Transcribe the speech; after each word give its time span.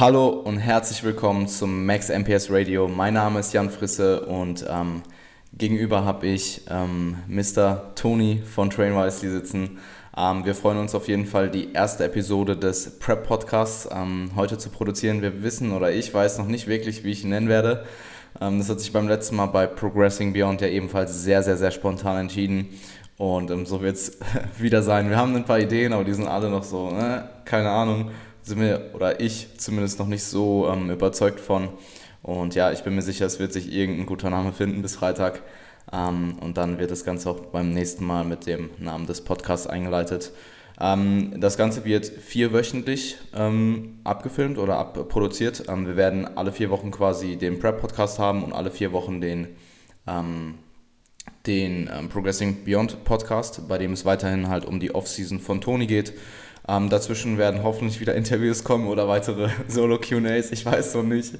Hallo 0.00 0.28
und 0.28 0.56
herzlich 0.56 1.04
willkommen 1.04 1.46
zum 1.46 1.84
Max 1.84 2.08
MPS 2.08 2.50
Radio. 2.50 2.88
Mein 2.88 3.12
Name 3.12 3.38
ist 3.38 3.52
Jan 3.52 3.68
Frisse 3.68 4.24
und 4.24 4.64
ähm, 4.66 5.02
gegenüber 5.52 6.06
habe 6.06 6.26
ich 6.26 6.62
ähm, 6.70 7.18
Mr. 7.28 7.94
Tony 7.96 8.40
von 8.42 8.70
Train 8.70 8.94
Wisely 8.94 9.30
sitzen. 9.30 9.78
Ähm, 10.16 10.46
wir 10.46 10.54
freuen 10.54 10.78
uns 10.78 10.94
auf 10.94 11.06
jeden 11.06 11.26
Fall, 11.26 11.50
die 11.50 11.74
erste 11.74 12.04
Episode 12.04 12.56
des 12.56 12.98
Prep 12.98 13.26
Podcasts 13.26 13.90
ähm, 13.94 14.30
heute 14.36 14.56
zu 14.56 14.70
produzieren. 14.70 15.20
Wir 15.20 15.42
wissen 15.42 15.70
oder 15.70 15.92
ich 15.92 16.14
weiß 16.14 16.38
noch 16.38 16.46
nicht 16.46 16.66
wirklich, 16.66 17.04
wie 17.04 17.10
ich 17.10 17.24
ihn 17.24 17.28
nennen 17.28 17.50
werde. 17.50 17.84
Ähm, 18.40 18.58
das 18.58 18.70
hat 18.70 18.80
sich 18.80 18.94
beim 18.94 19.06
letzten 19.06 19.36
Mal 19.36 19.48
bei 19.48 19.66
Progressing 19.66 20.32
Beyond 20.32 20.62
ja 20.62 20.68
ebenfalls 20.68 21.22
sehr, 21.22 21.42
sehr, 21.42 21.58
sehr 21.58 21.72
spontan 21.72 22.16
entschieden. 22.16 22.70
Und 23.18 23.50
ähm, 23.50 23.66
so 23.66 23.82
wird 23.82 23.96
es 23.96 24.18
wieder 24.58 24.82
sein. 24.82 25.10
Wir 25.10 25.18
haben 25.18 25.36
ein 25.36 25.44
paar 25.44 25.60
Ideen, 25.60 25.92
aber 25.92 26.04
die 26.04 26.14
sind 26.14 26.26
alle 26.26 26.48
noch 26.48 26.64
so, 26.64 26.90
ne? 26.90 27.28
keine 27.44 27.68
Ahnung 27.68 28.10
sind 28.42 28.60
wir, 28.60 28.90
oder 28.94 29.20
ich 29.20 29.48
zumindest 29.58 29.98
noch 29.98 30.06
nicht 30.06 30.24
so 30.24 30.68
ähm, 30.72 30.90
überzeugt 30.90 31.40
von. 31.40 31.68
Und 32.22 32.54
ja, 32.54 32.72
ich 32.72 32.82
bin 32.82 32.94
mir 32.94 33.02
sicher, 33.02 33.26
es 33.26 33.38
wird 33.38 33.52
sich 33.52 33.72
irgendein 33.72 34.06
guter 34.06 34.30
Name 34.30 34.52
finden 34.52 34.82
bis 34.82 34.96
Freitag. 34.96 35.42
Ähm, 35.92 36.36
und 36.40 36.56
dann 36.56 36.78
wird 36.78 36.90
das 36.90 37.04
Ganze 37.04 37.30
auch 37.30 37.40
beim 37.40 37.70
nächsten 37.70 38.04
Mal 38.04 38.24
mit 38.24 38.46
dem 38.46 38.70
Namen 38.78 39.06
des 39.06 39.22
Podcasts 39.22 39.66
eingeleitet. 39.66 40.32
Ähm, 40.80 41.34
das 41.38 41.58
Ganze 41.58 41.84
wird 41.84 42.06
vierwöchentlich 42.06 43.18
ähm, 43.34 43.98
abgefilmt 44.04 44.58
oder 44.58 44.78
abproduziert. 44.78 45.64
Ähm, 45.68 45.86
wir 45.86 45.96
werden 45.96 46.26
alle 46.36 46.52
vier 46.52 46.70
Wochen 46.70 46.90
quasi 46.90 47.36
den 47.36 47.58
Prep-Podcast 47.58 48.18
haben 48.18 48.42
und 48.42 48.52
alle 48.52 48.70
vier 48.70 48.92
Wochen 48.92 49.20
den, 49.20 49.48
ähm, 50.06 50.54
den 51.46 51.90
ähm, 51.92 52.08
Progressing 52.08 52.64
Beyond 52.64 53.04
Podcast, 53.04 53.68
bei 53.68 53.76
dem 53.76 53.92
es 53.92 54.04
weiterhin 54.04 54.48
halt 54.48 54.64
um 54.64 54.80
die 54.80 54.94
Off-Season 54.94 55.38
von 55.38 55.60
Toni 55.60 55.86
geht. 55.86 56.14
Ähm, 56.70 56.88
dazwischen 56.88 57.36
werden 57.36 57.64
hoffentlich 57.64 57.98
wieder 58.00 58.14
Interviews 58.20 58.62
kommen 58.62 58.86
oder 58.86 59.08
weitere 59.08 59.48
Solo-QAs. 59.68 60.52
Ich 60.52 60.64
weiß 60.64 60.94
noch 60.94 61.02
nicht. 61.02 61.34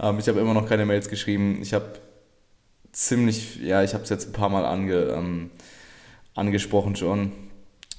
Ähm, 0.00 0.18
ich 0.18 0.28
habe 0.28 0.40
immer 0.40 0.54
noch 0.54 0.68
keine 0.68 0.84
Mails 0.84 1.08
geschrieben. 1.08 1.60
Ich 1.62 1.72
habe 1.72 1.86
ziemlich, 2.90 3.60
ja, 3.62 3.84
ich 3.84 3.94
habe 3.94 4.02
es 4.02 4.10
jetzt 4.10 4.28
ein 4.28 4.32
paar 4.32 4.48
Mal 4.48 4.64
ange, 4.64 4.94
ähm, 4.94 5.50
angesprochen 6.34 6.96
schon. 6.96 7.30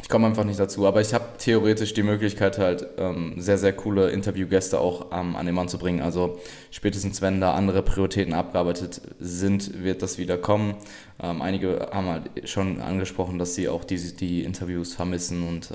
Ich 0.01 0.09
komme 0.09 0.27
einfach 0.27 0.43
nicht 0.43 0.59
dazu, 0.59 0.85
aber 0.85 0.99
ich 0.99 1.13
habe 1.13 1.25
theoretisch 1.37 1.93
die 1.93 2.03
Möglichkeit, 2.03 2.59
halt 2.59 2.85
ähm, 2.97 3.35
sehr, 3.37 3.57
sehr 3.57 3.71
coole 3.71 4.09
Interviewgäste 4.09 4.77
auch 4.79 5.11
ähm, 5.13 5.37
an 5.37 5.45
den 5.45 5.55
Mann 5.55 5.69
zu 5.69 5.77
bringen. 5.77 6.01
Also 6.01 6.39
spätestens, 6.69 7.21
wenn 7.21 7.39
da 7.39 7.53
andere 7.53 7.81
Prioritäten 7.83 8.33
abgearbeitet 8.33 9.01
sind, 9.19 9.81
wird 9.81 10.01
das 10.01 10.17
wieder 10.17 10.37
kommen. 10.37 10.75
Ähm, 11.23 11.41
einige 11.41 11.89
haben 11.93 12.07
halt 12.07 12.49
schon 12.49 12.81
angesprochen, 12.81 13.39
dass 13.39 13.55
sie 13.55 13.69
auch 13.69 13.85
die, 13.85 14.15
die 14.15 14.43
Interviews 14.43 14.93
vermissen 14.93 15.47
und 15.47 15.71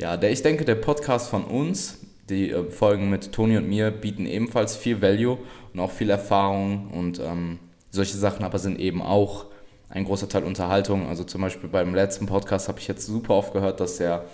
ja, 0.00 0.16
der, 0.16 0.32
ich 0.32 0.42
denke, 0.42 0.64
der 0.64 0.74
Podcast 0.74 1.28
von 1.28 1.44
uns, 1.44 1.98
die 2.28 2.50
äh, 2.50 2.70
Folgen 2.70 3.10
mit 3.10 3.32
Toni 3.32 3.56
und 3.56 3.68
mir, 3.68 3.90
bieten 3.90 4.26
ebenfalls 4.26 4.76
viel 4.76 5.00
Value 5.00 5.38
und 5.72 5.80
auch 5.80 5.90
viel 5.90 6.10
Erfahrung 6.10 6.90
und 6.90 7.20
ähm, 7.20 7.58
solche 7.90 8.16
Sachen, 8.16 8.44
aber 8.44 8.58
sind 8.58 8.80
eben 8.80 9.02
auch 9.02 9.46
ein 9.88 10.04
großer 10.04 10.28
Teil 10.28 10.42
Unterhaltung. 10.44 11.08
Also 11.08 11.22
zum 11.24 11.42
Beispiel 11.42 11.68
beim 11.68 11.94
letzten 11.94 12.26
Podcast 12.26 12.68
habe 12.68 12.80
ich 12.80 12.88
jetzt 12.88 13.06
super 13.06 13.34
oft 13.34 13.52
gehört, 13.52 13.78
dass 13.80 14.00
er 14.00 14.24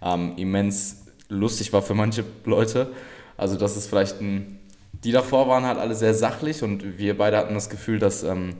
ähm, 0.00 0.34
immens 0.36 1.04
lustig 1.28 1.72
war 1.72 1.82
für 1.82 1.94
manche 1.94 2.24
Leute. 2.44 2.88
Also 3.36 3.56
das 3.56 3.76
ist 3.76 3.88
vielleicht 3.88 4.20
ein... 4.20 4.58
Die 5.04 5.12
davor 5.12 5.48
waren 5.48 5.64
halt 5.64 5.78
alle 5.78 5.96
sehr 5.96 6.14
sachlich 6.14 6.62
und 6.62 6.96
wir 6.96 7.18
beide 7.18 7.36
hatten 7.36 7.54
das 7.54 7.68
Gefühl, 7.68 7.98
dass... 7.98 8.22
Ähm, 8.22 8.54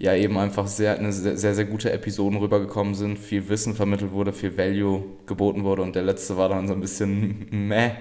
ja 0.00 0.14
eben 0.14 0.38
einfach 0.38 0.66
sehr, 0.66 0.98
eine 0.98 1.12
sehr, 1.12 1.36
sehr, 1.36 1.54
sehr 1.54 1.66
gute 1.66 1.92
Episoden 1.92 2.38
rübergekommen 2.38 2.94
sind, 2.94 3.18
viel 3.18 3.48
Wissen 3.50 3.74
vermittelt 3.74 4.12
wurde, 4.12 4.32
viel 4.32 4.56
Value 4.56 5.04
geboten 5.26 5.62
wurde 5.62 5.82
und 5.82 5.94
der 5.94 6.02
letzte 6.02 6.36
war 6.38 6.48
dann 6.48 6.66
so 6.66 6.74
ein 6.74 6.80
bisschen 6.80 7.46
meh. 7.68 7.92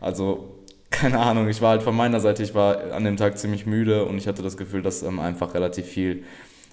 Also 0.00 0.58
keine 0.90 1.18
Ahnung, 1.20 1.48
ich 1.48 1.60
war 1.60 1.70
halt 1.70 1.82
von 1.82 1.94
meiner 1.94 2.20
Seite, 2.20 2.42
ich 2.42 2.54
war 2.54 2.92
an 2.92 3.04
dem 3.04 3.16
Tag 3.16 3.38
ziemlich 3.38 3.66
müde 3.66 4.06
und 4.06 4.16
ich 4.16 4.26
hatte 4.26 4.42
das 4.42 4.56
Gefühl, 4.56 4.82
dass 4.82 5.02
ähm, 5.02 5.20
einfach 5.20 5.54
relativ 5.54 5.86
viel 5.86 6.24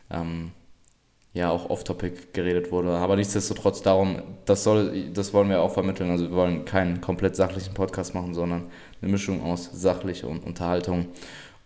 ähm, 0.10 0.52
ja 1.34 1.50
auch 1.50 1.70
off-topic 1.70 2.34
geredet 2.34 2.72
wurde. 2.72 2.92
Aber 2.92 3.16
nichtsdestotrotz 3.18 3.82
darum, 3.82 4.22
das 4.46 4.64
soll, 4.64 5.10
das 5.14 5.34
wollen 5.34 5.50
wir 5.50 5.62
auch 5.62 5.74
vermitteln. 5.74 6.10
Also 6.10 6.30
wir 6.30 6.36
wollen 6.36 6.66
keinen 6.66 7.02
komplett 7.02 7.36
sachlichen 7.36 7.74
Podcast 7.74 8.16
machen, 8.16 8.34
sondern 8.34 8.66
eine 9.02 9.12
Mischung 9.12 9.44
aus 9.44 9.70
sachlich 9.74 10.24
und 10.24 10.46
Unterhaltung. 10.46 11.08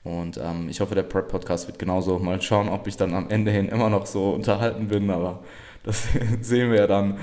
Und 0.03 0.37
ähm, 0.37 0.67
ich 0.69 0.81
hoffe, 0.81 0.95
der 0.95 1.03
Prep-Podcast 1.03 1.67
wird 1.67 1.79
genauso. 1.79 2.19
Mal 2.19 2.41
schauen, 2.41 2.67
ob 2.67 2.87
ich 2.87 2.97
dann 2.97 3.13
am 3.13 3.29
Ende 3.29 3.51
hin 3.51 3.69
immer 3.69 3.89
noch 3.89 4.05
so 4.05 4.31
unterhalten 4.31 4.87
bin, 4.87 5.09
aber 5.09 5.39
das 5.83 6.07
sehen 6.41 6.71
wir 6.71 6.79
ja 6.79 6.87
dann. 6.87 7.17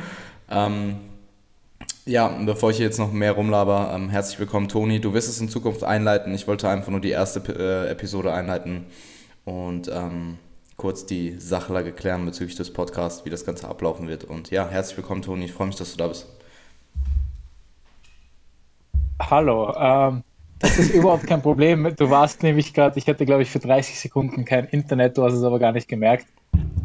Ähm, 0.50 0.96
ja, 2.06 2.28
bevor 2.28 2.70
ich 2.70 2.78
hier 2.78 2.86
jetzt 2.86 2.98
noch 2.98 3.12
mehr 3.12 3.32
rumlaber, 3.32 3.92
ähm, 3.94 4.08
herzlich 4.08 4.38
willkommen, 4.38 4.68
Toni. 4.68 5.00
Du 5.00 5.12
wirst 5.12 5.28
es 5.28 5.40
in 5.40 5.48
Zukunft 5.48 5.84
einleiten. 5.84 6.34
Ich 6.34 6.48
wollte 6.48 6.68
einfach 6.68 6.90
nur 6.90 7.00
die 7.00 7.10
erste 7.10 7.40
äh, 7.52 7.90
Episode 7.90 8.32
einleiten 8.32 8.86
und 9.44 9.88
ähm, 9.92 10.38
kurz 10.76 11.04
die 11.04 11.38
Sachlage 11.38 11.92
klären 11.92 12.24
bezüglich 12.24 12.56
des 12.56 12.72
Podcasts, 12.72 13.26
wie 13.26 13.30
das 13.30 13.44
Ganze 13.44 13.68
ablaufen 13.68 14.08
wird. 14.08 14.24
Und 14.24 14.50
ja, 14.50 14.66
herzlich 14.66 14.96
willkommen, 14.96 15.20
Toni. 15.20 15.44
Ich 15.44 15.52
freue 15.52 15.66
mich, 15.66 15.76
dass 15.76 15.92
du 15.92 15.98
da 15.98 16.08
bist. 16.08 16.26
Hallo, 19.20 19.74
ähm, 19.78 20.22
das 20.60 20.78
ist 20.78 20.90
überhaupt 20.94 21.26
kein 21.26 21.42
Problem. 21.42 21.92
Du 21.96 22.10
warst 22.10 22.42
nämlich 22.42 22.72
gerade, 22.74 22.98
ich 22.98 23.06
hatte 23.08 23.24
glaube 23.26 23.42
ich 23.42 23.50
für 23.50 23.58
30 23.58 23.98
Sekunden 23.98 24.44
kein 24.44 24.66
Internet, 24.66 25.16
du 25.16 25.24
hast 25.24 25.32
es 25.32 25.42
aber 25.42 25.58
gar 25.58 25.72
nicht 25.72 25.88
gemerkt. 25.88 26.26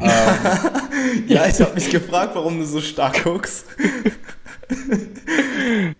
ja, 1.28 1.46
ich 1.46 1.60
habe 1.60 1.74
mich 1.74 1.90
gefragt, 1.90 2.34
warum 2.34 2.58
du 2.58 2.64
so 2.64 2.80
stark 2.80 3.22
guckst. 3.22 3.66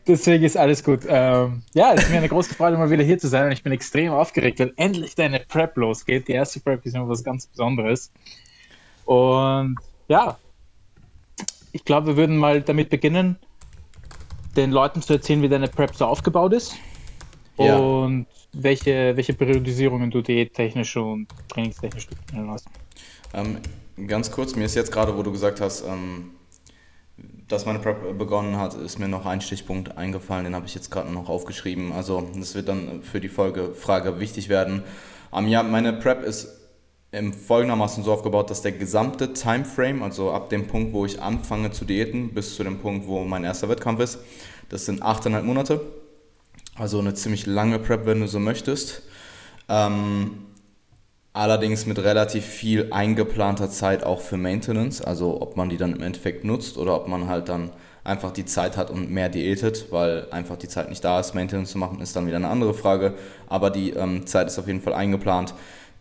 Deswegen 0.07 0.45
ist 0.45 0.57
alles 0.57 0.83
gut. 0.83 1.01
Ähm, 1.07 1.63
ja, 1.75 1.93
es 1.93 2.05
ist 2.05 2.11
mir 2.11 2.17
eine 2.17 2.29
große 2.29 2.55
Freude, 2.55 2.79
mal 2.79 2.91
wieder 2.91 3.05
hier 3.05 3.19
zu 3.19 3.29
sein 3.29 3.45
und 3.47 3.53
ich 3.53 3.63
bin 3.63 3.73
extrem 3.73 4.11
aufgeregt, 4.11 4.59
weil 4.59 4.73
endlich 4.77 5.15
deine 5.15 5.41
Prep 5.41 5.77
losgeht. 5.77 6.29
Die 6.29 6.33
erste 6.33 6.61
Prep 6.61 6.85
ist 6.87 6.95
immer 6.95 7.09
was 7.09 7.23
ganz 7.23 7.47
Besonderes. 7.47 8.11
Und 9.05 9.77
ja, 10.09 10.39
ich 11.73 11.85
glaube, 11.85 12.09
wir 12.09 12.17
würden 12.17 12.39
mal 12.39 12.63
damit 12.63 12.89
beginnen, 12.89 13.37
den 14.57 14.71
Leuten 14.71 15.03
zu 15.03 15.13
erzählen, 15.13 15.43
wie 15.43 15.49
deine 15.51 15.69
Prep 15.69 15.95
so 15.95 16.07
aufgebaut 16.07 16.55
ist 16.55 16.77
ja. 17.65 17.77
und 17.77 18.27
welche, 18.53 19.17
welche 19.17 19.35
Periodisierungen 19.35 20.11
du 20.11 20.23
diättechnisch 20.23 20.97
und 20.97 21.29
trainingstechnisch 21.49 22.09
hast. 22.49 22.67
Ähm, 23.35 23.59
ganz 24.07 24.31
kurz, 24.31 24.57
mir 24.57 24.65
ist 24.65 24.75
jetzt 24.75 24.93
gerade, 24.93 25.17
wo 25.17 25.23
du 25.23 25.33
gesagt 25.33 25.61
hast, 25.61 25.85
ähm, 25.87 26.33
dass 27.49 27.65
meine 27.65 27.79
Prep 27.79 28.19
begonnen 28.19 28.57
hat, 28.59 28.75
ist 28.75 28.99
mir 28.99 29.09
noch 29.09 29.25
ein 29.25 29.41
Stichpunkt 29.41 29.97
eingefallen, 29.97 30.45
den 30.45 30.55
habe 30.55 30.67
ich 30.67 30.75
jetzt 30.75 30.91
gerade 30.91 31.13
noch 31.13 31.29
aufgeschrieben. 31.29 31.93
Also 31.93 32.29
das 32.37 32.55
wird 32.55 32.69
dann 32.69 33.03
für 33.03 33.21
die 33.21 33.29
Folgefrage 33.29 34.19
wichtig 34.19 34.49
werden. 34.49 34.83
Ähm, 35.33 35.47
ja, 35.49 35.63
meine 35.63 35.93
Prep 35.93 36.25
ist 36.25 36.49
im 37.13 37.33
folgendermaßen 37.33 38.03
so 38.05 38.13
aufgebaut, 38.13 38.51
dass 38.51 38.63
der 38.63 38.73
gesamte 38.73 39.33
Timeframe, 39.33 40.03
also 40.03 40.33
ab 40.33 40.51
dem 40.51 40.67
Punkt, 40.67 40.93
wo 40.93 41.07
ich 41.07 41.23
anfange 41.23 41.71
zu 41.71 41.85
diäten, 41.85 42.35
bis 42.35 42.57
zu 42.57 42.65
dem 42.65 42.79
Punkt, 42.79 43.07
wo 43.07 43.25
mein 43.25 43.45
erster 43.45 43.69
Wettkampf 43.69 44.01
ist, 44.01 44.19
das 44.69 44.85
sind 44.85 45.03
8,5 45.03 45.43
Monate. 45.43 45.81
Also 46.79 46.99
eine 46.99 47.15
ziemlich 47.15 47.47
lange 47.47 47.79
Prep, 47.79 48.05
wenn 48.05 48.21
du 48.21 48.29
so 48.29 48.39
möchtest. 48.39 49.03
Ähm, 49.69 50.47
allerdings 51.33 51.87
mit 51.87 51.99
relativ 51.99 52.45
viel 52.45 52.93
eingeplanter 52.93 53.71
Zeit 53.71 54.05
auch 54.05 54.21
für 54.21 54.37
Maintenance. 54.37 55.01
Also 55.01 55.41
ob 55.41 55.57
man 55.57 55.71
die 55.71 55.79
dann 55.79 55.95
im 55.95 56.03
Endeffekt 56.03 56.45
nutzt 56.45 56.77
oder 56.77 56.95
ob 56.95 57.09
man 57.09 57.29
halt 57.29 57.49
dann 57.49 57.71
einfach 58.05 58.31
die 58.31 58.45
Zeit 58.45 58.77
hat 58.77 58.91
und 58.91 59.11
mehr 59.11 59.29
diätet, 59.29 59.87
weil 59.91 60.29
einfach 60.31 60.57
die 60.57 60.69
Zeit 60.69 60.91
nicht 60.91 61.03
da 61.03 61.19
ist. 61.19 61.35
Maintenance 61.35 61.73
zu 61.73 61.79
machen 61.79 62.01
ist 62.01 62.15
dann 62.15 62.27
wieder 62.27 62.37
eine 62.37 62.49
andere 62.49 62.75
Frage. 62.75 63.15
Aber 63.49 63.71
die 63.71 63.91
ähm, 63.91 64.27
Zeit 64.27 64.47
ist 64.47 64.59
auf 64.59 64.67
jeden 64.67 64.83
Fall 64.83 64.93
eingeplant. 64.93 65.55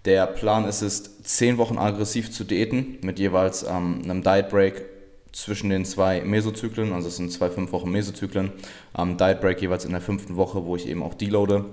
Der 0.03 0.27
Plan 0.27 0.65
ist 0.65 0.81
es, 0.81 1.23
10 1.23 1.57
Wochen 1.57 1.77
aggressiv 1.77 2.31
zu 2.31 2.43
diäten 2.43 2.99
mit 3.01 3.17
jeweils 3.17 3.63
ähm, 3.63 4.01
einem 4.03 4.23
Diet 4.23 4.49
Break 4.49 4.94
zwischen 5.35 5.69
den 5.69 5.83
zwei 5.83 6.21
Mesozyklen, 6.21 6.93
also 6.93 7.09
es 7.09 7.17
sind 7.17 7.29
zwei 7.29 7.49
fünf 7.49 7.73
Wochen 7.73 7.91
Mesozyklen, 7.91 8.53
ähm, 8.97 9.17
Diet 9.17 9.41
Break 9.41 9.61
jeweils 9.61 9.83
in 9.83 9.91
der 9.91 9.99
fünften 9.99 10.37
Woche, 10.37 10.65
wo 10.65 10.77
ich 10.77 10.87
eben 10.87 11.03
auch 11.03 11.13
deloade. 11.13 11.65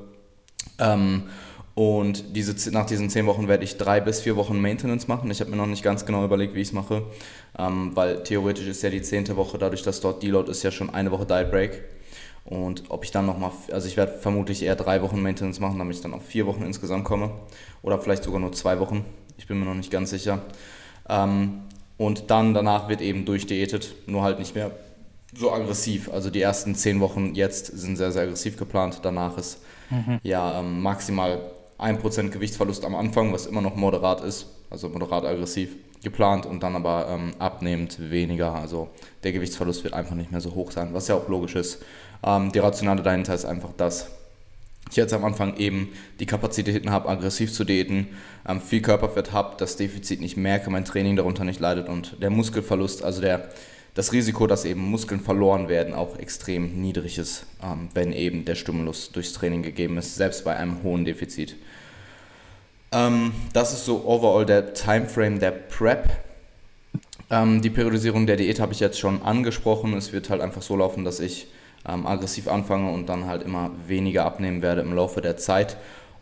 Ähm, 0.81 1.25
und 1.75 2.37
diese, 2.37 2.73
nach 2.73 2.87
diesen 2.87 3.09
zehn 3.09 3.25
Wochen 3.27 3.47
werde 3.47 3.63
ich 3.63 3.77
drei 3.77 4.01
bis 4.01 4.21
vier 4.21 4.35
Wochen 4.35 4.61
Maintenance 4.61 5.07
machen. 5.07 5.31
Ich 5.31 5.41
habe 5.41 5.51
mir 5.51 5.57
noch 5.57 5.67
nicht 5.67 5.85
ganz 5.85 6.05
genau 6.05 6.25
überlegt, 6.25 6.55
wie 6.55 6.61
ich 6.61 6.69
es 6.69 6.73
mache, 6.75 7.05
ähm, 7.57 7.93
weil 7.95 8.25
theoretisch 8.25 8.67
ist 8.67 8.83
ja 8.83 8.91
die 8.91 9.01
zehnte 9.01 9.37
Woche, 9.37 9.59
dadurch, 9.59 9.83
dass 9.83 10.01
dort 10.01 10.25
Deload 10.25 10.51
ist, 10.51 10.65
ja 10.65 10.73
schon 10.73 10.91
eine 10.91 11.13
Woche 11.13 11.25
Diet 11.25 11.53
Break. 11.53 11.85
Und 12.45 12.83
ob 12.89 13.05
ich 13.05 13.13
dann 13.13 13.27
nochmal, 13.27 13.53
also 13.71 13.87
ich 13.87 13.97
werde 13.97 14.19
vermutlich 14.19 14.65
eher 14.65 14.75
drei 14.75 15.03
Wochen 15.03 15.23
Maintenance 15.23 15.61
machen, 15.61 15.79
damit 15.79 15.95
ich 15.95 16.03
dann 16.03 16.15
auf 16.15 16.27
vier 16.27 16.47
Wochen 16.47 16.63
insgesamt 16.63 17.05
komme. 17.05 17.31
Oder 17.83 18.01
vielleicht 18.01 18.25
sogar 18.25 18.41
nur 18.41 18.53
zwei 18.53 18.81
Wochen. 18.81 19.05
Ich 19.39 19.47
bin 19.47 19.61
mir 19.61 19.67
noch 19.67 19.75
nicht 19.75 19.93
ganz 19.93 20.11
sicher. 20.11 20.43
Ähm, 21.09 21.63
und 21.97 22.31
dann 22.31 22.55
danach 22.55 22.89
wird 22.89 23.01
eben 23.01 23.25
durchdiätet, 23.25 23.95
nur 24.07 24.23
halt 24.23 24.39
nicht 24.39 24.55
mehr 24.55 24.71
so 25.35 25.53
aggressiv. 25.53 26.11
Also 26.13 26.31
die 26.31 26.43
ersten 26.43 26.75
zehn 26.75 27.01
Wochen 27.01 27.35
jetzt 27.35 27.67
sind 27.67 27.97
sehr, 27.97 28.13
sehr 28.13 28.23
aggressiv 28.23 28.57
geplant. 28.57 29.01
Danach 29.03 29.39
ist 29.39 29.61
mhm. 29.91 30.19
ja 30.23 30.61
ähm, 30.61 30.83
maximal 30.83 31.41
1% 31.79 32.29
Gewichtsverlust 32.29 32.85
am 32.85 32.95
Anfang, 32.95 33.33
was 33.33 33.47
immer 33.47 33.61
noch 33.61 33.75
moderat 33.75 34.21
ist, 34.21 34.47
also 34.71 34.89
moderat 34.89 35.25
aggressiv 35.25 35.77
geplant 36.03 36.47
und 36.47 36.63
dann 36.63 36.77
aber 36.77 37.09
ähm, 37.09 37.33
abnehmend 37.39 38.11
weniger. 38.11 38.55
Also 38.55 38.89
der 39.23 39.33
Gewichtsverlust 39.33 39.85
wird 39.85 39.95
einfach 39.95 40.15
nicht 40.15 40.31
mehr 40.31 40.41
so 40.41 40.55
hoch 40.55 40.71
sein, 40.71 40.93
was 40.93 41.09
ja 41.09 41.15
auch 41.15 41.29
logisch 41.29 41.55
ist. 41.55 41.83
Ähm, 42.25 42.53
die 42.53 42.59
Rationale 42.59 43.03
dahinter 43.03 43.35
ist 43.35 43.45
einfach 43.45 43.71
das, 43.77 44.11
ich 44.93 44.97
jetzt 44.97 45.13
am 45.13 45.25
Anfang 45.25 45.57
eben 45.57 45.89
die 46.21 46.27
Kapazitäten 46.27 46.91
habe, 46.91 47.09
aggressiv 47.09 47.53
zu 47.53 47.65
diäten, 47.65 48.09
ähm, 48.47 48.61
viel 48.61 48.83
Körperfett 48.83 49.33
habe, 49.33 49.57
das 49.59 49.77
Defizit 49.77 50.21
nicht 50.21 50.37
merke, 50.37 50.71
mein 50.71 50.85
Training 50.85 51.17
darunter 51.17 51.45
nicht 51.45 51.61
leidet 51.61 51.89
und 51.89 52.23
der 52.23 52.31
Muskelverlust, 52.31 53.03
also 53.03 53.21
der, 53.21 53.49
das 53.95 54.13
Risiko, 54.13 54.47
dass 54.47 54.65
eben 54.65 54.83
Muskeln 54.83 55.21
verloren 55.21 55.69
werden, 55.69 55.95
auch 55.95 56.19
extrem 56.19 56.81
niedrig 56.81 57.19
ist, 57.19 57.47
ähm, 57.63 57.89
wenn 57.95 58.13
eben 58.13 58.45
der 58.45 58.55
Stimulus 58.55 59.11
durchs 59.13 59.33
Training 59.33 59.63
gegeben 59.63 59.97
ist, 59.97 60.17
selbst 60.17 60.45
bei 60.45 60.55
einem 60.57 60.83
hohen 60.83 61.05
Defizit. 61.05 61.57
Ähm, 62.93 63.33
das 63.55 63.73
ist 63.73 63.87
so 63.87 64.05
overall 64.07 64.45
der 64.45 64.75
Timeframe 64.75 65.39
der 65.39 65.53
Prep. 65.53 66.11
Ähm, 67.31 67.63
die 67.63 67.71
Periodisierung 67.71 68.27
der 68.27 68.37
Diät 68.37 68.61
habe 68.61 68.75
ich 68.75 68.81
jetzt 68.81 68.99
schon 68.99 69.23
angesprochen. 69.23 69.95
Es 69.95 70.13
wird 70.13 70.29
halt 70.29 70.43
einfach 70.43 70.61
so 70.61 70.77
laufen, 70.77 71.05
dass 71.05 71.19
ich 71.19 71.47
ähm, 71.89 72.07
aggressiv 72.07 72.49
anfange 72.49 72.91
und 72.91 73.09
dann 73.09 73.27
halt 73.27 73.43
immer 73.43 73.71
weniger 73.87 74.25
abnehmen 74.25 74.63
werde 74.63 74.83
im 74.83 74.95
Laufe 74.95 75.21
der 75.21 75.37
Zeit. 75.37 75.77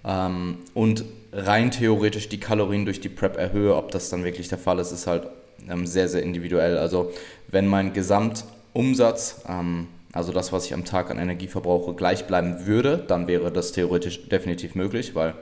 Ähm, 0.04 0.58
und 0.74 1.04
rein 1.32 1.70
theoretisch 1.70 2.28
die 2.28 2.40
Kalorien 2.40 2.84
durch 2.84 3.00
die 3.00 3.08
Prep 3.08 3.36
erhöhe. 3.36 3.76
Ob 3.76 3.90
das 3.90 4.10
dann 4.10 4.24
wirklich 4.24 4.48
der 4.48 4.58
Fall 4.58 4.78
ist, 4.78 4.92
ist 4.92 5.06
halt 5.06 5.28
ähm, 5.68 5.86
sehr, 5.86 6.08
sehr 6.08 6.22
individuell. 6.22 6.78
Also 6.78 7.12
wenn 7.48 7.66
mein 7.66 7.92
Gesamtumsatz, 7.92 9.42
ähm, 9.48 9.88
also 10.12 10.32
das, 10.32 10.52
was 10.52 10.66
ich 10.66 10.74
am 10.74 10.84
Tag 10.84 11.10
an 11.10 11.18
Energie 11.18 11.46
verbrauche, 11.46 11.94
gleich 11.94 12.26
bleiben 12.26 12.66
würde, 12.66 13.04
dann 13.06 13.28
wäre 13.28 13.52
das 13.52 13.72
theoretisch 13.72 14.28
definitiv 14.28 14.74
möglich, 14.74 15.14
weil 15.14 15.34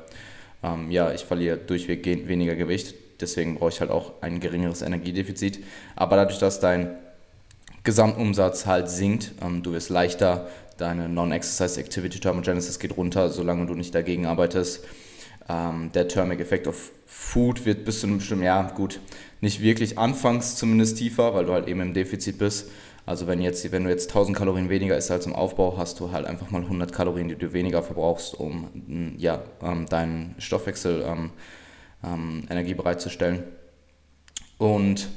ähm, 0.62 0.90
ja, 0.90 1.12
ich 1.12 1.24
verliere 1.24 1.56
durchweg 1.56 2.04
weniger 2.04 2.56
Gewicht. 2.56 2.94
Deswegen 3.20 3.56
brauche 3.56 3.70
ich 3.70 3.80
halt 3.80 3.90
auch 3.90 4.12
ein 4.20 4.40
geringeres 4.40 4.82
Energiedefizit. 4.82 5.64
Aber 5.96 6.16
dadurch, 6.16 6.38
dass 6.38 6.60
dein 6.60 6.90
Gesamtumsatz 7.84 8.66
halt 8.66 8.88
sinkt. 8.88 9.32
Ähm, 9.42 9.62
du 9.62 9.72
wirst 9.72 9.90
leichter, 9.90 10.48
deine 10.76 11.08
Non-Exercise 11.08 11.80
Activity 11.80 12.20
Thermogenesis 12.20 12.78
geht 12.78 12.96
runter, 12.96 13.30
solange 13.30 13.66
du 13.66 13.74
nicht 13.74 13.94
dagegen 13.94 14.26
arbeitest. 14.26 14.84
Ähm, 15.48 15.90
der 15.92 16.08
Thermic 16.08 16.40
Effect 16.40 16.66
of 16.66 16.92
Food 17.06 17.64
wird 17.64 17.84
bis 17.84 18.00
zu 18.00 18.06
einem 18.06 18.18
bestimmten, 18.18 18.44
ja 18.44 18.62
gut, 18.70 19.00
nicht 19.40 19.60
wirklich 19.60 19.98
anfangs 19.98 20.56
zumindest 20.56 20.98
tiefer, 20.98 21.34
weil 21.34 21.46
du 21.46 21.52
halt 21.52 21.68
eben 21.68 21.80
im 21.80 21.94
Defizit 21.94 22.38
bist. 22.38 22.70
Also 23.06 23.26
wenn, 23.26 23.40
jetzt, 23.40 23.72
wenn 23.72 23.84
du 23.84 23.90
jetzt 23.90 24.10
1000 24.10 24.36
Kalorien 24.36 24.68
weniger 24.68 24.94
isst 24.96 25.10
als 25.10 25.24
im 25.24 25.34
Aufbau, 25.34 25.78
hast 25.78 25.98
du 25.98 26.12
halt 26.12 26.26
einfach 26.26 26.50
mal 26.50 26.60
100 26.60 26.92
Kalorien, 26.92 27.28
die 27.28 27.36
du 27.36 27.54
weniger 27.54 27.82
verbrauchst, 27.82 28.34
um 28.38 29.14
ja, 29.16 29.42
ähm, 29.62 29.86
deinen 29.86 30.34
Stoffwechsel 30.36 31.02
ähm, 31.06 31.30
ähm, 32.04 32.44
Energie 32.50 32.74
bereitzustellen. 32.74 33.44
Und 34.58 35.08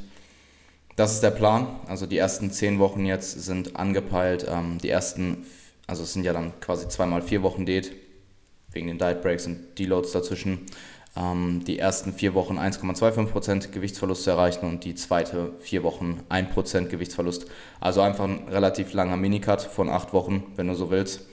das 0.95 1.13
ist 1.13 1.23
der 1.23 1.31
Plan. 1.31 1.67
Also 1.87 2.05
die 2.05 2.17
ersten 2.17 2.51
zehn 2.51 2.79
Wochen 2.79 3.05
jetzt 3.05 3.43
sind 3.43 3.75
angepeilt. 3.75 4.45
Ähm, 4.49 4.77
die 4.79 4.89
ersten, 4.89 5.45
also 5.87 6.03
es 6.03 6.13
sind 6.13 6.23
ja 6.23 6.33
dann 6.33 6.59
quasi 6.59 6.87
zweimal 6.87 7.21
vier 7.21 7.43
Wochen 7.43 7.65
Diät, 7.65 7.91
wegen 8.71 8.87
den 8.87 8.97
Diet 8.97 9.21
Breaks 9.21 9.47
und 9.47 9.77
Deloads 9.77 10.11
dazwischen. 10.11 10.65
Ähm, 11.15 11.63
die 11.65 11.77
ersten 11.77 12.13
vier 12.13 12.33
Wochen 12.33 12.57
1,25% 12.57 13.71
Gewichtsverlust 13.71 14.23
zu 14.23 14.29
erreichen 14.29 14.65
und 14.65 14.85
die 14.85 14.95
zweite 14.95 15.51
vier 15.59 15.83
Wochen 15.83 16.23
1% 16.29 16.87
Gewichtsverlust. 16.87 17.47
Also 17.79 18.01
einfach 18.01 18.25
ein 18.25 18.47
relativ 18.49 18.93
langer 18.93 19.17
Minicut 19.17 19.61
von 19.61 19.89
acht 19.89 20.13
Wochen, 20.13 20.43
wenn 20.55 20.67
du 20.67 20.75
so 20.75 20.89
willst. 20.89 21.25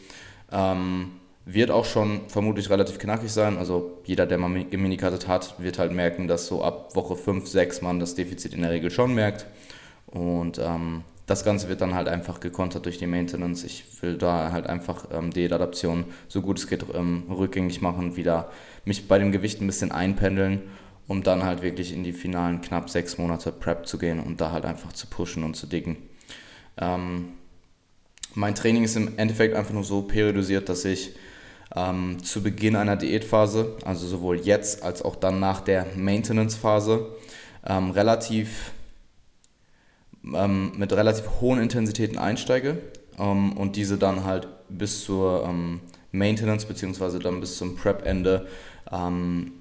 Ähm, 0.51 1.13
wird 1.51 1.71
auch 1.71 1.87
schon 1.87 2.29
vermutlich 2.29 2.69
relativ 2.69 2.99
knackig 2.99 3.33
sein. 3.33 3.57
Also 3.57 4.03
jeder, 4.05 4.27
der 4.27 4.37
mal 4.37 4.65
geminikartet 4.65 5.27
hat, 5.27 5.55
wird 5.59 5.79
halt 5.79 5.93
merken, 5.93 6.29
dass 6.29 6.47
so 6.47 6.63
ab 6.63 6.95
Woche 6.95 7.17
5, 7.17 7.49
6 7.49 7.81
man 7.81 7.99
das 7.99 8.15
Defizit 8.15 8.53
in 8.53 8.61
der 8.61 8.71
Regel 8.71 8.91
schon 8.91 9.15
merkt. 9.15 9.47
Und 10.07 10.59
ähm, 10.59 11.05
das 11.25 11.45
Ganze 11.45 11.71
wird 11.71 11.81
dann 11.81 11.95
halt 11.95 12.07
einfach 12.07 12.41
gekontert 12.41 12.85
durch 12.85 12.99
die 12.99 13.07
Maintenance. 13.07 13.65
Ich 13.65 13.85
will 14.03 14.19
da 14.19 14.53
halt 14.53 14.67
einfach 14.67 15.07
ähm, 15.11 15.31
die 15.31 15.51
Adaption 15.51 16.05
so 16.29 16.43
gut 16.43 16.59
es 16.59 16.67
geht 16.67 16.85
ähm, 16.95 17.25
rückgängig 17.31 17.81
machen, 17.81 18.17
wieder 18.17 18.51
mich 18.85 19.09
bei 19.09 19.19
dem 19.19 19.33
Gewicht 19.33 19.63
ein 19.63 19.67
bisschen 19.67 19.91
einpendeln, 19.91 20.61
um 21.07 21.23
dann 21.23 21.45
halt 21.45 21.63
wirklich 21.63 21.95
in 21.95 22.05
die 22.05 22.13
finalen 22.13 22.61
knapp 22.61 22.91
sechs 22.91 23.17
Monate 23.17 23.53
Prep 23.53 23.87
zu 23.87 23.97
gehen 23.97 24.21
und 24.21 24.43
da 24.43 24.53
halt 24.53 24.67
einfach 24.67 24.93
zu 24.93 25.07
pushen 25.07 25.45
und 25.45 25.55
zu 25.55 25.67
dicken. 25.67 25.97
Ähm, 26.77 27.31
mein 28.35 28.55
Training 28.55 28.85
ist 28.85 28.97
im 28.97 29.17
Endeffekt 29.17 29.55
einfach 29.55 29.73
nur 29.73 29.85
so 29.85 30.03
periodisiert, 30.03 30.69
dass 30.69 30.85
ich 30.85 31.15
ähm, 31.75 32.23
zu 32.23 32.43
Beginn 32.43 32.77
einer 32.77 32.97
Diätphase, 32.97 33.77
also 33.85 34.07
sowohl 34.07 34.39
jetzt 34.41 34.83
als 34.83 35.03
auch 35.03 35.17
dann 35.17 35.41
nach 35.41 35.61
der 35.61 35.87
Maintenance-Phase, 35.97 37.07
ähm, 37.67 37.91
relativ 37.91 38.73
ähm, 40.25 40.73
mit 40.77 40.93
relativ 40.93 41.25
hohen 41.41 41.61
Intensitäten 41.61 42.19
einsteige 42.19 42.79
ähm, 43.19 43.53
und 43.57 43.77
diese 43.77 43.99
dann 43.99 44.25
halt 44.25 44.49
bis 44.69 45.05
zur 45.05 45.45
ähm, 45.47 45.81
Maintenance 46.13 46.65
bzw. 46.67 47.19
dann 47.19 47.41
bis 47.41 47.57
zum 47.59 47.77
Prep-Ende 47.77 48.47
ähm, 48.91 49.53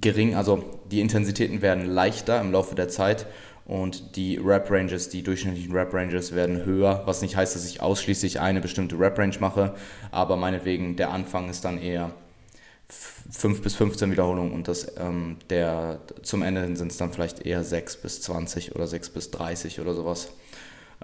gering, 0.00 0.34
also 0.34 0.64
die 0.90 1.00
Intensitäten 1.00 1.62
werden 1.62 1.86
leichter 1.86 2.40
im 2.40 2.52
Laufe 2.52 2.74
der 2.74 2.88
Zeit 2.88 3.26
und 3.68 4.16
die 4.16 4.38
Rap-Ranges, 4.38 5.10
die 5.10 5.22
durchschnittlichen 5.22 5.72
Rap-Ranges 5.72 6.34
werden 6.34 6.64
höher, 6.64 7.02
was 7.04 7.22
nicht 7.22 7.36
heißt, 7.36 7.54
dass 7.54 7.68
ich 7.68 7.80
ausschließlich 7.80 8.40
eine 8.40 8.60
bestimmte 8.60 8.98
Rap-Range 8.98 9.36
mache, 9.38 9.74
aber 10.10 10.36
meinetwegen 10.36 10.96
der 10.96 11.10
Anfang 11.10 11.50
ist 11.50 11.64
dann 11.64 11.78
eher 11.78 12.12
5 12.88 13.62
bis 13.62 13.74
15 13.74 14.10
Wiederholungen 14.10 14.52
und 14.52 14.66
das, 14.68 14.96
ähm, 14.98 15.36
der, 15.50 16.00
zum 16.22 16.42
Ende 16.42 16.74
sind 16.76 16.90
es 16.90 16.96
dann 16.96 17.12
vielleicht 17.12 17.44
eher 17.44 17.62
6 17.62 17.98
bis 17.98 18.22
20 18.22 18.74
oder 18.74 18.86
6 18.86 19.10
bis 19.10 19.30
30 19.30 19.80
oder 19.80 19.92
sowas. 19.92 20.30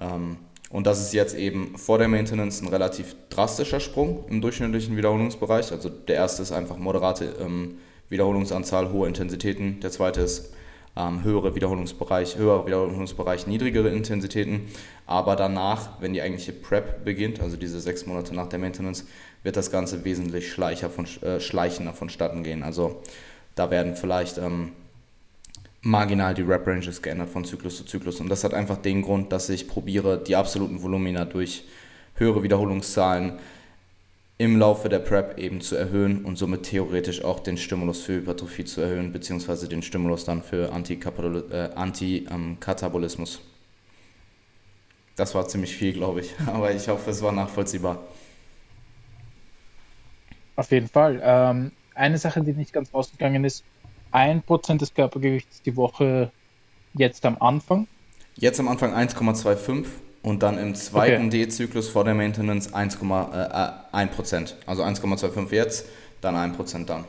Ähm, 0.00 0.38
und 0.70 0.86
das 0.86 1.02
ist 1.02 1.12
jetzt 1.12 1.36
eben 1.36 1.76
vor 1.76 1.98
der 1.98 2.08
Maintenance 2.08 2.62
ein 2.62 2.68
relativ 2.68 3.14
drastischer 3.28 3.78
Sprung 3.78 4.24
im 4.30 4.40
durchschnittlichen 4.40 4.96
Wiederholungsbereich. 4.96 5.70
Also 5.70 5.90
der 5.90 6.16
erste 6.16 6.42
ist 6.42 6.50
einfach 6.50 6.78
moderate 6.78 7.36
ähm, 7.38 7.76
Wiederholungsanzahl, 8.08 8.90
hohe 8.90 9.06
Intensitäten. 9.06 9.80
Der 9.80 9.90
zweite 9.90 10.22
ist 10.22 10.54
ähm, 10.96 11.24
höhere 11.24 11.54
Wiederholungsbereich, 11.54 12.36
höherer 12.36 12.66
Wiederholungsbereich, 12.66 13.46
niedrigere 13.46 13.88
Intensitäten. 13.88 14.66
Aber 15.06 15.36
danach, 15.36 16.00
wenn 16.00 16.12
die 16.12 16.22
eigentliche 16.22 16.52
Prep 16.52 17.04
beginnt, 17.04 17.40
also 17.40 17.56
diese 17.56 17.80
sechs 17.80 18.06
Monate 18.06 18.34
nach 18.34 18.48
der 18.48 18.58
Maintenance, 18.58 19.06
wird 19.42 19.56
das 19.56 19.70
Ganze 19.70 20.04
wesentlich 20.04 20.50
schleicher 20.50 20.90
von, 20.90 21.06
äh, 21.22 21.40
schleichender 21.40 21.92
vonstatten 21.92 22.42
gehen. 22.42 22.62
Also 22.62 23.02
da 23.54 23.70
werden 23.70 23.96
vielleicht 23.96 24.38
ähm, 24.38 24.72
marginal 25.82 26.34
die 26.34 26.42
Rep-Ranges 26.42 27.02
geändert 27.02 27.28
von 27.28 27.44
Zyklus 27.44 27.76
zu 27.76 27.84
Zyklus. 27.84 28.20
Und 28.20 28.28
das 28.28 28.44
hat 28.44 28.54
einfach 28.54 28.78
den 28.78 29.02
Grund, 29.02 29.32
dass 29.32 29.48
ich 29.48 29.68
probiere, 29.68 30.22
die 30.22 30.36
absoluten 30.36 30.82
Volumina 30.82 31.24
durch 31.24 31.64
höhere 32.14 32.42
Wiederholungszahlen 32.42 33.38
im 34.36 34.58
Laufe 34.58 34.88
der 34.88 34.98
Prep 34.98 35.38
eben 35.38 35.60
zu 35.60 35.76
erhöhen 35.76 36.24
und 36.24 36.36
somit 36.36 36.64
theoretisch 36.64 37.22
auch 37.22 37.40
den 37.40 37.56
Stimulus 37.56 38.02
für 38.02 38.14
Hypertrophie 38.14 38.64
zu 38.64 38.80
erhöhen, 38.80 39.12
beziehungsweise 39.12 39.68
den 39.68 39.82
Stimulus 39.82 40.24
dann 40.24 40.42
für 40.42 40.72
Antikatabolismus. 40.72 41.52
Äh, 41.52 41.70
Anti, 41.76 42.26
das 45.16 45.34
war 45.36 45.46
ziemlich 45.46 45.76
viel, 45.76 45.92
glaube 45.92 46.20
ich, 46.20 46.34
aber 46.46 46.74
ich 46.74 46.88
hoffe, 46.88 47.10
es 47.10 47.22
war 47.22 47.32
nachvollziehbar. 47.32 48.02
Auf 50.56 50.70
jeden 50.70 50.88
Fall. 50.88 51.20
Ähm, 51.22 51.72
eine 51.94 52.18
Sache, 52.18 52.42
die 52.42 52.52
nicht 52.52 52.72
ganz 52.72 52.92
rausgegangen 52.92 53.44
ist, 53.44 53.64
1% 54.12 54.78
des 54.78 54.94
Körpergewichts 54.94 55.62
die 55.62 55.76
Woche 55.76 56.30
jetzt 56.94 57.24
am 57.26 57.36
Anfang. 57.40 57.86
Jetzt 58.36 58.58
am 58.58 58.68
Anfang 58.68 58.94
1,25 58.94 59.86
und 60.24 60.42
dann 60.42 60.58
im 60.58 60.74
zweiten 60.74 61.26
okay. 61.26 61.44
D-Zyklus 61.44 61.90
vor 61.90 62.02
der 62.02 62.14
Maintenance 62.14 62.74
1,1%. 62.74 64.42
Äh, 64.42 64.54
also 64.66 64.82
1,25 64.82 65.52
jetzt, 65.52 65.86
dann 66.22 66.34
1% 66.34 66.86
dann. 66.86 67.04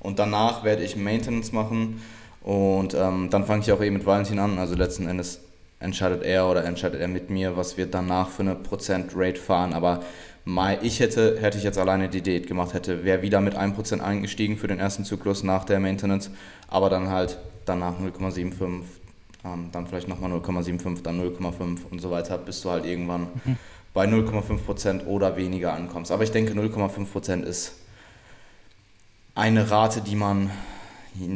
Und 0.00 0.18
danach 0.18 0.64
werde 0.64 0.84
ich 0.84 0.94
Maintenance 0.94 1.52
machen 1.52 2.02
und 2.42 2.94
ähm, 2.94 3.30
dann 3.30 3.46
fange 3.46 3.62
ich 3.62 3.72
auch 3.72 3.82
eben 3.82 3.96
mit 3.96 4.06
Valentin 4.06 4.38
an. 4.38 4.58
Also 4.58 4.74
letzten 4.74 5.08
Endes 5.08 5.40
entscheidet 5.80 6.22
er 6.22 6.46
oder 6.46 6.64
entscheidet 6.64 7.00
er 7.00 7.08
mit 7.08 7.30
mir, 7.30 7.56
was 7.56 7.78
wir 7.78 7.86
danach 7.86 8.28
für 8.28 8.42
eine 8.42 8.54
Prozent-Rate 8.54 9.40
fahren. 9.40 9.72
Aber 9.72 10.00
ich 10.82 11.00
hätte, 11.00 11.38
hätte 11.40 11.56
ich 11.56 11.64
jetzt 11.64 11.78
alleine 11.78 12.10
die 12.10 12.20
Diät 12.20 12.46
gemacht, 12.46 12.74
hätte, 12.74 13.02
wäre 13.02 13.22
wieder 13.22 13.40
mit 13.40 13.56
1% 13.56 14.00
eingestiegen 14.00 14.58
für 14.58 14.68
den 14.68 14.78
ersten 14.78 15.06
Zyklus 15.06 15.42
nach 15.42 15.64
der 15.64 15.80
Maintenance, 15.80 16.30
aber 16.68 16.90
dann 16.90 17.08
halt 17.08 17.38
danach 17.64 17.98
0,75, 17.98 18.82
ähm, 19.52 19.68
dann 19.72 19.86
vielleicht 19.86 20.08
nochmal 20.08 20.32
0,75, 20.32 21.02
dann 21.02 21.20
0,5 21.20 21.78
und 21.90 22.00
so 22.00 22.10
weiter, 22.10 22.38
bis 22.38 22.60
du 22.62 22.70
halt 22.70 22.84
irgendwann 22.84 23.28
mhm. 23.44 23.56
bei 23.94 24.06
0,5% 24.06 25.06
oder 25.06 25.36
weniger 25.36 25.72
ankommst. 25.72 26.10
Aber 26.10 26.22
ich 26.22 26.30
denke, 26.30 26.52
0,5% 26.52 27.42
ist 27.42 27.74
eine 29.34 29.70
Rate, 29.70 30.00
die 30.00 30.16
man 30.16 30.50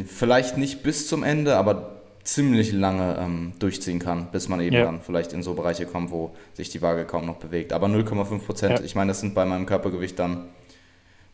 vielleicht 0.07 0.57
nicht 0.57 0.83
bis 0.83 1.09
zum 1.09 1.23
Ende, 1.23 1.57
aber 1.57 2.03
ziemlich 2.25 2.73
lange 2.73 3.17
ähm, 3.19 3.53
durchziehen 3.59 3.99
kann, 3.99 4.27
bis 4.31 4.49
man 4.49 4.61
eben 4.61 4.77
ja. 4.77 4.85
dann 4.85 5.01
vielleicht 5.01 5.33
in 5.33 5.43
so 5.43 5.55
Bereiche 5.55 5.87
kommt, 5.87 6.11
wo 6.13 6.31
sich 6.55 6.71
die 6.71 6.81
Waage 6.81 7.05
kaum 7.05 7.27
noch 7.27 7.37
bewegt. 7.37 7.73
Aber 7.73 7.89
0,5 7.89 8.69
ja. 8.69 8.81
ich 8.81 8.95
meine, 8.95 9.11
das 9.11 9.21
sind 9.21 9.35
bei 9.35 9.45
meinem 9.45 9.67
Körpergewicht 9.67 10.19
dann 10.19 10.49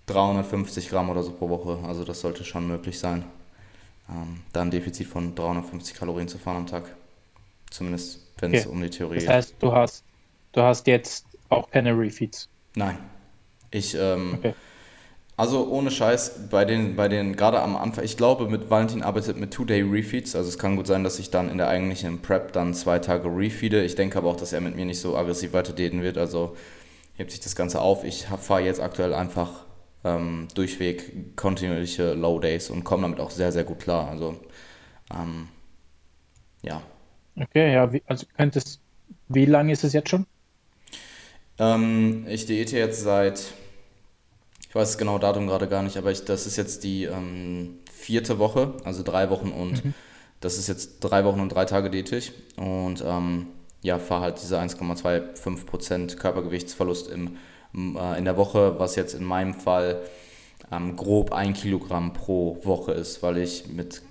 350 0.06 0.88
Gramm 0.88 1.11
oder 1.11 1.23
so 1.23 1.32
pro 1.32 1.50
Woche. 1.50 1.78
Also 1.87 2.04
das 2.04 2.20
sollte 2.20 2.44
schon 2.44 2.66
möglich 2.66 2.99
sein 2.99 3.25
ähm, 4.08 4.40
da 4.52 4.62
ein 4.62 4.70
Defizit 4.70 5.06
von 5.06 5.34
350 5.34 5.96
Kalorien 5.96 6.28
zu 6.28 6.38
fahren 6.38 6.56
am 6.58 6.66
Tag. 6.66 6.94
Zumindest, 7.70 8.26
wenn 8.38 8.54
es 8.54 8.66
okay. 8.66 8.74
um 8.74 8.80
die 8.80 8.90
Theorie 8.90 9.18
geht. 9.18 9.28
Das 9.28 9.34
heißt, 9.34 9.54
du 9.60 9.72
hast, 9.72 10.04
du 10.52 10.62
hast 10.62 10.86
jetzt 10.86 11.26
auch 11.50 11.70
keine 11.70 11.96
Refeeds? 11.98 12.48
Nein. 12.74 12.98
Ich, 13.70 13.94
ähm, 13.94 14.34
okay. 14.38 14.54
Also 15.36 15.68
ohne 15.68 15.92
Scheiß, 15.92 16.48
bei 16.50 16.64
den, 16.64 16.96
bei 16.96 17.06
den, 17.06 17.36
gerade 17.36 17.60
am 17.62 17.76
Anfang, 17.76 18.02
ich 18.04 18.16
glaube, 18.16 18.48
mit 18.48 18.70
Valentin 18.70 19.02
arbeitet 19.02 19.36
mit 19.36 19.52
Two-Day-Refeeds. 19.52 20.34
Also 20.34 20.48
es 20.48 20.58
kann 20.58 20.74
gut 20.74 20.88
sein, 20.88 21.04
dass 21.04 21.20
ich 21.20 21.30
dann 21.30 21.48
in 21.48 21.58
der 21.58 21.68
eigentlichen 21.68 22.22
Prep 22.22 22.52
dann 22.52 22.74
zwei 22.74 22.98
Tage 22.98 23.28
refeede. 23.28 23.84
Ich 23.84 23.94
denke 23.94 24.18
aber 24.18 24.30
auch, 24.30 24.36
dass 24.36 24.52
er 24.52 24.60
mit 24.60 24.74
mir 24.74 24.84
nicht 24.84 25.00
so 25.00 25.16
aggressiv 25.16 25.52
weiter 25.52 25.72
daten 25.72 26.02
wird. 26.02 26.18
Also 26.18 26.56
hebt 27.14 27.30
sich 27.30 27.38
das 27.38 27.54
Ganze 27.54 27.80
auf. 27.80 28.02
Ich 28.02 28.24
fahre 28.24 28.62
jetzt 28.62 28.80
aktuell 28.80 29.14
einfach 29.14 29.64
ähm, 30.05 30.49
durchweg 30.55 31.37
kontinuierliche 31.37 32.14
Low 32.14 32.38
Days 32.38 32.71
und 32.71 32.85
komme 32.85 33.02
damit 33.02 33.21
auch 33.21 33.31
sehr, 33.31 33.52
sehr 33.52 33.64
gut 33.64 33.81
klar. 33.81 34.09
Also 34.09 34.37
ähm, 35.14 35.49
ja. 36.62 36.83
Okay, 37.37 37.73
ja, 37.73 37.93
wie, 37.93 38.02
also 38.07 38.26
könntest, 38.37 38.81
wie 39.28 39.47
lange 39.47 39.73
ist 39.73 39.85
es 39.85 39.93
jetzt 39.93 40.09
schon? 40.09 40.26
Ähm, 41.59 42.26
ich 42.28 42.47
diete 42.47 42.76
jetzt 42.76 43.02
seit 43.02 43.52
ich 44.69 44.75
weiß 44.75 44.88
das 44.90 44.99
genaue 44.99 45.19
Datum 45.19 45.47
gerade 45.47 45.67
gar 45.67 45.83
nicht, 45.83 45.97
aber 45.97 46.11
ich, 46.11 46.25
das 46.25 46.47
ist 46.47 46.57
jetzt 46.57 46.85
die 46.85 47.05
ähm, 47.05 47.78
vierte 47.90 48.38
Woche, 48.38 48.75
also 48.85 49.02
drei 49.02 49.31
Wochen 49.31 49.50
und 49.50 49.85
mhm. 49.85 49.95
das 50.40 50.59
ist 50.59 50.69
jetzt 50.69 51.00
drei 51.00 51.25
Wochen 51.25 51.40
und 51.40 51.49
drei 51.49 51.64
Tage 51.64 51.88
diätisch 51.88 52.33
und 52.57 53.02
ähm, 53.05 53.47
ja, 53.81 53.99
fahre 53.99 54.23
halt 54.23 54.43
diese 54.43 54.61
1,25% 54.61 56.17
Körpergewichtsverlust 56.17 57.11
im, 57.11 57.38
in 57.72 58.25
der 58.25 58.37
Woche, 58.37 58.78
was 58.78 58.96
jetzt 58.96 59.14
in 59.14 59.25
meinem 59.25 59.54
Fall 59.54 60.00
ähm, 60.72 60.96
grob 60.96 61.32
ein 61.32 61.54
Kilogramm 61.54 62.12
pro 62.12 62.58
Woche 62.64 62.92
ist, 62.92 63.22
weil 63.22 63.38
ich 63.38 63.68
mit 63.68 64.02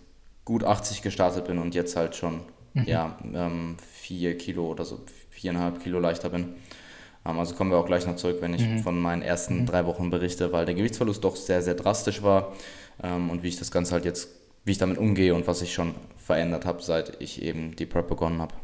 gut 0.46 0.64
80 0.64 1.02
gestartet 1.02 1.46
bin 1.46 1.58
und 1.58 1.76
jetzt 1.76 1.96
halt 1.96 2.16
schon 2.16 2.42
mhm. 2.74 2.84
ja, 2.86 3.18
ähm, 3.34 3.78
vier 3.80 4.38
Kilo 4.38 4.68
oder 4.68 4.86
so, 4.86 5.00
viereinhalb 5.30 5.82
Kilo 5.82 6.00
leichter 6.00 6.30
bin. 6.30 6.56
Ähm, 7.26 7.40
also 7.40 7.56
kommen 7.56 7.72
wir 7.72 7.78
auch 7.78 7.86
gleich 7.86 8.08
noch 8.08 8.16
zurück, 8.16 8.38
wenn 8.42 8.54
ich 8.54 8.66
mhm. 8.66 8.80
von 8.80 9.00
meinen 9.00 9.22
ersten 9.22 9.62
mhm. 9.62 9.66
drei 9.66 9.86
Wochen 9.86 10.10
berichte, 10.10 10.52
weil 10.52 10.66
der 10.66 10.76
Gewichtsverlust 10.76 11.24
doch 11.24 11.36
sehr, 11.36 11.62
sehr 11.62 11.76
drastisch 11.76 12.24
war 12.24 12.54
ähm, 13.04 13.30
und 13.30 13.44
wie 13.44 13.50
ich 13.50 13.58
das 13.58 13.72
Ganze 13.72 13.94
halt 13.94 14.06
jetzt, 14.06 14.30
wie 14.66 14.72
ich 14.72 14.78
damit 14.78 14.98
umgehe 14.98 15.36
und 15.36 15.48
was 15.48 15.62
ich 15.62 15.74
schon 15.74 15.94
verändert 16.16 16.66
habe, 16.66 16.82
seit 16.82 17.22
ich 17.22 17.42
eben 17.42 17.76
die 17.76 17.86
Prep 17.86 18.08
begonnen 18.08 18.42
habe. 18.42 18.56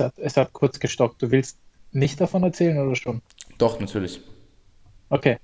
Hat, 0.00 0.18
es 0.18 0.36
hat 0.36 0.52
kurz 0.52 0.78
gestockt. 0.78 1.22
Du 1.22 1.30
willst 1.30 1.58
nicht 1.92 2.20
davon 2.20 2.42
erzählen 2.42 2.78
oder 2.78 2.96
schon? 2.96 3.22
Doch, 3.58 3.80
natürlich. 3.80 4.20
Okay. 5.10 5.38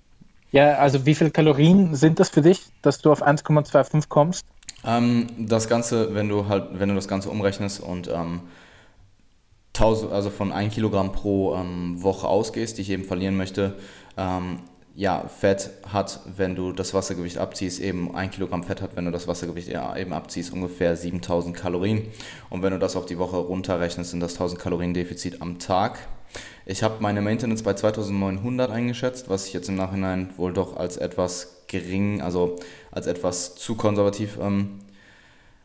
Ja, 0.50 0.76
also 0.76 1.04
wie 1.04 1.14
viele 1.14 1.30
Kalorien 1.30 1.94
sind 1.94 2.20
das 2.20 2.28
für 2.28 2.42
dich, 2.42 2.62
dass 2.82 2.98
du 2.98 3.10
auf 3.10 3.26
1,25 3.26 4.08
kommst? 4.08 4.44
Ähm, 4.84 5.26
das 5.38 5.68
Ganze, 5.68 6.14
wenn 6.14 6.28
du 6.28 6.48
halt, 6.48 6.78
wenn 6.78 6.90
du 6.90 6.94
das 6.94 7.08
Ganze 7.08 7.30
umrechnest 7.30 7.80
und 7.80 8.08
ähm, 8.08 8.42
1000, 9.74 10.12
also 10.12 10.30
von 10.30 10.52
1 10.52 10.74
Kilogramm 10.74 11.12
pro 11.12 11.56
ähm, 11.56 12.02
Woche 12.02 12.28
ausgehst, 12.28 12.78
die 12.78 12.82
ich 12.82 12.90
eben 12.90 13.04
verlieren 13.04 13.36
möchte, 13.36 13.74
ähm, 14.16 14.60
ja, 14.96 15.26
Fett 15.26 15.70
hat, 15.92 16.20
wenn 16.36 16.54
du 16.54 16.72
das 16.72 16.94
Wassergewicht 16.94 17.38
abziehst, 17.38 17.80
eben 17.80 18.14
1 18.14 18.34
Kilogramm 18.34 18.62
Fett 18.62 18.80
hat, 18.80 18.94
wenn 18.94 19.04
du 19.04 19.10
das 19.10 19.26
Wassergewicht 19.26 19.68
eben 19.68 20.12
abziehst, 20.12 20.52
ungefähr 20.52 20.96
7000 20.96 21.56
Kalorien. 21.56 22.02
Und 22.48 22.62
wenn 22.62 22.72
du 22.72 22.78
das 22.78 22.94
auf 22.94 23.06
die 23.06 23.18
Woche 23.18 23.36
runterrechnest, 23.36 24.10
sind 24.10 24.20
das 24.20 24.34
1000 24.34 24.60
Kalorien 24.60 24.94
Defizit 24.94 25.42
am 25.42 25.58
Tag. 25.58 25.98
Ich 26.64 26.82
habe 26.82 26.96
meine 27.00 27.22
Maintenance 27.22 27.62
bei 27.62 27.74
2900 27.74 28.70
eingeschätzt, 28.70 29.28
was 29.28 29.46
ich 29.46 29.52
jetzt 29.52 29.68
im 29.68 29.74
Nachhinein 29.74 30.30
wohl 30.36 30.52
doch 30.52 30.76
als 30.76 30.96
etwas 30.96 31.64
gering, 31.66 32.22
also 32.22 32.56
als 32.92 33.06
etwas 33.06 33.56
zu 33.56 33.74
konservativ 33.74 34.38
ähm, 34.40 34.80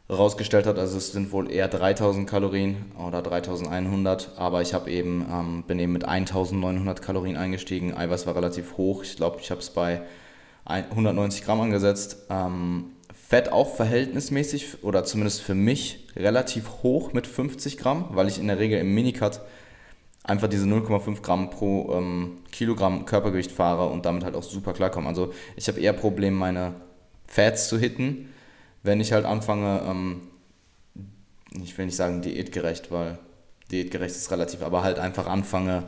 rausgestellt 0.09 0.65
hat. 0.65 0.79
Also 0.79 0.97
es 0.97 1.11
sind 1.11 1.31
wohl 1.31 1.51
eher 1.51 1.67
3000 1.67 2.27
Kalorien 2.27 2.91
oder 2.97 3.21
3100, 3.21 4.31
aber 4.37 4.61
ich 4.61 4.73
habe 4.73 4.89
eben, 4.89 5.25
ähm, 5.31 5.63
bin 5.67 5.79
eben 5.79 5.93
mit 5.93 6.05
1900 6.05 7.01
Kalorien 7.01 7.37
eingestiegen. 7.37 7.95
Eiweiß 7.95 8.25
war 8.25 8.35
relativ 8.35 8.77
hoch. 8.77 9.03
Ich 9.03 9.15
glaube, 9.17 9.37
ich 9.41 9.51
habe 9.51 9.61
es 9.61 9.69
bei 9.69 10.01
190 10.65 11.43
Gramm 11.43 11.61
angesetzt. 11.61 12.25
Ähm, 12.29 12.91
Fett 13.13 13.51
auch 13.51 13.75
verhältnismäßig 13.75 14.83
oder 14.83 15.03
zumindest 15.03 15.41
für 15.41 15.53
mich 15.53 16.07
relativ 16.15 16.81
hoch 16.81 17.13
mit 17.13 17.27
50 17.27 17.77
Gramm, 17.77 18.05
weil 18.11 18.27
ich 18.27 18.39
in 18.39 18.47
der 18.47 18.57
Regel 18.57 18.79
im 18.79 18.95
Minicut 18.95 19.41
einfach 20.23 20.47
diese 20.47 20.65
0,5 20.65 21.21
Gramm 21.21 21.51
pro 21.51 21.93
ähm, 21.93 22.39
Kilogramm 22.51 23.05
Körpergewicht 23.05 23.51
fahre 23.51 23.87
und 23.89 24.05
damit 24.05 24.23
halt 24.23 24.35
auch 24.35 24.43
super 24.43 24.73
klarkomme. 24.73 25.07
Also 25.07 25.31
ich 25.55 25.67
habe 25.67 25.79
eher 25.79 25.93
Probleme, 25.93 26.35
meine 26.35 26.73
Fats 27.27 27.69
zu 27.69 27.77
hitten, 27.77 28.29
wenn 28.83 29.01
ich 29.01 29.11
halt 29.13 29.25
anfange, 29.25 29.81
ähm, 29.87 30.21
ich 31.61 31.77
will 31.77 31.85
nicht 31.85 31.95
sagen 31.95 32.21
diätgerecht, 32.21 32.91
weil 32.91 33.17
diätgerecht 33.71 34.15
ist 34.15 34.31
relativ, 34.31 34.61
aber 34.61 34.83
halt 34.83 34.99
einfach 34.99 35.27
anfange, 35.27 35.83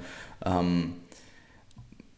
ähm, 0.45 0.93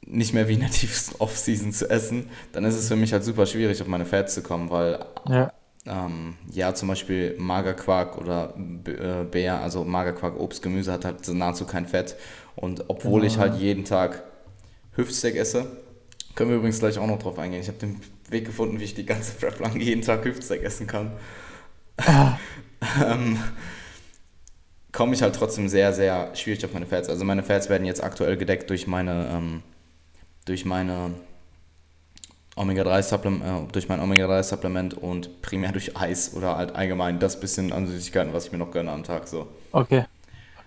nicht 0.06 0.34
mehr 0.34 0.48
wie 0.48 0.53
in 0.53 0.60
der 0.60 0.72
tiefsten 0.72 1.15
Off-Season 1.20 1.72
zu 1.72 1.89
essen, 1.89 2.30
dann 2.51 2.65
ist 2.65 2.75
es 2.75 2.88
für 2.88 2.96
mich 2.96 3.13
halt 3.13 3.24
super 3.24 3.46
schwierig, 3.46 3.82
auf 3.82 3.88
meine 3.88 4.06
Fats 4.06 4.34
zu 4.34 4.44
kommen, 4.44 4.70
weil 4.70 5.06
ja 5.30 5.51
ähm, 5.86 6.36
ja, 6.50 6.74
zum 6.74 6.88
Beispiel 6.88 7.36
Magerquark 7.38 8.18
oder 8.18 8.53
äh, 8.86 9.24
Bär, 9.25 9.60
also 9.60 9.84
Magerquark, 9.84 10.39
Obst, 10.39 10.62
Gemüse 10.62 10.92
hat 10.92 11.03
halt 11.03 11.27
nahezu 11.27 11.65
kein 11.65 11.86
Fett. 11.86 12.15
Und 12.56 12.86
obwohl 12.89 13.22
genau. 13.22 13.34
ich 13.34 13.39
halt 13.39 13.56
jeden 13.56 13.84
Tag 13.84 14.24
Hüftsteak 14.96 15.36
esse, 15.36 15.65
können 16.36 16.51
wir 16.51 16.58
übrigens 16.58 16.80
gleich 16.80 16.98
auch 16.98 17.08
noch 17.08 17.20
drauf 17.20 17.38
eingehen. 17.38 17.62
Ich 17.62 17.68
habe 17.68 17.80
den 17.80 18.00
Weg 18.30 18.46
gefunden, 18.46 18.80
wie 18.80 18.86
ich 18.86 18.96
die 18.96 19.06
ganze 19.06 19.34
Prep 19.34 19.60
lang 19.60 19.80
jeden 19.80 20.01
Tag 20.01 20.25
Hüftsteak 20.25 20.63
essen 20.63 20.88
kann. 20.88 21.12
Ah. 21.98 22.38
ähm, 23.06 23.38
komme 24.92 25.13
ich 25.13 25.22
halt 25.22 25.36
trotzdem 25.36 25.68
sehr, 25.68 25.94
sehr 25.94 26.36
schwierig 26.36 26.63
auf 26.65 26.74
meine 26.74 26.86
Fats. 26.86 27.10
Also 27.10 27.25
meine 27.25 27.44
Fats 27.44 27.70
werden 27.70 27.86
jetzt 27.86 28.03
aktuell 28.03 28.38
gedeckt 28.38 28.70
durch 28.70 28.88
meine, 28.88 29.30
ähm, 29.32 29.63
durch 30.46 30.65
meine 30.65 31.12
Omega-3-Supplement, 32.56 33.44
äh, 33.44 33.72
durch 33.72 33.89
mein 33.89 34.00
Omega-3-Supplement 34.00 34.94
und 34.94 35.42
primär 35.42 35.72
durch 35.72 35.98
Eis 35.98 36.34
oder 36.36 36.56
halt 36.58 36.75
allgemein 36.75 37.20
das 37.20 37.39
bisschen 37.39 37.74
an 37.74 37.88
Süßigkeiten, 37.88 38.34
was 38.34 38.46
ich 38.46 38.51
mir 38.51 38.60
noch 38.60 38.72
gönne 38.72 38.92
am 38.92 39.03
Tag 39.03 39.27
so. 39.27 39.48
Okay. 39.72 40.06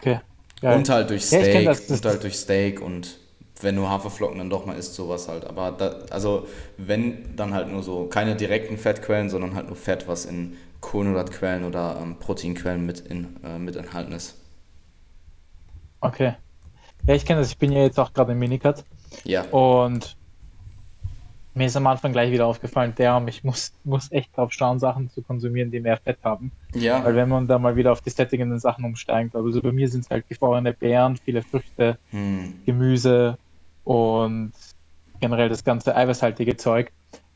Okay. 0.00 0.20
Geil. 0.60 0.76
Und 0.76 0.88
halt 0.88 1.10
durch 1.10 1.26
Steak 1.26 1.54
ja, 1.54 1.62
das, 1.62 1.86
das 1.86 1.98
und 1.98 2.06
halt 2.06 2.22
durch 2.22 2.36
Steak 2.36 2.80
und 2.80 3.18
wenn 3.62 3.76
du 3.76 3.88
Haferflocken 3.88 4.38
dann 4.38 4.50
doch 4.50 4.66
mal 4.66 4.74
isst, 4.74 4.94
sowas 4.94 5.28
halt. 5.28 5.44
Aber 5.44 5.72
da, 5.72 5.96
also 6.10 6.46
wenn, 6.76 7.36
dann 7.36 7.54
halt 7.54 7.68
nur 7.68 7.82
so 7.82 8.06
keine 8.06 8.36
direkten 8.36 8.76
Fettquellen, 8.76 9.30
sondern 9.30 9.54
halt 9.54 9.66
nur 9.66 9.76
Fett, 9.76 10.08
was 10.08 10.26
in 10.26 10.56
Kohlenhydratquellen 10.80 11.64
oder 11.64 11.98
ähm, 12.00 12.16
Proteinquellen 12.18 12.84
mit, 12.84 13.00
in, 13.00 13.36
äh, 13.44 13.58
mit 13.58 13.76
enthalten 13.76 14.12
ist. 14.12 14.36
Okay. 16.00 16.34
Ja, 17.06 17.14
ich 17.14 17.24
kenne 17.24 17.40
das. 17.40 17.50
Ich 17.50 17.58
bin 17.58 17.72
ja 17.72 17.82
jetzt 17.82 17.98
auch 17.98 18.12
gerade 18.12 18.32
im 18.32 18.38
Minicut. 18.38 18.84
Ja. 19.24 19.42
Und 19.50 20.16
mir 21.54 21.66
ist 21.66 21.76
am 21.76 21.86
Anfang 21.86 22.12
gleich 22.12 22.30
wieder 22.30 22.46
aufgefallen, 22.46 22.94
der, 22.98 23.24
ich 23.28 23.42
muss, 23.42 23.72
muss 23.82 24.12
echt 24.12 24.36
drauf 24.36 24.52
schauen, 24.52 24.78
Sachen 24.78 25.08
zu 25.08 25.22
konsumieren, 25.22 25.70
die 25.70 25.80
mehr 25.80 25.96
Fett 25.96 26.18
haben. 26.22 26.52
Ja. 26.74 27.02
Weil 27.02 27.14
wenn 27.16 27.30
man 27.30 27.46
da 27.46 27.58
mal 27.58 27.76
wieder 27.76 27.92
auf 27.92 28.02
die 28.02 28.10
sättigenden 28.10 28.58
Sachen 28.58 28.84
umsteigt, 28.84 29.34
also 29.34 29.62
bei 29.62 29.72
mir 29.72 29.88
sind 29.88 30.04
es 30.04 30.10
halt 30.10 30.28
gefrorene 30.28 30.74
Beeren, 30.74 31.16
viele 31.16 31.42
Früchte, 31.42 31.98
hm. 32.10 32.60
Gemüse 32.66 33.38
und 33.86 34.52
generell 35.20 35.48
das 35.48 35.62
ganze 35.62 35.94
eiweißhaltige 35.94 36.56
Zeug, 36.56 36.90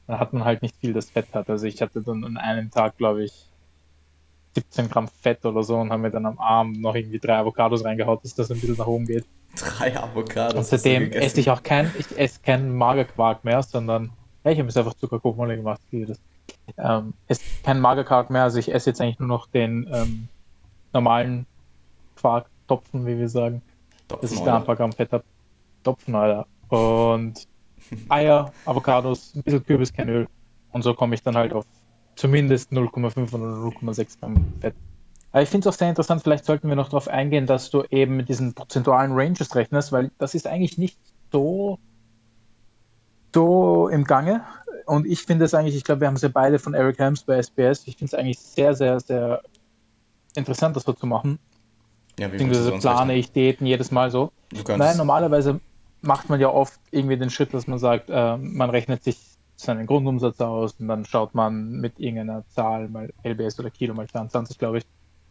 dann 0.08 0.18
hat 0.18 0.32
man 0.32 0.44
halt 0.44 0.62
nicht 0.62 0.74
viel, 0.76 0.92
das 0.92 1.08
Fett 1.08 1.28
hat. 1.32 1.48
Also 1.48 1.66
ich 1.66 1.80
hatte 1.80 2.02
dann 2.02 2.24
an 2.24 2.36
einem 2.36 2.72
Tag, 2.72 2.98
glaube 2.98 3.22
ich, 3.22 3.32
17 4.54 4.90
Gramm 4.90 5.06
Fett 5.06 5.46
oder 5.46 5.62
so 5.62 5.76
und 5.76 5.92
haben 5.92 6.00
mir 6.00 6.10
dann 6.10 6.26
am 6.26 6.38
Abend 6.40 6.80
noch 6.80 6.96
irgendwie 6.96 7.20
drei 7.20 7.36
Avocados 7.36 7.84
reingehaut, 7.84 8.24
dass 8.24 8.34
das 8.34 8.50
ein 8.50 8.58
bisschen 8.58 8.76
nach 8.76 8.88
oben 8.88 9.06
geht. 9.06 9.24
Drei 9.54 9.96
Avocados. 9.96 10.56
Und 10.56 10.66
seitdem 10.66 11.12
esse 11.12 11.38
ich 11.38 11.50
auch 11.50 11.62
kein, 11.62 11.92
ich 11.96 12.18
esse 12.18 12.40
keinen 12.40 12.76
Magerquark 12.76 13.44
mehr, 13.44 13.62
sondern 13.62 14.10
ja, 14.42 14.50
ich 14.50 14.58
habe 14.58 14.66
jetzt 14.66 14.76
einfach 14.76 14.94
Zuckerkuchenmolle 14.94 15.56
gemacht. 15.56 15.80
Ich 15.92 16.08
ähm, 16.78 17.14
esse 17.28 17.42
keinen 17.62 17.80
Magerquark 17.80 18.30
mehr, 18.30 18.42
also 18.42 18.58
ich 18.58 18.74
esse 18.74 18.90
jetzt 18.90 19.00
eigentlich 19.00 19.20
nur 19.20 19.28
noch 19.28 19.46
den 19.46 19.88
ähm, 19.92 20.26
normalen 20.92 21.46
Quarktopfen, 22.16 23.06
wie 23.06 23.18
wir 23.18 23.28
sagen. 23.28 23.62
Topfen, 24.08 24.22
dass 24.22 24.32
ich 24.32 24.40
da 24.40 24.56
ein 24.56 24.64
paar 24.64 24.74
Gramm 24.74 24.92
Fett 24.92 25.12
habe. 25.12 25.22
Topfen, 25.82 26.14
Alter. 26.14 26.46
Und 26.68 27.46
Eier, 28.08 28.52
Avocados, 28.64 29.34
ein 29.34 29.42
bisschen 29.42 29.64
Kürbiskernöl. 29.64 30.28
Und 30.72 30.82
so 30.82 30.94
komme 30.94 31.14
ich 31.14 31.22
dann 31.22 31.36
halt 31.36 31.52
auf 31.52 31.66
zumindest 32.16 32.70
0,5 32.70 33.34
oder 33.34 33.44
0,6 33.44 34.20
Gramm 34.20 34.52
Fett. 34.60 34.74
Aber 35.32 35.42
ich 35.42 35.48
finde 35.48 35.68
es 35.68 35.74
auch 35.74 35.78
sehr 35.78 35.88
interessant, 35.88 36.22
vielleicht 36.22 36.44
sollten 36.44 36.68
wir 36.68 36.76
noch 36.76 36.88
darauf 36.88 37.08
eingehen, 37.08 37.46
dass 37.46 37.70
du 37.70 37.84
eben 37.90 38.16
mit 38.16 38.28
diesen 38.28 38.52
prozentualen 38.52 39.12
Ranges 39.12 39.54
rechnest, 39.54 39.92
weil 39.92 40.10
das 40.18 40.34
ist 40.34 40.46
eigentlich 40.46 40.76
nicht 40.76 40.98
so, 41.32 41.78
so 43.32 43.88
im 43.88 44.04
Gange. 44.04 44.42
Und 44.86 45.06
ich 45.06 45.22
finde 45.22 45.44
es 45.44 45.54
eigentlich, 45.54 45.76
ich 45.76 45.84
glaube, 45.84 46.00
wir 46.00 46.08
haben 46.08 46.16
es 46.16 46.22
ja 46.22 46.28
beide 46.28 46.58
von 46.58 46.74
Eric 46.74 46.98
Helms 46.98 47.22
bei 47.22 47.40
SBS. 47.40 47.86
Ich 47.86 47.96
finde 47.96 48.06
es 48.06 48.14
eigentlich 48.14 48.40
sehr, 48.40 48.74
sehr, 48.74 48.98
sehr 48.98 49.40
interessant, 50.34 50.74
das 50.74 50.82
so 50.82 50.92
zu 50.92 51.06
machen. 51.06 51.38
Ja, 52.18 52.26
wie 52.26 52.32
Beziehungsweise 52.32 52.72
plane 52.72 53.14
ich 53.14 53.30
Daten 53.32 53.66
jedes 53.66 53.92
Mal 53.92 54.10
so. 54.10 54.32
Nein, 54.66 54.96
normalerweise 54.96 55.60
macht 56.02 56.28
man 56.28 56.40
ja 56.40 56.48
oft 56.48 56.80
irgendwie 56.90 57.16
den 57.16 57.30
Schritt, 57.30 57.52
dass 57.54 57.66
man 57.66 57.78
sagt, 57.78 58.08
äh, 58.08 58.36
man 58.36 58.70
rechnet 58.70 59.04
sich 59.04 59.18
seinen 59.56 59.86
Grundumsatz 59.86 60.40
aus 60.40 60.74
und 60.78 60.88
dann 60.88 61.04
schaut 61.04 61.34
man 61.34 61.72
mit 61.72 61.98
irgendeiner 61.98 62.44
Zahl, 62.48 62.88
mal 62.88 63.12
LBS 63.24 63.58
oder 63.60 63.70
Kilo 63.70 63.94
mal 63.94 64.08
22, 64.08 64.58
glaube 64.58 64.78
ich, 64.78 64.84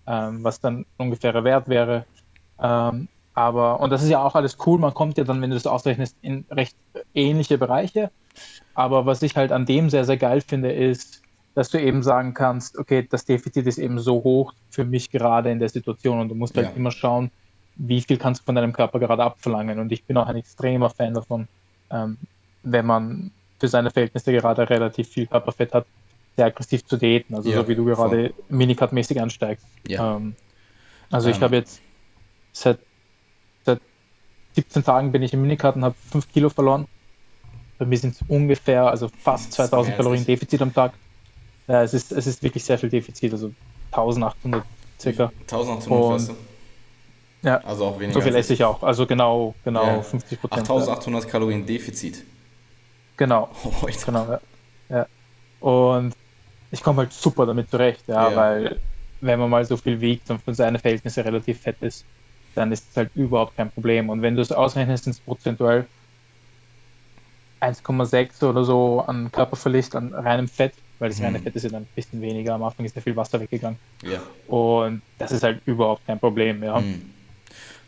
ähm, 0.06 0.44
was 0.44 0.60
dann 0.60 0.86
ungefährer 0.98 1.44
Wert 1.44 1.68
wäre. 1.68 2.06
Ähm, 2.62 3.08
Aber, 3.34 3.80
und 3.80 3.90
das 3.90 4.04
ist 4.04 4.10
ja 4.10 4.24
auch 4.24 4.36
alles 4.36 4.58
cool, 4.66 4.80
man 4.80 4.94
kommt 4.94 5.18
ja 5.18 5.24
dann, 5.24 5.42
wenn 5.42 5.50
du 5.50 5.56
das 5.56 5.66
ausrechnest, 5.66 6.18
in 6.22 6.46
recht 6.52 6.76
ähnliche 7.14 7.58
Bereiche. 7.58 8.12
Aber 8.74 9.06
was 9.06 9.22
ich 9.22 9.36
halt 9.36 9.52
an 9.52 9.66
dem 9.66 9.90
sehr, 9.90 10.06
sehr 10.06 10.18
geil 10.18 10.42
finde, 10.42 10.72
ist, 10.72 11.22
dass 11.56 11.70
du 11.70 11.82
eben 11.82 12.04
sagen 12.04 12.34
kannst, 12.34 12.78
okay, 12.78 13.08
das 13.10 13.26
Defizit 13.26 13.66
ist 13.66 13.78
eben 13.78 13.98
so 13.98 14.24
hoch 14.24 14.54
für 14.70 14.86
mich 14.86 15.10
gerade 15.10 15.52
in 15.52 15.60
der 15.60 15.70
Situation 15.70 16.20
und 16.20 16.30
du 16.30 16.36
musst 16.36 16.56
halt 16.56 16.68
ja. 16.68 16.74
immer 16.76 16.92
schauen, 16.92 17.32
wie 17.80 18.02
viel 18.02 18.18
kannst 18.18 18.42
du 18.42 18.46
von 18.46 18.56
deinem 18.56 18.74
Körper 18.74 19.00
gerade 19.00 19.24
abverlangen. 19.24 19.80
Und 19.80 19.92
ich 19.92 20.04
bin 20.04 20.18
auch 20.18 20.28
ein 20.28 20.36
extremer 20.36 20.90
Fan 20.90 21.14
davon, 21.14 21.48
ähm, 21.90 22.18
wenn 22.62 22.86
man 22.86 23.32
für 23.58 23.68
seine 23.68 23.90
Verhältnisse 23.90 24.32
gerade 24.34 24.70
relativ 24.70 25.08
viel 25.08 25.28
Körperfett 25.28 25.74
hat, 25.74 25.86
sehr 26.36 26.46
aggressiv 26.46 26.86
zu 26.86 26.98
daten, 26.98 27.36
also 27.36 27.50
ja, 27.50 27.58
so 27.58 27.68
wie 27.68 27.76
du 27.76 27.86
gerade 27.86 28.34
Minicut-mäßig 28.50 29.22
ansteigst. 29.22 29.66
Ja. 29.88 30.18
Ähm, 30.18 30.36
also 31.10 31.30
ähm. 31.30 31.36
ich 31.36 31.42
habe 31.42 31.56
jetzt 31.56 31.82
seit, 32.52 32.80
seit 33.66 33.80
17 34.56 34.84
Tagen 34.84 35.12
bin 35.12 35.24
ich 35.24 35.34
im 35.34 35.42
Minicut 35.42 35.76
und 35.76 35.84
habe 35.84 35.96
5 36.12 36.32
Kilo 36.32 36.50
verloren. 36.50 36.86
Bei 37.78 37.86
mir 37.86 37.98
sind 37.98 38.16
es 38.16 38.22
ungefähr, 38.28 38.90
also 38.90 39.08
fast 39.08 39.54
2000 39.54 39.96
Kalorien 39.96 40.26
Defizit 40.26 40.62
am 40.62 40.74
Tag. 40.74 40.94
Ja, 41.68 41.82
es 41.84 41.94
ist, 41.94 42.12
es 42.12 42.28
ist 42.28 42.44
wirklich 42.44 42.64
sehr 42.64 42.78
viel 42.78 42.90
Defizit, 42.90 43.32
also 43.32 43.52
1800 43.92 44.64
circa. 45.00 45.32
1800 45.42 46.30
und, 46.30 46.36
Ja, 47.42 47.58
also 47.64 47.86
auch 47.86 48.00
weniger. 48.00 48.20
So 48.20 48.22
viel 48.22 48.36
esse 48.36 48.54
ich 48.54 48.64
auch, 48.64 48.84
also 48.84 49.06
genau, 49.06 49.56
genau 49.64 49.86
ja. 49.86 50.02
50 50.02 50.42
Prozent. 50.42 50.62
8800 50.62 51.24
ja. 51.24 51.30
Kalorien 51.30 51.66
Defizit. 51.66 52.24
Genau. 53.18 53.50
Oh, 53.64 53.88
genau 54.06 54.40
ja. 54.90 55.06
Und 55.60 56.16
ich 56.72 56.82
komme 56.84 57.00
halt 57.00 57.14
super 57.14 57.46
damit 57.46 57.70
zurecht, 57.70 58.04
ja, 58.08 58.30
ja, 58.30 58.36
weil 58.36 58.80
wenn 59.22 59.40
man 59.40 59.50
mal 59.50 59.66
so 59.66 59.78
viel 59.78 60.00
wiegt 60.02 60.30
und 60.30 60.42
für 60.42 60.54
seine 60.54 60.80
Verhältnisse 60.80 61.24
relativ 61.24 61.62
fett 61.62 61.78
ist, 61.82 62.06
dann 62.56 62.72
ist 62.72 62.86
es 62.90 62.98
halt 62.98 63.12
überhaupt 63.16 63.56
kein 63.56 63.70
Problem. 63.72 64.10
Und 64.10 64.22
wenn 64.22 64.36
du 64.36 64.42
es 64.42 64.52
ausrechnest, 64.52 65.06
sind 65.06 65.14
es 65.14 65.20
prozentuell 65.20 65.86
1,6 67.62 68.44
oder 68.44 68.64
so 68.64 69.02
an 69.06 69.32
Körperverlust, 69.32 69.96
an 69.96 70.14
reinem 70.14 70.48
Fett, 70.48 70.74
weil 71.00 71.10
das 71.10 71.22
reine 71.22 71.40
mhm. 71.40 71.44
Fett 71.44 71.56
ist 71.56 71.64
ja 71.64 71.70
dann 71.70 71.84
ein 71.84 71.88
bisschen 71.96 72.22
weniger. 72.22 72.54
Am 72.54 72.64
Anfang 72.64 72.86
ist 72.86 72.96
ja 72.96 73.02
viel 73.02 73.16
Wasser 73.16 73.40
weggegangen. 73.40 73.78
Ja. 74.04 74.22
Und 74.48 75.02
das 75.18 75.32
ist 75.32 75.44
halt 75.44 75.62
überhaupt 75.66 76.06
kein 76.06 76.20
Problem, 76.20 76.64
ja. 76.64 76.80
Mhm. 76.80 77.14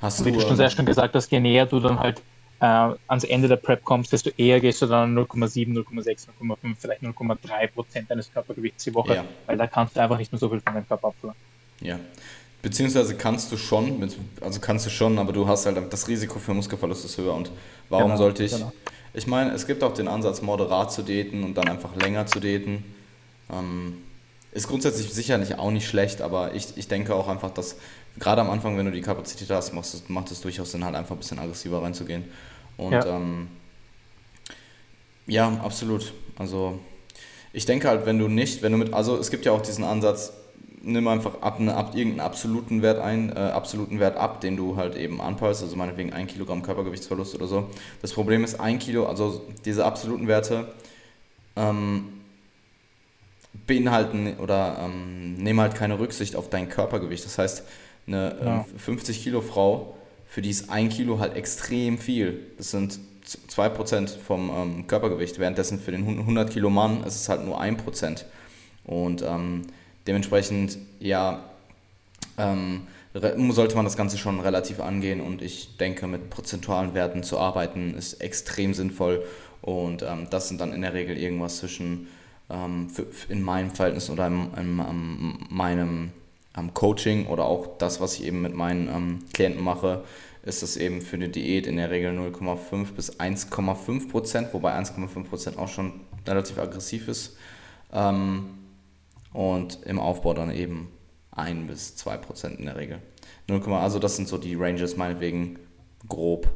Hast 0.01 0.19
du, 0.19 0.25
wie 0.25 0.31
du 0.31 0.41
schon 0.41 0.57
sehr 0.57 0.69
schön 0.69 0.85
gesagt 0.85 1.15
hast, 1.15 1.31
je 1.31 1.39
näher 1.39 1.65
du 1.65 1.79
dann 1.79 1.99
halt 1.99 2.21
äh, 2.59 2.65
ans 3.07 3.23
Ende 3.23 3.47
der 3.47 3.55
Prep 3.57 3.83
kommst, 3.83 4.11
desto 4.13 4.29
eher 4.37 4.59
gehst 4.59 4.81
du 4.81 4.87
dann 4.87 5.17
0,7, 5.17 5.73
0,6, 5.73 6.27
0,5, 6.41 6.75
vielleicht 6.79 7.01
0,3 7.03 7.67
Prozent 7.67 8.09
deines 8.09 8.31
Körpergewichts 8.31 8.83
die 8.83 8.93
Woche, 8.95 9.15
ja. 9.15 9.25
weil 9.45 9.57
da 9.57 9.67
kannst 9.67 9.95
du 9.95 10.01
einfach 10.01 10.17
nicht 10.17 10.31
mehr 10.31 10.39
so 10.39 10.49
viel 10.49 10.59
von 10.59 10.73
deinem 10.73 10.87
Körper 10.87 11.09
abverlangen. 11.09 11.41
Ja. 11.81 11.99
Beziehungsweise 12.61 13.15
kannst 13.15 13.51
du 13.51 13.57
schon, 13.57 14.07
also 14.41 14.59
kannst 14.59 14.85
du 14.85 14.89
schon, 14.91 15.17
aber 15.17 15.33
du 15.33 15.47
hast 15.47 15.65
halt 15.65 15.91
das 15.91 16.07
Risiko 16.07 16.37
für 16.37 16.53
Muskelverlust 16.53 17.05
ist 17.05 17.17
höher. 17.17 17.33
Und 17.33 17.51
warum 17.89 18.11
genau, 18.11 18.17
sollte 18.17 18.43
ich? 18.43 18.51
Genau. 18.51 18.71
Ich 19.13 19.25
meine, 19.25 19.51
es 19.51 19.65
gibt 19.65 19.83
auch 19.83 19.93
den 19.93 20.07
Ansatz, 20.07 20.41
moderat 20.41 20.91
zu 20.91 21.01
daten 21.01 21.43
und 21.43 21.55
dann 21.55 21.67
einfach 21.67 21.95
länger 21.95 22.27
zu 22.27 22.39
daten. 22.39 22.83
Ähm, 23.51 23.97
ist 24.51 24.67
grundsätzlich 24.67 25.13
sicherlich 25.13 25.57
auch 25.57 25.71
nicht 25.71 25.87
schlecht, 25.87 26.21
aber 26.21 26.53
ich, 26.53 26.75
ich 26.75 26.87
denke 26.87 27.15
auch 27.15 27.27
einfach, 27.27 27.51
dass 27.51 27.77
gerade 28.19 28.41
am 28.41 28.49
Anfang, 28.49 28.77
wenn 28.77 28.85
du 28.85 28.91
die 28.91 29.01
Kapazität 29.01 29.49
hast, 29.49 29.73
macht 29.73 29.85
es, 29.85 30.09
macht 30.09 30.31
es 30.31 30.41
durchaus 30.41 30.71
Sinn, 30.71 30.83
halt 30.83 30.95
einfach 30.95 31.15
ein 31.15 31.19
bisschen 31.19 31.39
aggressiver 31.39 31.81
reinzugehen. 31.81 32.25
Und 32.77 32.91
ja, 32.91 33.05
ähm, 33.05 33.47
ja 35.27 35.47
absolut. 35.63 36.13
Also 36.37 36.79
ich 37.53 37.65
denke 37.65 37.87
halt, 37.87 38.05
wenn 38.05 38.19
du 38.19 38.27
nicht, 38.27 38.61
wenn 38.61 38.73
du 38.73 38.77
mit, 38.77 38.93
also 38.93 39.17
es 39.17 39.31
gibt 39.31 39.45
ja 39.45 39.53
auch 39.53 39.61
diesen 39.61 39.83
Ansatz, 39.83 40.33
nimm 40.83 41.07
einfach 41.07 41.41
ab, 41.41 41.59
eine, 41.59 41.75
ab 41.75 41.95
irgendeinen 41.95 42.21
absoluten 42.21 42.81
Wert 42.81 42.99
ein, 42.99 43.31
äh, 43.35 43.39
absoluten 43.39 43.99
Wert 43.99 44.17
ab, 44.17 44.41
den 44.41 44.57
du 44.57 44.75
halt 44.75 44.95
eben 44.95 45.21
anpasst, 45.21 45.61
also 45.61 45.75
meinetwegen 45.75 46.11
ein 46.11 46.27
Kilogramm 46.27 46.63
Körpergewichtsverlust 46.63 47.35
oder 47.35 47.47
so. 47.47 47.69
Das 48.01 48.13
Problem 48.13 48.43
ist, 48.43 48.59
ein 48.59 48.79
Kilo, 48.79 49.05
also 49.05 49.41
diese 49.63 49.85
absoluten 49.85 50.27
Werte 50.27 50.73
ähm, 51.55 52.20
beinhalten 53.67 54.37
oder 54.37 54.77
ähm, 54.81 55.35
nehmen 55.35 55.59
halt 55.59 55.75
keine 55.75 55.99
Rücksicht 55.99 56.35
auf 56.35 56.49
dein 56.49 56.69
Körpergewicht. 56.69 57.25
Das 57.25 57.37
heißt, 57.37 57.63
eine 58.07 58.35
ja. 58.43 58.65
50 58.77 59.17
ähm, 59.17 59.23
Kilo 59.23 59.41
Frau 59.41 59.95
für 60.25 60.41
die 60.41 60.49
ist 60.49 60.69
ein 60.69 60.87
Kilo 60.87 61.19
halt 61.19 61.35
extrem 61.35 61.97
viel. 61.97 62.39
Das 62.57 62.71
sind 62.71 62.99
2% 63.49 64.17
vom 64.17 64.49
ähm, 64.49 64.87
Körpergewicht, 64.87 65.39
währenddessen 65.39 65.79
für 65.79 65.91
den 65.91 66.07
100 66.07 66.49
Kilo 66.49 66.69
Mann 66.69 67.03
ist 67.03 67.15
es 67.15 67.27
halt 67.27 67.43
nur 67.43 67.61
1%. 67.61 68.23
Und 68.85 69.21
ähm, 69.21 69.63
dementsprechend, 70.07 70.77
ja, 70.99 71.43
ähm, 72.37 72.87
sollte 73.13 73.75
man 73.75 73.83
das 73.83 73.97
Ganze 73.97 74.17
schon 74.17 74.39
relativ 74.39 74.79
angehen 74.79 75.19
und 75.19 75.41
ich 75.41 75.75
denke, 75.75 76.07
mit 76.07 76.29
prozentualen 76.29 76.93
Werten 76.93 77.23
zu 77.23 77.37
arbeiten 77.37 77.93
ist 77.93 78.21
extrem 78.21 78.73
sinnvoll 78.73 79.25
und 79.61 80.01
ähm, 80.01 80.27
das 80.29 80.47
sind 80.47 80.61
dann 80.61 80.71
in 80.71 80.81
der 80.81 80.93
Regel 80.93 81.17
irgendwas 81.17 81.57
zwischen 81.57 82.07
ähm, 82.51 82.89
für, 82.89 83.07
in 83.29 83.41
meinem 83.41 83.71
Verhältnis 83.71 84.09
oder 84.09 84.27
in, 84.27 84.53
in, 84.55 84.79
in 84.79 85.47
meinem 85.49 86.11
Coaching 86.73 87.27
oder 87.27 87.45
auch 87.45 87.77
das, 87.77 88.01
was 88.01 88.15
ich 88.15 88.25
eben 88.25 88.41
mit 88.41 88.53
meinen 88.53 88.87
ähm, 88.89 89.19
Klienten 89.33 89.63
mache, 89.63 90.03
ist 90.43 90.63
das 90.63 90.75
eben 90.75 91.01
für 91.01 91.15
eine 91.15 91.29
Diät 91.29 91.67
in 91.67 91.77
der 91.77 91.91
Regel 91.91 92.17
0,5 92.17 92.93
bis 92.93 93.19
1,5 93.19 94.09
Prozent, 94.09 94.53
wobei 94.53 94.73
1,5 94.73 95.23
Prozent 95.25 95.57
auch 95.57 95.67
schon 95.67 96.01
relativ 96.27 96.57
aggressiv 96.57 97.07
ist. 97.07 97.37
Ähm, 97.93 98.57
und 99.33 99.83
im 99.85 99.99
Aufbau 99.99 100.33
dann 100.33 100.51
eben 100.51 100.89
1 101.31 101.67
bis 101.67 101.95
2 101.95 102.17
Prozent 102.17 102.59
in 102.59 102.65
der 102.65 102.75
Regel. 102.75 102.99
0, 103.47 103.61
also 103.73 103.99
das 103.99 104.15
sind 104.15 104.27
so 104.27 104.37
die 104.37 104.55
Ranges 104.55 104.97
meinetwegen 104.97 105.59
grob. 106.07 106.49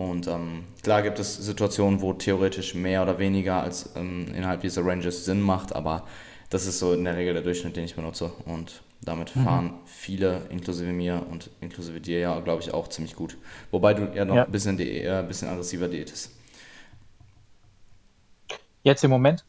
Und 0.00 0.28
ähm, 0.28 0.64
klar 0.82 1.02
gibt 1.02 1.18
es 1.18 1.36
Situationen, 1.36 2.00
wo 2.00 2.14
theoretisch 2.14 2.74
mehr 2.74 3.02
oder 3.02 3.18
weniger 3.18 3.62
als 3.62 3.90
ähm, 3.96 4.28
innerhalb 4.34 4.62
dieser 4.62 4.82
Ranges 4.82 5.26
Sinn 5.26 5.42
macht, 5.42 5.76
aber 5.76 6.06
das 6.48 6.64
ist 6.64 6.78
so 6.78 6.94
in 6.94 7.04
der 7.04 7.18
Regel 7.18 7.34
der 7.34 7.42
Durchschnitt, 7.42 7.76
den 7.76 7.84
ich 7.84 7.96
benutze. 7.96 8.32
Und 8.46 8.80
damit 9.02 9.36
mhm. 9.36 9.44
fahren 9.44 9.74
viele, 9.84 10.40
inklusive 10.48 10.90
mir 10.90 11.26
und 11.30 11.50
inklusive 11.60 12.00
dir 12.00 12.18
ja, 12.18 12.40
glaube 12.40 12.62
ich, 12.62 12.72
auch 12.72 12.88
ziemlich 12.88 13.14
gut. 13.14 13.36
Wobei 13.72 13.92
du 13.92 14.10
ja 14.14 14.24
noch 14.24 14.36
ja. 14.36 14.44
ein 14.46 14.50
bisschen, 14.50 14.78
äh, 14.78 15.22
bisschen 15.28 15.48
aggressiver 15.48 15.86
diätest. 15.86 16.30
Jetzt 18.82 19.04
im 19.04 19.10
Moment? 19.10 19.44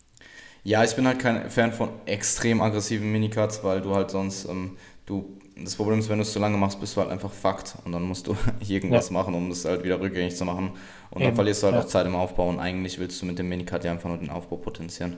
Ja, 0.65 0.83
ich 0.83 0.93
bin 0.97 1.07
halt 1.07 1.19
kein 1.19 1.49
Fan 1.49 1.71
von 1.71 1.91
extrem 2.05 2.59
aggressiven 2.59 3.09
Minicuts, 3.09 3.63
weil 3.63 3.79
du 3.79 3.95
halt 3.95 4.11
sonst, 4.11 4.49
ähm, 4.49 4.75
du, 5.05 5.39
das 5.63 5.75
Problem 5.75 5.99
ist, 5.99 6.09
wenn 6.09 6.17
du 6.17 6.23
es 6.23 6.33
zu 6.33 6.39
lange 6.39 6.57
machst, 6.57 6.79
bist 6.79 6.95
du 6.95 7.01
halt 7.01 7.11
einfach 7.11 7.31
fucked 7.31 7.75
und 7.85 7.91
dann 7.91 8.03
musst 8.03 8.27
du 8.27 8.35
irgendwas 8.67 9.09
ja. 9.09 9.13
machen, 9.13 9.33
um 9.33 9.49
das 9.49 9.65
halt 9.65 9.83
wieder 9.83 9.99
rückgängig 9.99 10.35
zu 10.35 10.45
machen. 10.45 10.71
Und 11.11 11.17
Eben. 11.17 11.25
dann 11.25 11.35
verlierst 11.35 11.63
du 11.63 11.67
halt 11.67 11.75
ja. 11.75 11.81
auch 11.81 11.87
Zeit 11.87 12.05
im 12.05 12.15
Aufbau 12.15 12.49
und 12.49 12.59
eigentlich 12.59 12.99
willst 12.99 13.21
du 13.21 13.25
mit 13.25 13.39
dem 13.39 13.49
Minicut 13.49 13.83
ja 13.83 13.91
einfach 13.91 14.09
nur 14.09 14.17
den 14.17 14.29
Aufbau 14.29 14.57
potenzieren. 14.57 15.17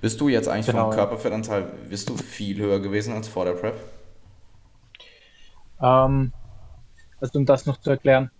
Bist 0.00 0.20
du 0.20 0.28
jetzt 0.28 0.48
eigentlich 0.48 0.66
genau. 0.66 0.86
vom 0.86 0.94
Körperfettanteil, 0.94 1.70
bist 1.88 2.08
du 2.08 2.16
viel 2.16 2.58
höher 2.58 2.80
gewesen 2.80 3.14
als 3.14 3.28
vor 3.28 3.44
der 3.44 3.52
Prep? 3.52 3.74
Ähm, 5.80 6.32
also 7.20 7.38
um 7.38 7.46
das 7.46 7.66
noch 7.66 7.78
zu 7.78 7.90
erklären, 7.90 8.30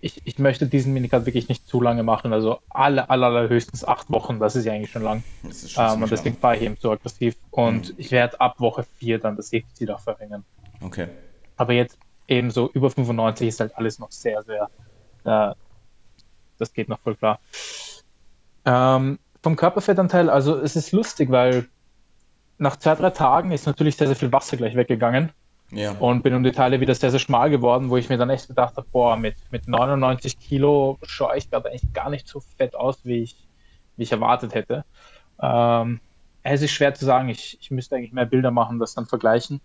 ich, 0.00 0.22
ich 0.24 0.38
möchte 0.38 0.66
diesen 0.66 0.92
Minicut 0.92 1.26
wirklich 1.26 1.48
nicht 1.48 1.66
zu 1.66 1.80
lange 1.80 2.02
machen, 2.02 2.32
also 2.32 2.60
alle, 2.68 3.08
alle, 3.08 3.26
alle 3.26 3.48
höchstens 3.48 3.84
acht 3.84 4.10
Wochen, 4.10 4.38
das 4.38 4.54
ist 4.54 4.64
ja 4.64 4.72
eigentlich 4.72 4.90
schon 4.90 5.02
lang. 5.02 5.22
Schon 5.66 5.94
ähm, 5.94 6.02
und 6.02 6.12
deswegen 6.12 6.36
fahre 6.36 6.56
ich 6.56 6.62
eben 6.62 6.76
so 6.78 6.92
aggressiv 6.92 7.36
und 7.50 7.90
mhm. 7.90 7.94
ich 7.96 8.10
werde 8.10 8.40
ab 8.40 8.60
Woche 8.60 8.84
vier 8.98 9.18
dann 9.18 9.36
das 9.36 9.50
Defizit 9.50 9.90
auch 9.90 10.00
verringern. 10.00 10.44
Okay. 10.80 11.08
Aber 11.56 11.72
jetzt 11.72 11.98
eben 12.28 12.50
so 12.50 12.70
über 12.72 12.90
95 12.90 13.48
ist 13.48 13.60
halt 13.60 13.76
alles 13.76 13.98
noch 13.98 14.10
sehr, 14.10 14.42
sehr, 14.42 14.68
äh, 15.24 15.54
das 16.58 16.72
geht 16.72 16.88
noch 16.88 17.00
voll 17.00 17.16
klar. 17.16 17.38
Ähm, 18.64 19.18
vom 19.42 19.56
Körperfettanteil, 19.56 20.28
also 20.28 20.58
es 20.58 20.76
ist 20.76 20.92
lustig, 20.92 21.30
weil 21.30 21.68
nach 22.58 22.76
zwei, 22.76 22.94
drei 22.94 23.10
Tagen 23.10 23.52
ist 23.52 23.66
natürlich 23.66 23.96
sehr, 23.96 24.06
sehr 24.06 24.16
viel 24.16 24.32
Wasser 24.32 24.56
gleich 24.56 24.74
weggegangen. 24.74 25.32
Ja. 25.72 25.92
Und 25.98 26.22
bin 26.22 26.32
um 26.34 26.44
die 26.44 26.52
Teile 26.52 26.80
wieder 26.80 26.94
sehr, 26.94 27.10
sehr 27.10 27.18
schmal 27.18 27.50
geworden, 27.50 27.90
wo 27.90 27.96
ich 27.96 28.08
mir 28.08 28.18
dann 28.18 28.30
echt 28.30 28.46
gedacht 28.46 28.76
habe, 28.76 28.86
boah, 28.92 29.16
mit, 29.16 29.34
mit 29.50 29.66
99 29.66 30.38
Kilo 30.38 30.98
schaue 31.02 31.36
ich 31.36 31.50
gerade 31.50 31.68
eigentlich 31.68 31.92
gar 31.92 32.08
nicht 32.08 32.28
so 32.28 32.40
fett 32.40 32.76
aus, 32.76 33.04
wie 33.04 33.22
ich, 33.22 33.48
wie 33.96 34.04
ich 34.04 34.12
erwartet 34.12 34.54
hätte. 34.54 34.84
Ähm, 35.40 36.00
es 36.44 36.62
ist 36.62 36.70
schwer 36.70 36.94
zu 36.94 37.04
sagen, 37.04 37.28
ich, 37.28 37.58
ich 37.60 37.72
müsste 37.72 37.96
eigentlich 37.96 38.12
mehr 38.12 38.26
Bilder 38.26 38.52
machen, 38.52 38.78
das 38.78 38.94
dann 38.94 39.06
vergleichen. 39.06 39.60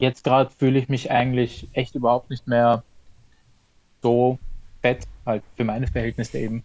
Jetzt 0.00 0.24
gerade 0.24 0.50
fühle 0.50 0.78
ich 0.78 0.88
mich 0.88 1.10
eigentlich 1.10 1.68
echt 1.72 1.94
überhaupt 1.94 2.30
nicht 2.30 2.46
mehr 2.46 2.82
so 4.02 4.38
fett, 4.80 5.06
halt 5.26 5.42
für 5.56 5.64
meine 5.64 5.86
Verhältnisse 5.86 6.38
eben. 6.38 6.62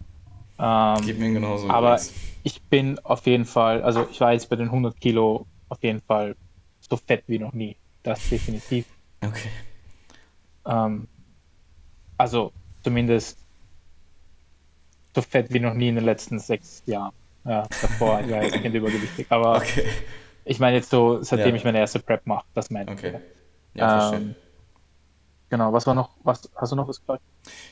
Ähm, 0.58 1.04
Geht 1.04 1.18
mir 1.18 1.32
genauso. 1.32 1.68
Aber 1.68 1.92
jetzt. 1.92 2.14
ich 2.44 2.62
bin 2.62 2.98
auf 3.00 3.26
jeden 3.26 3.44
Fall, 3.44 3.82
also 3.82 4.08
ich 4.10 4.20
war 4.20 4.32
jetzt 4.32 4.48
bei 4.48 4.56
den 4.56 4.68
100 4.68 4.98
Kilo 4.98 5.46
auf 5.68 5.82
jeden 5.82 6.00
Fall 6.00 6.34
so 6.80 6.96
fett 6.96 7.24
wie 7.26 7.38
noch 7.38 7.52
nie. 7.52 7.76
Das 8.02 8.26
definitiv. 8.28 8.86
Okay. 9.20 9.50
Ähm, 10.64 11.06
also 12.16 12.52
zumindest 12.82 13.38
so 15.14 15.20
fett 15.20 15.52
wie 15.52 15.60
noch 15.60 15.74
nie 15.74 15.88
in 15.88 15.96
den 15.96 16.04
letzten 16.04 16.38
sechs 16.38 16.82
Jahren. 16.86 17.12
Ja, 17.44 17.68
davor 17.82 18.20
ich 18.20 18.30
war 18.30 18.44
ich 18.44 18.52
Kind 18.52 18.74
übergewichtig. 18.74 19.26
Aber 19.28 19.56
okay. 19.58 19.84
Ich 20.46 20.58
meine 20.58 20.76
jetzt 20.76 20.90
so, 20.90 21.22
seitdem 21.22 21.50
ja. 21.50 21.56
ich 21.56 21.64
meine 21.64 21.78
erste 21.78 21.98
Prep 21.98 22.26
mache, 22.26 22.46
das 22.54 22.70
meine 22.70 22.92
ich. 22.92 22.98
Okay. 22.98 23.20
Ja, 23.74 24.14
ähm, 24.14 24.34
Genau, 25.48 25.72
was 25.72 25.86
war 25.86 25.94
noch, 25.94 26.10
was, 26.24 26.50
hast 26.56 26.72
du 26.72 26.76
noch 26.76 26.88
was 26.88 26.98
gefragt? 26.98 27.22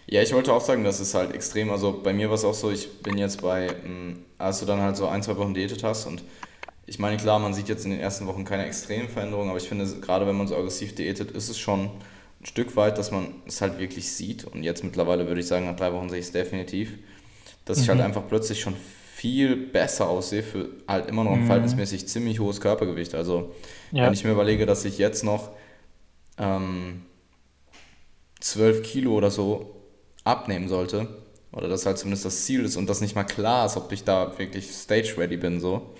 Ja, 0.06 0.22
ich 0.22 0.32
wollte 0.32 0.52
auch 0.52 0.60
sagen, 0.60 0.84
das 0.84 1.00
ist 1.00 1.14
halt 1.14 1.34
extrem. 1.34 1.70
Also 1.70 2.00
bei 2.02 2.12
mir 2.12 2.28
war 2.28 2.36
es 2.36 2.44
auch 2.44 2.54
so, 2.54 2.70
ich 2.70 3.02
bin 3.02 3.18
jetzt 3.18 3.42
bei, 3.42 3.68
hm, 3.68 4.24
als 4.38 4.60
du 4.60 4.66
dann 4.66 4.80
halt 4.80 4.96
so 4.96 5.08
ein, 5.08 5.22
zwei 5.22 5.36
Wochen 5.36 5.54
diätet 5.54 5.82
hast 5.82 6.06
und 6.06 6.22
ich 6.86 6.98
meine, 6.98 7.16
klar, 7.16 7.38
man 7.38 7.54
sieht 7.54 7.68
jetzt 7.68 7.84
in 7.84 7.90
den 7.92 8.00
ersten 8.00 8.26
Wochen 8.26 8.44
keine 8.44 8.66
extremen 8.66 9.08
Veränderungen, 9.08 9.48
aber 9.48 9.58
ich 9.58 9.68
finde, 9.68 9.86
gerade 10.00 10.26
wenn 10.26 10.36
man 10.36 10.46
so 10.46 10.56
aggressiv 10.56 10.94
diätet, 10.94 11.30
ist 11.30 11.48
es 11.48 11.58
schon 11.58 11.90
ein 12.40 12.46
Stück 12.46 12.76
weit, 12.76 12.98
dass 12.98 13.10
man 13.10 13.34
es 13.46 13.60
halt 13.60 13.78
wirklich 13.78 14.12
sieht. 14.12 14.44
Und 14.44 14.62
jetzt 14.62 14.84
mittlerweile 14.84 15.26
würde 15.26 15.40
ich 15.40 15.46
sagen, 15.46 15.64
nach 15.64 15.76
drei 15.76 15.92
Wochen 15.94 16.10
sehe 16.10 16.18
ich 16.18 16.26
es 16.26 16.32
definitiv, 16.32 16.98
dass 17.64 17.80
ich 17.80 17.88
halt 17.88 17.98
mhm. 17.98 18.04
einfach 18.04 18.28
plötzlich 18.28 18.60
schon 18.60 18.76
viel 19.24 19.56
besser 19.56 20.06
aussehe 20.06 20.42
für 20.42 20.68
halt 20.86 21.08
immer 21.08 21.24
noch 21.24 21.32
ein 21.32 21.40
mhm. 21.40 21.46
verhältnismäßig 21.46 22.06
ziemlich 22.08 22.40
hohes 22.40 22.60
Körpergewicht. 22.60 23.14
Also 23.14 23.54
ja. 23.90 24.04
wenn 24.04 24.12
ich 24.12 24.22
mir 24.22 24.32
überlege, 24.32 24.66
dass 24.66 24.84
ich 24.84 24.98
jetzt 24.98 25.24
noch 25.24 25.52
ähm, 26.36 27.00
12 28.40 28.82
Kilo 28.82 29.14
oder 29.14 29.30
so 29.30 29.76
abnehmen 30.24 30.68
sollte, 30.68 31.08
oder 31.52 31.68
das 31.68 31.86
halt 31.86 31.96
zumindest 31.96 32.26
das 32.26 32.44
Ziel 32.44 32.66
ist 32.66 32.76
und 32.76 32.86
das 32.86 33.00
nicht 33.00 33.14
mal 33.14 33.24
klar 33.24 33.64
ist, 33.64 33.78
ob 33.78 33.90
ich 33.92 34.04
da 34.04 34.38
wirklich 34.38 34.70
stage-ready 34.70 35.38
bin, 35.38 35.58
so, 35.58 35.94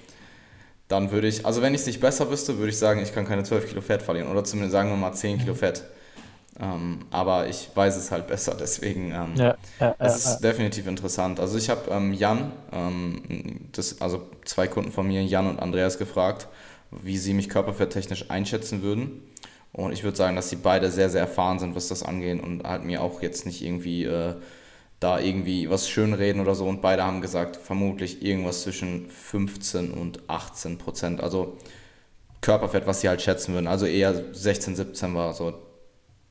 dann 0.88 1.10
würde 1.10 1.26
ich, 1.26 1.46
also 1.46 1.62
wenn 1.62 1.72
ich 1.72 1.80
es 1.80 1.86
nicht 1.86 2.02
besser 2.02 2.30
wüsste, 2.30 2.58
würde 2.58 2.72
ich 2.72 2.78
sagen, 2.78 3.00
ich 3.00 3.14
kann 3.14 3.26
keine 3.26 3.44
12 3.44 3.70
Kilo 3.70 3.80
Fett 3.80 4.02
verlieren 4.02 4.30
oder 4.30 4.44
zumindest 4.44 4.72
sagen 4.72 4.90
wir 4.90 4.96
mal 4.98 5.14
10 5.14 5.38
Kilo 5.38 5.54
mhm. 5.54 5.58
Fett. 5.58 5.84
Ähm, 6.60 7.00
aber 7.10 7.48
ich 7.48 7.68
weiß 7.74 7.96
es 7.96 8.12
halt 8.12 8.28
besser, 8.28 8.56
deswegen 8.58 9.10
ähm, 9.10 9.34
ja, 9.34 9.56
ja, 9.80 9.96
es 9.98 10.16
ist 10.16 10.40
ja. 10.42 10.50
definitiv 10.50 10.86
interessant. 10.86 11.40
Also 11.40 11.58
ich 11.58 11.68
habe 11.68 11.90
ähm, 11.90 12.12
Jan, 12.12 12.52
ähm, 12.72 13.68
das, 13.72 14.00
also 14.00 14.28
zwei 14.44 14.68
Kunden 14.68 14.92
von 14.92 15.06
mir, 15.06 15.24
Jan 15.24 15.48
und 15.48 15.58
Andreas, 15.58 15.98
gefragt, 15.98 16.46
wie 16.90 17.18
sie 17.18 17.34
mich 17.34 17.48
körperfetttechnisch 17.48 18.30
einschätzen 18.30 18.82
würden. 18.82 19.22
Und 19.72 19.92
ich 19.92 20.04
würde 20.04 20.16
sagen, 20.16 20.36
dass 20.36 20.48
sie 20.48 20.56
beide 20.56 20.92
sehr, 20.92 21.10
sehr 21.10 21.22
erfahren 21.22 21.58
sind, 21.58 21.74
was 21.74 21.88
das 21.88 22.04
angeht 22.04 22.40
und 22.40 22.62
halt 22.62 22.84
mir 22.84 23.02
auch 23.02 23.20
jetzt 23.20 23.44
nicht 23.46 23.60
irgendwie 23.60 24.04
äh, 24.04 24.34
da 25.00 25.18
irgendwie 25.18 25.68
was 25.68 25.88
schönreden 25.88 26.40
oder 26.40 26.54
so. 26.54 26.66
Und 26.66 26.80
beide 26.80 27.02
haben 27.02 27.20
gesagt, 27.20 27.56
vermutlich 27.56 28.22
irgendwas 28.22 28.62
zwischen 28.62 29.10
15 29.10 29.90
und 29.90 30.20
18 30.28 30.78
Prozent. 30.78 31.20
Also 31.20 31.56
Körperfett, 32.40 32.86
was 32.86 33.00
sie 33.00 33.08
halt 33.08 33.22
schätzen 33.22 33.54
würden. 33.54 33.66
Also 33.66 33.86
eher 33.86 34.14
16, 34.32 34.76
17 34.76 35.14
war 35.16 35.32
so 35.32 35.63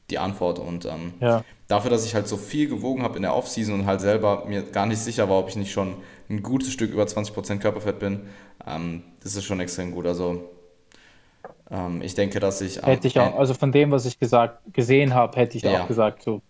die 0.09 0.19
Antwort. 0.19 0.59
Und 0.59 0.85
ähm, 0.85 1.13
ja. 1.19 1.43
dafür, 1.67 1.89
dass 1.89 2.05
ich 2.05 2.15
halt 2.15 2.27
so 2.27 2.37
viel 2.37 2.67
gewogen 2.67 3.03
habe 3.03 3.15
in 3.15 3.21
der 3.21 3.35
Offseason 3.35 3.81
und 3.81 3.85
halt 3.85 4.01
selber 4.01 4.45
mir 4.45 4.63
gar 4.63 4.85
nicht 4.85 4.99
sicher 4.99 5.29
war, 5.29 5.39
ob 5.39 5.49
ich 5.49 5.55
nicht 5.55 5.71
schon 5.71 5.95
ein 6.29 6.43
gutes 6.43 6.71
Stück 6.71 6.91
über 6.91 7.03
20% 7.03 7.59
Körperfett 7.59 7.99
bin, 7.99 8.21
ähm, 8.65 9.03
das 9.21 9.35
ist 9.35 9.45
schon 9.45 9.59
extrem 9.59 9.91
gut. 9.91 10.05
Also 10.05 10.49
ähm, 11.69 12.01
ich 12.01 12.15
denke, 12.15 12.39
dass 12.39 12.61
ich. 12.61 12.81
Hätte 12.81 13.07
ich 13.07 13.19
auch, 13.19 13.37
also 13.37 13.53
von 13.53 13.71
dem, 13.71 13.91
was 13.91 14.05
ich 14.05 14.19
gesagt, 14.19 14.61
gesehen 14.73 15.13
habe, 15.13 15.37
hätte 15.37 15.57
ich 15.57 15.63
ja. 15.63 15.83
auch 15.83 15.87
gesagt, 15.87 16.23
so 16.23 16.41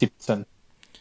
17. 0.00 0.44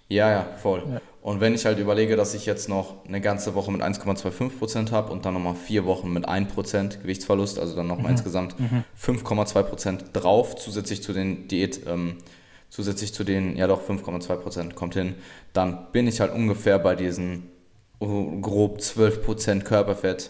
Ja, 0.10 0.32
ja, 0.32 0.44
voll. 0.62 0.84
Ja. 0.90 1.02
Und 1.28 1.42
wenn 1.42 1.54
ich 1.54 1.66
halt 1.66 1.78
überlege, 1.78 2.16
dass 2.16 2.34
ich 2.34 2.46
jetzt 2.46 2.70
noch 2.70 3.06
eine 3.06 3.20
ganze 3.20 3.54
Woche 3.54 3.70
mit 3.70 3.82
1,25% 3.82 4.92
habe 4.92 5.12
und 5.12 5.26
dann 5.26 5.34
nochmal 5.34 5.56
vier 5.56 5.86
Wochen 5.86 6.14
mit 6.14 6.26
1% 6.26 7.02
Gewichtsverlust, 7.02 7.60
also 7.60 7.76
dann 7.76 7.86
nochmal 7.86 8.06
mhm. 8.06 8.18
insgesamt 8.18 8.58
mhm. 8.58 8.86
5,2% 8.98 10.14
drauf, 10.14 10.56
zusätzlich 10.56 11.04
zu 11.04 11.12
den 11.12 11.50
Diät, 11.50 11.82
ähm, 11.86 12.16
zusätzlich 12.70 13.14
zu 13.14 13.26
den, 13.26 13.58
ja 13.58 13.68
doch, 13.68 13.82
5,2% 13.82 14.74
kommt 14.74 14.94
hin, 14.94 15.16
dann 15.52 15.92
bin 15.92 16.08
ich 16.08 16.22
halt 16.22 16.34
ungefähr 16.34 16.80
bei 16.80 16.96
diesen 16.96 17.50
uh, 18.00 18.40
grob 18.40 18.78
12% 18.78 19.64
Körperfett, 19.64 20.30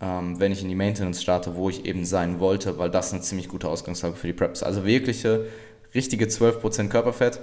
ähm, 0.00 0.40
wenn 0.40 0.52
ich 0.52 0.62
in 0.62 0.70
die 0.70 0.74
Maintenance 0.74 1.20
starte, 1.20 1.54
wo 1.54 1.68
ich 1.68 1.84
eben 1.84 2.06
sein 2.06 2.40
wollte, 2.40 2.78
weil 2.78 2.88
das 2.88 3.12
eine 3.12 3.20
ziemlich 3.20 3.48
gute 3.48 3.68
Ausgangslage 3.68 4.16
für 4.16 4.28
die 4.28 4.32
Preps. 4.32 4.62
Also 4.62 4.86
wirkliche, 4.86 5.48
richtige 5.94 6.24
12% 6.24 6.88
Körperfett 6.88 7.40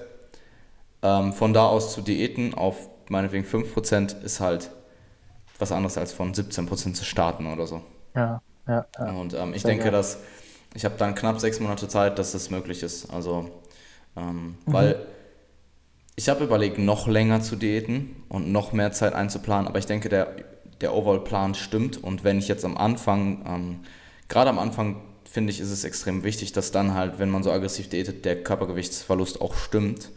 ähm, 1.04 1.34
von 1.34 1.54
da 1.54 1.66
aus 1.66 1.94
zu 1.94 2.02
Diäten 2.02 2.54
auf 2.54 2.90
meinetwegen 3.10 3.46
5% 3.46 4.22
ist 4.24 4.40
halt 4.40 4.72
was 5.60 5.72
anderes 5.72 5.98
als 5.98 6.14
von 6.14 6.34
17% 6.34 6.94
zu 6.94 7.04
starten 7.04 7.46
oder 7.46 7.68
so. 7.68 7.82
Ja, 8.16 8.42
ja. 8.68 8.86
ja. 8.98 9.12
Und 9.12 9.34
ähm, 9.34 9.54
ich 9.54 9.62
Sehr 9.62 9.72
denke, 9.72 9.86
geil. 9.86 9.92
dass 9.92 10.20
ich 10.74 10.86
habe 10.86 10.96
dann 10.98 11.16
knapp 11.16 11.40
sechs 11.40 11.60
Monate 11.60 11.88
Zeit, 11.88 12.18
dass 12.18 12.32
das 12.32 12.50
möglich 12.50 12.84
ist. 12.84 13.10
Also, 13.12 13.50
ähm, 14.16 14.58
mhm. 14.66 14.74
weil 14.74 15.06
ich 16.16 16.30
habe 16.30 16.44
überlegt, 16.44 16.78
noch 16.78 17.08
länger 17.08 17.42
zu 17.42 17.56
diäten 17.56 18.24
und 18.30 18.52
noch 18.52 18.74
mehr 18.74 18.92
Zeit 18.92 19.14
einzuplanen, 19.14 19.68
aber 19.68 19.80
ich 19.80 19.86
denke, 19.86 20.10
der, 20.10 20.36
der 20.80 20.94
Overall-Plan 20.94 21.56
stimmt. 21.56 22.02
Und 22.02 22.24
wenn 22.24 22.38
ich 22.38 22.48
jetzt 22.48 22.66
am 22.66 22.78
Anfang, 22.78 23.44
ähm, 23.46 23.80
gerade 24.28 24.50
am 24.50 24.60
Anfang, 24.60 25.02
finde 25.26 25.52
ich, 25.52 25.60
ist 25.60 25.72
es 25.72 25.84
extrem 25.84 26.24
wichtig, 26.24 26.52
dass 26.54 26.72
dann 26.72 26.94
halt, 26.94 27.20
wenn 27.20 27.30
man 27.30 27.44
so 27.44 27.52
aggressiv 27.52 27.90
diätet, 27.90 28.26
der 28.26 28.44
Körpergewichtsverlust 28.44 29.42
auch 29.42 29.56
stimmt. 29.56 30.10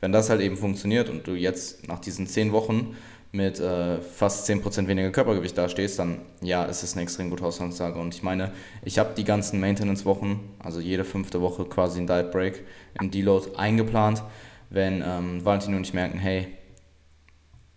Wenn 0.00 0.12
das 0.12 0.30
halt 0.30 0.40
eben 0.40 0.56
funktioniert 0.56 1.08
und 1.08 1.26
du 1.26 1.32
jetzt 1.32 1.88
nach 1.88 1.98
diesen 1.98 2.26
zehn 2.26 2.52
Wochen 2.52 2.96
mit 3.32 3.60
äh, 3.60 3.98
fast 4.00 4.48
10% 4.48 4.86
weniger 4.88 5.10
Körpergewicht 5.10 5.56
dastehst, 5.56 5.98
dann 5.98 6.20
ja, 6.40 6.64
ist 6.64 6.82
es 6.82 6.94
eine 6.94 7.02
extrem 7.02 7.30
gute 7.30 7.44
Ausgangslage. 7.44 7.98
Und 7.98 8.14
ich 8.14 8.22
meine, 8.22 8.52
ich 8.82 8.98
habe 8.98 9.14
die 9.16 9.24
ganzen 9.24 9.60
Maintenance-Wochen, 9.60 10.40
also 10.58 10.80
jede 10.80 11.04
fünfte 11.04 11.40
Woche 11.40 11.64
quasi 11.64 12.00
ein 12.00 12.06
Diet 12.06 12.30
Break 12.30 12.64
im 13.00 13.10
Deload 13.10 13.56
eingeplant. 13.56 14.22
Wenn 14.70 15.02
ähm, 15.06 15.44
Valentin 15.44 15.74
und 15.74 15.86
ich 15.86 15.94
merken, 15.94 16.18
hey, 16.18 16.48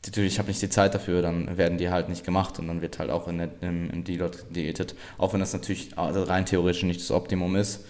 natürlich, 0.06 0.34
ich 0.34 0.40
habe 0.40 0.48
nicht 0.48 0.62
die 0.62 0.70
Zeit 0.70 0.96
dafür, 0.96 1.22
dann 1.22 1.58
werden 1.58 1.78
die 1.78 1.90
halt 1.90 2.10
nicht 2.10 2.26
gemacht 2.26 2.58
und 2.60 2.68
dann 2.68 2.82
wird 2.82 3.00
halt 3.00 3.10
auch 3.10 3.28
in 3.28 3.38
der, 3.38 3.50
im, 3.62 3.90
im 3.90 4.04
Deload 4.04 4.38
diätet. 4.50 4.96
Auch 5.18 5.34
wenn 5.34 5.40
das 5.40 5.54
natürlich 5.54 5.98
also 5.98 6.24
rein 6.24 6.46
theoretisch 6.46 6.84
nicht 6.84 7.02
das 7.02 7.12
Optimum 7.12 7.56
ist. 7.56 7.86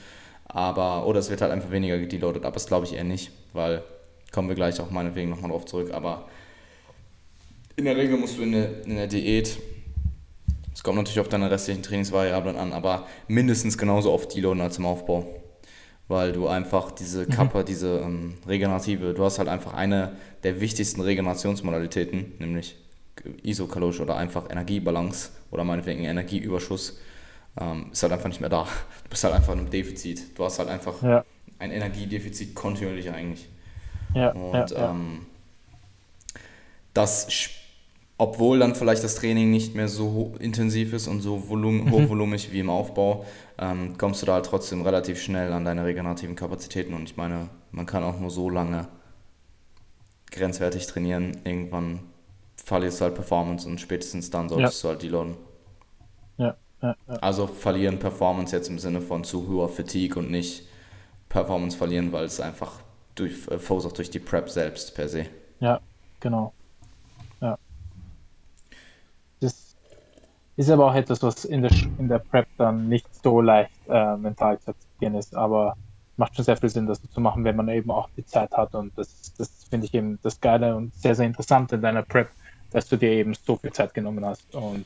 Aber, 0.46 1.06
oder 1.06 1.20
es 1.20 1.30
wird 1.30 1.42
halt 1.42 1.52
einfach 1.52 1.70
weniger 1.70 2.00
gedeloadet, 2.00 2.44
aber 2.44 2.56
das 2.56 2.66
glaube 2.66 2.88
ich 2.88 2.94
eher 2.94 3.04
nicht, 3.04 3.32
weil 3.54 3.84
Kommen 4.32 4.48
wir 4.48 4.56
gleich 4.56 4.80
auch 4.80 4.92
meinetwegen 4.92 5.30
nochmal 5.30 5.52
drauf 5.52 5.66
zurück. 5.66 5.92
Aber 5.92 6.28
in 7.76 7.86
der 7.86 7.96
Regel 7.96 8.18
musst 8.18 8.38
du 8.38 8.44
in 8.44 8.52
der, 8.52 8.84
in 8.86 8.96
der 8.96 9.08
Diät, 9.08 9.58
es 10.74 10.84
kommt 10.84 10.98
natürlich 10.98 11.20
auf 11.20 11.30
deine 11.30 11.50
restlichen 11.50 11.84
Trainingsvariablen 11.84 12.56
an, 12.56 12.74
aber 12.74 13.08
mindestens 13.28 13.78
genauso 13.78 14.12
oft 14.14 14.36
deloaden 14.36 14.62
als 14.62 14.78
im 14.78 14.86
Aufbau. 14.86 15.26
Weil 16.08 16.32
du 16.32 16.48
einfach 16.48 16.92
diese 16.92 17.26
mhm. 17.26 17.30
Kappa, 17.30 17.60
mhm. 17.60 17.66
diese 17.66 18.00
ähm, 18.00 18.34
regenerative, 18.48 19.14
du 19.14 19.24
hast 19.24 19.40
halt 19.40 19.50
einfach 19.50 19.74
eine 19.74 20.14
der 20.44 20.60
wichtigsten 20.62 21.02
Regenerationsmodalitäten, 21.02 22.34
nämlich 22.40 22.76
isokalorische 23.44 24.04
oder 24.04 24.16
einfach 24.16 24.50
Energiebalance 24.50 25.32
oder 25.52 25.64
meinetwegen 25.64 26.04
Energieüberschuss, 26.04 27.00
ähm, 27.60 27.90
ist 27.92 28.04
halt 28.04 28.14
einfach 28.14 28.30
nicht 28.30 28.42
mehr 28.42 28.50
da. 28.50 28.64
Du 29.04 29.10
bist 29.10 29.24
halt 29.24 29.34
einfach 29.34 29.54
in 29.54 29.60
einem 29.60 29.70
Defizit. 29.70 30.38
Du 30.38 30.44
hast 30.44 30.60
halt 30.60 30.70
einfach 30.70 31.02
ja. 31.04 31.26
ein 31.60 31.72
Energiedefizit 31.72 32.56
kontinuierlich 32.56 33.12
eigentlich. 33.12 33.48
Ja, 34.14 34.32
und 34.32 34.72
ja, 34.72 34.92
ähm, 34.92 35.26
das, 36.94 37.28
obwohl 38.18 38.60
dann 38.60 38.76
vielleicht 38.76 39.04
das 39.04 39.16
Training 39.16 39.52
nicht 39.52 39.76
mehr 39.76 39.88
so 39.88 40.34
intensiv 40.40 40.94
ist 40.94 41.08
und 41.08 41.22
so 41.22 41.50
volum 41.50 41.86
mhm. 41.86 41.92
hochvolumig 41.92 42.52
wie 42.52 42.60
im 42.60 42.70
Aufbau, 42.70 43.26
ähm, 43.58 43.98
kommst 43.98 44.22
du 44.22 44.26
da 44.26 44.34
halt 44.34 44.46
trotzdem 44.46 44.82
relativ 44.82 45.22
schnell 45.22 45.54
an 45.54 45.66
deine 45.66 45.86
regenerativen 45.86 46.36
Kapazitäten. 46.36 46.94
Und 46.94 47.04
ich 47.04 47.18
meine, 47.18 47.50
man 47.72 47.86
kann 47.86 48.04
auch 48.04 48.20
nur 48.20 48.32
so 48.32 48.50
lange 48.50 48.88
grenzwertig 50.32 50.88
trainieren. 50.88 51.38
Irgendwann 51.44 52.00
verlierst 52.56 53.00
du 53.00 53.06
halt 53.06 53.16
Performance 53.16 53.68
und 53.68 53.80
spätestens 53.80 54.30
dann 54.30 54.50
solltest 54.50 54.84
ja. 54.84 54.90
du 54.90 54.94
halt 54.94 55.04
deloaden. 55.04 55.38
Ja, 56.38 56.56
ja, 56.82 56.96
ja. 57.08 57.14
Also 57.16 57.48
verlieren 57.48 58.00
Performance 58.00 58.56
jetzt 58.56 58.70
im 58.70 58.80
Sinne 58.80 59.02
von 59.02 59.24
zu 59.24 59.48
hoher 59.48 59.70
Fatigue 59.70 60.18
und 60.20 60.32
nicht 60.32 60.68
Performance 61.28 61.78
verlieren, 61.78 62.12
weil 62.12 62.26
es 62.26 62.40
einfach 62.40 62.82
durch, 63.20 63.48
äh, 63.50 63.60
verursacht 63.60 63.98
durch 63.98 64.10
die 64.10 64.20
Prep 64.20 64.50
selbst 64.50 64.96
per 64.96 65.08
se. 65.08 65.26
Ja, 65.60 65.80
genau. 66.20 66.54
Ja. 67.42 67.58
Das 69.40 69.76
ist 70.56 70.70
aber 70.70 70.88
auch 70.88 70.96
etwas, 70.96 71.22
was 71.22 71.46
in 71.46 71.62
der, 71.62 71.72
in 71.98 72.08
der 72.08 72.20
Prep 72.20 72.48
dann 72.58 72.88
nicht 72.90 73.08
so 73.24 73.42
leicht 73.42 73.72
äh, 73.88 74.16
mental 74.18 74.60
zu 74.60 74.72
akzeptieren 74.72 75.16
ist, 75.16 75.36
aber 75.36 75.76
macht 76.18 76.36
schon 76.36 76.46
sehr 76.46 76.58
viel 76.58 76.70
Sinn, 76.70 76.86
das 76.86 77.02
zu 77.02 77.22
machen, 77.22 77.46
wenn 77.46 77.56
man 77.56 77.70
eben 77.70 77.92
auch 77.92 78.10
die 78.18 78.26
Zeit 78.26 78.52
hat 78.52 78.76
und 78.76 78.96
das, 78.98 79.34
das 79.38 79.66
finde 79.70 79.88
ich 79.88 79.94
eben 79.94 80.20
das 80.22 80.40
Geile 80.42 80.76
und 80.76 80.94
sehr, 80.94 81.16
sehr 81.16 81.26
interessant 81.26 81.72
in 81.72 81.82
deiner 81.82 82.04
Prep, 82.04 82.30
dass 82.72 82.88
du 82.90 82.98
dir 82.98 83.12
eben 83.12 83.34
so 83.34 83.56
viel 83.56 83.72
Zeit 83.72 83.94
genommen 83.94 84.26
hast 84.26 84.54
und 84.54 84.86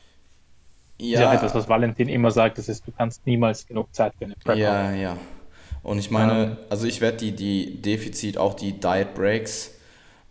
ja, 1.00 1.22
ja 1.22 1.34
etwas, 1.34 1.56
was 1.56 1.68
Valentin 1.68 2.08
immer 2.08 2.30
sagt, 2.30 2.60
das 2.60 2.70
ist, 2.70 2.86
du 2.88 2.92
kannst 2.92 3.26
niemals 3.26 3.66
genug 3.66 3.94
Zeit 3.94 4.14
für 4.18 4.26
eine 4.26 4.36
Prep 4.36 4.58
ja, 4.58 4.74
haben. 4.74 4.96
Ja, 4.96 5.02
ja. 5.02 5.18
Und 5.84 6.00
ich 6.00 6.10
meine, 6.10 6.58
also 6.70 6.88
ich 6.88 7.02
werde 7.02 7.18
die, 7.18 7.34
die 7.34 7.82
Defizit, 7.82 8.38
auch 8.38 8.54
die 8.54 8.80
Diet 8.80 9.14
Breaks, 9.14 9.72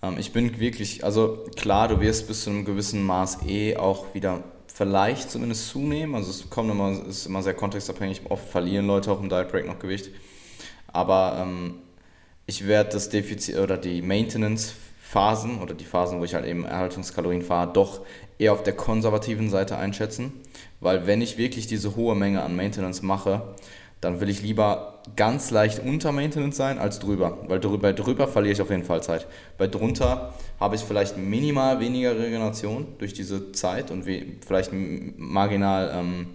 ähm, 0.02 0.16
ich 0.18 0.32
bin 0.32 0.58
wirklich, 0.58 1.04
also 1.04 1.44
klar, 1.56 1.88
du 1.88 2.00
wirst 2.00 2.26
bis 2.26 2.44
zu 2.44 2.50
einem 2.50 2.64
gewissen 2.64 3.04
Maß 3.04 3.46
eh 3.46 3.76
auch 3.76 4.14
wieder 4.14 4.42
vielleicht 4.66 5.30
zumindest 5.30 5.68
zunehmen. 5.68 6.14
Also 6.14 6.30
es 6.30 6.50
kommt 6.50 6.70
immer, 6.70 7.06
ist 7.06 7.26
immer 7.26 7.42
sehr 7.42 7.54
kontextabhängig. 7.54 8.22
Oft 8.28 8.48
verlieren 8.48 8.86
Leute 8.86 9.12
auch 9.12 9.20
im 9.20 9.28
Diet 9.28 9.48
Break 9.48 9.66
noch 9.66 9.78
Gewicht. 9.78 10.10
Aber 10.88 11.38
ähm, 11.40 11.74
ich 12.46 12.66
werde 12.66 12.90
das 12.90 13.08
Defizit 13.08 13.58
oder 13.58 13.76
die 13.76 14.02
Maintenance-Phasen 14.02 15.60
oder 15.60 15.74
die 15.74 15.84
Phasen, 15.84 16.18
wo 16.18 16.24
ich 16.24 16.34
halt 16.34 16.46
eben 16.46 16.64
Erhaltungskalorien 16.64 17.42
fahre, 17.42 17.72
doch 17.72 18.00
eher 18.38 18.52
auf 18.52 18.62
der 18.62 18.74
konservativen 18.74 19.50
Seite 19.50 19.76
einschätzen. 19.76 20.32
Weil 20.80 21.06
wenn 21.06 21.22
ich 21.22 21.38
wirklich 21.38 21.66
diese 21.66 21.94
hohe 21.94 22.16
Menge 22.16 22.42
an 22.42 22.56
Maintenance 22.56 23.02
mache, 23.02 23.54
dann 24.02 24.20
will 24.20 24.28
ich 24.28 24.42
lieber 24.42 25.00
ganz 25.16 25.50
leicht 25.52 25.78
unter 25.78 26.12
Maintenance 26.12 26.56
sein 26.56 26.78
als 26.78 26.98
drüber, 26.98 27.38
weil 27.46 27.60
drüber, 27.60 27.92
drüber 27.92 28.28
verliere 28.28 28.52
ich 28.52 28.60
auf 28.60 28.68
jeden 28.68 28.84
Fall 28.84 29.02
Zeit. 29.02 29.26
Bei 29.56 29.68
drunter 29.68 30.34
habe 30.60 30.74
ich 30.74 30.82
vielleicht 30.82 31.16
minimal 31.16 31.80
weniger 31.80 32.18
Regeneration 32.18 32.88
durch 32.98 33.14
diese 33.14 33.52
Zeit 33.52 33.90
und 33.92 34.04
vielleicht 34.44 34.72
marginal 34.72 35.92
ähm, 35.94 36.26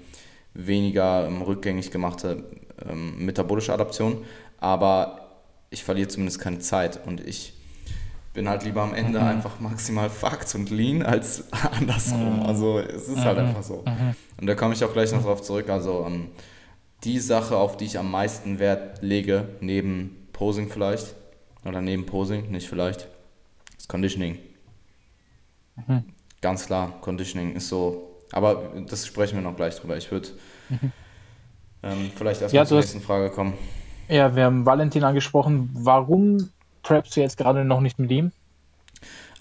weniger 0.53 1.27
ähm, 1.27 1.41
rückgängig 1.41 1.91
gemachte 1.91 2.45
ähm, 2.89 3.25
metabolische 3.25 3.73
Adaption, 3.73 4.23
aber 4.59 5.27
ich 5.69 5.83
verliere 5.83 6.07
zumindest 6.07 6.39
keine 6.39 6.59
Zeit 6.59 7.01
und 7.05 7.19
ich 7.19 7.53
bin 8.33 8.47
halt 8.47 8.63
lieber 8.63 8.81
am 8.81 8.93
Ende 8.93 9.19
mhm. 9.19 9.27
einfach 9.27 9.59
maximal 9.59 10.09
fucked 10.09 10.55
und 10.55 10.69
lean 10.69 11.03
als 11.03 11.51
andersrum. 11.77 12.39
Mhm. 12.39 12.45
Also 12.45 12.79
es 12.79 13.09
ist 13.09 13.25
halt 13.25 13.39
mhm. 13.39 13.47
einfach 13.47 13.63
so. 13.63 13.83
Mhm. 13.85 14.15
Und 14.39 14.47
da 14.47 14.55
komme 14.55 14.73
ich 14.73 14.85
auch 14.85 14.93
gleich 14.93 15.11
noch 15.11 15.23
drauf 15.23 15.41
zurück. 15.41 15.69
Also 15.69 16.05
ähm, 16.07 16.27
die 17.03 17.19
Sache, 17.19 17.57
auf 17.57 17.77
die 17.77 17.85
ich 17.85 17.99
am 17.99 18.11
meisten 18.11 18.59
Wert 18.59 19.01
lege, 19.01 19.49
neben 19.61 20.27
Posing 20.33 20.69
vielleicht, 20.69 21.15
oder 21.65 21.81
neben 21.81 22.05
Posing, 22.05 22.49
nicht 22.49 22.67
vielleicht, 22.67 23.07
ist 23.77 23.89
Conditioning. 23.89 24.39
Mhm. 25.75 26.03
Ganz 26.41 26.65
klar, 26.65 26.99
Conditioning 27.01 27.55
ist 27.55 27.69
so. 27.69 28.03
Aber 28.31 28.73
das 28.87 29.05
sprechen 29.05 29.35
wir 29.35 29.41
noch 29.41 29.55
gleich 29.55 29.75
drüber. 29.75 29.97
Ich 29.97 30.11
würde 30.11 30.29
mhm. 30.69 30.91
ähm, 31.83 32.11
vielleicht 32.15 32.41
erstmal 32.41 32.63
ja, 32.63 32.65
zur 32.65 32.77
nächsten 32.79 33.01
Frage 33.01 33.29
kommen. 33.29 33.53
Ja, 34.09 34.35
wir 34.35 34.45
haben 34.45 34.65
Valentin 34.65 35.03
angesprochen. 35.03 35.69
Warum 35.73 36.49
preppst 36.83 37.15
du 37.15 37.21
jetzt 37.21 37.37
gerade 37.37 37.65
noch 37.65 37.81
nicht 37.81 37.99
mit 37.99 38.11
ihm? 38.11 38.31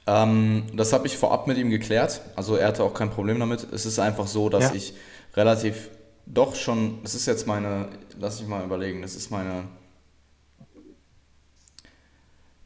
Ähm, 0.06 0.64
das 0.74 0.92
habe 0.92 1.06
ich 1.06 1.16
vorab 1.16 1.46
mit 1.46 1.58
ihm 1.58 1.70
geklärt. 1.70 2.20
Also 2.36 2.56
er 2.56 2.68
hatte 2.68 2.84
auch 2.84 2.94
kein 2.94 3.10
Problem 3.10 3.40
damit. 3.40 3.66
Es 3.72 3.86
ist 3.86 3.98
einfach 3.98 4.26
so, 4.26 4.48
dass 4.48 4.70
ja. 4.70 4.74
ich 4.74 4.94
relativ 5.34 5.90
doch 6.26 6.54
schon, 6.54 7.02
das 7.02 7.14
ist 7.14 7.26
jetzt 7.26 7.46
meine, 7.46 7.88
lass 8.18 8.40
mich 8.40 8.48
mal 8.48 8.64
überlegen, 8.64 9.02
das 9.02 9.14
ist 9.14 9.30
meine, 9.30 9.64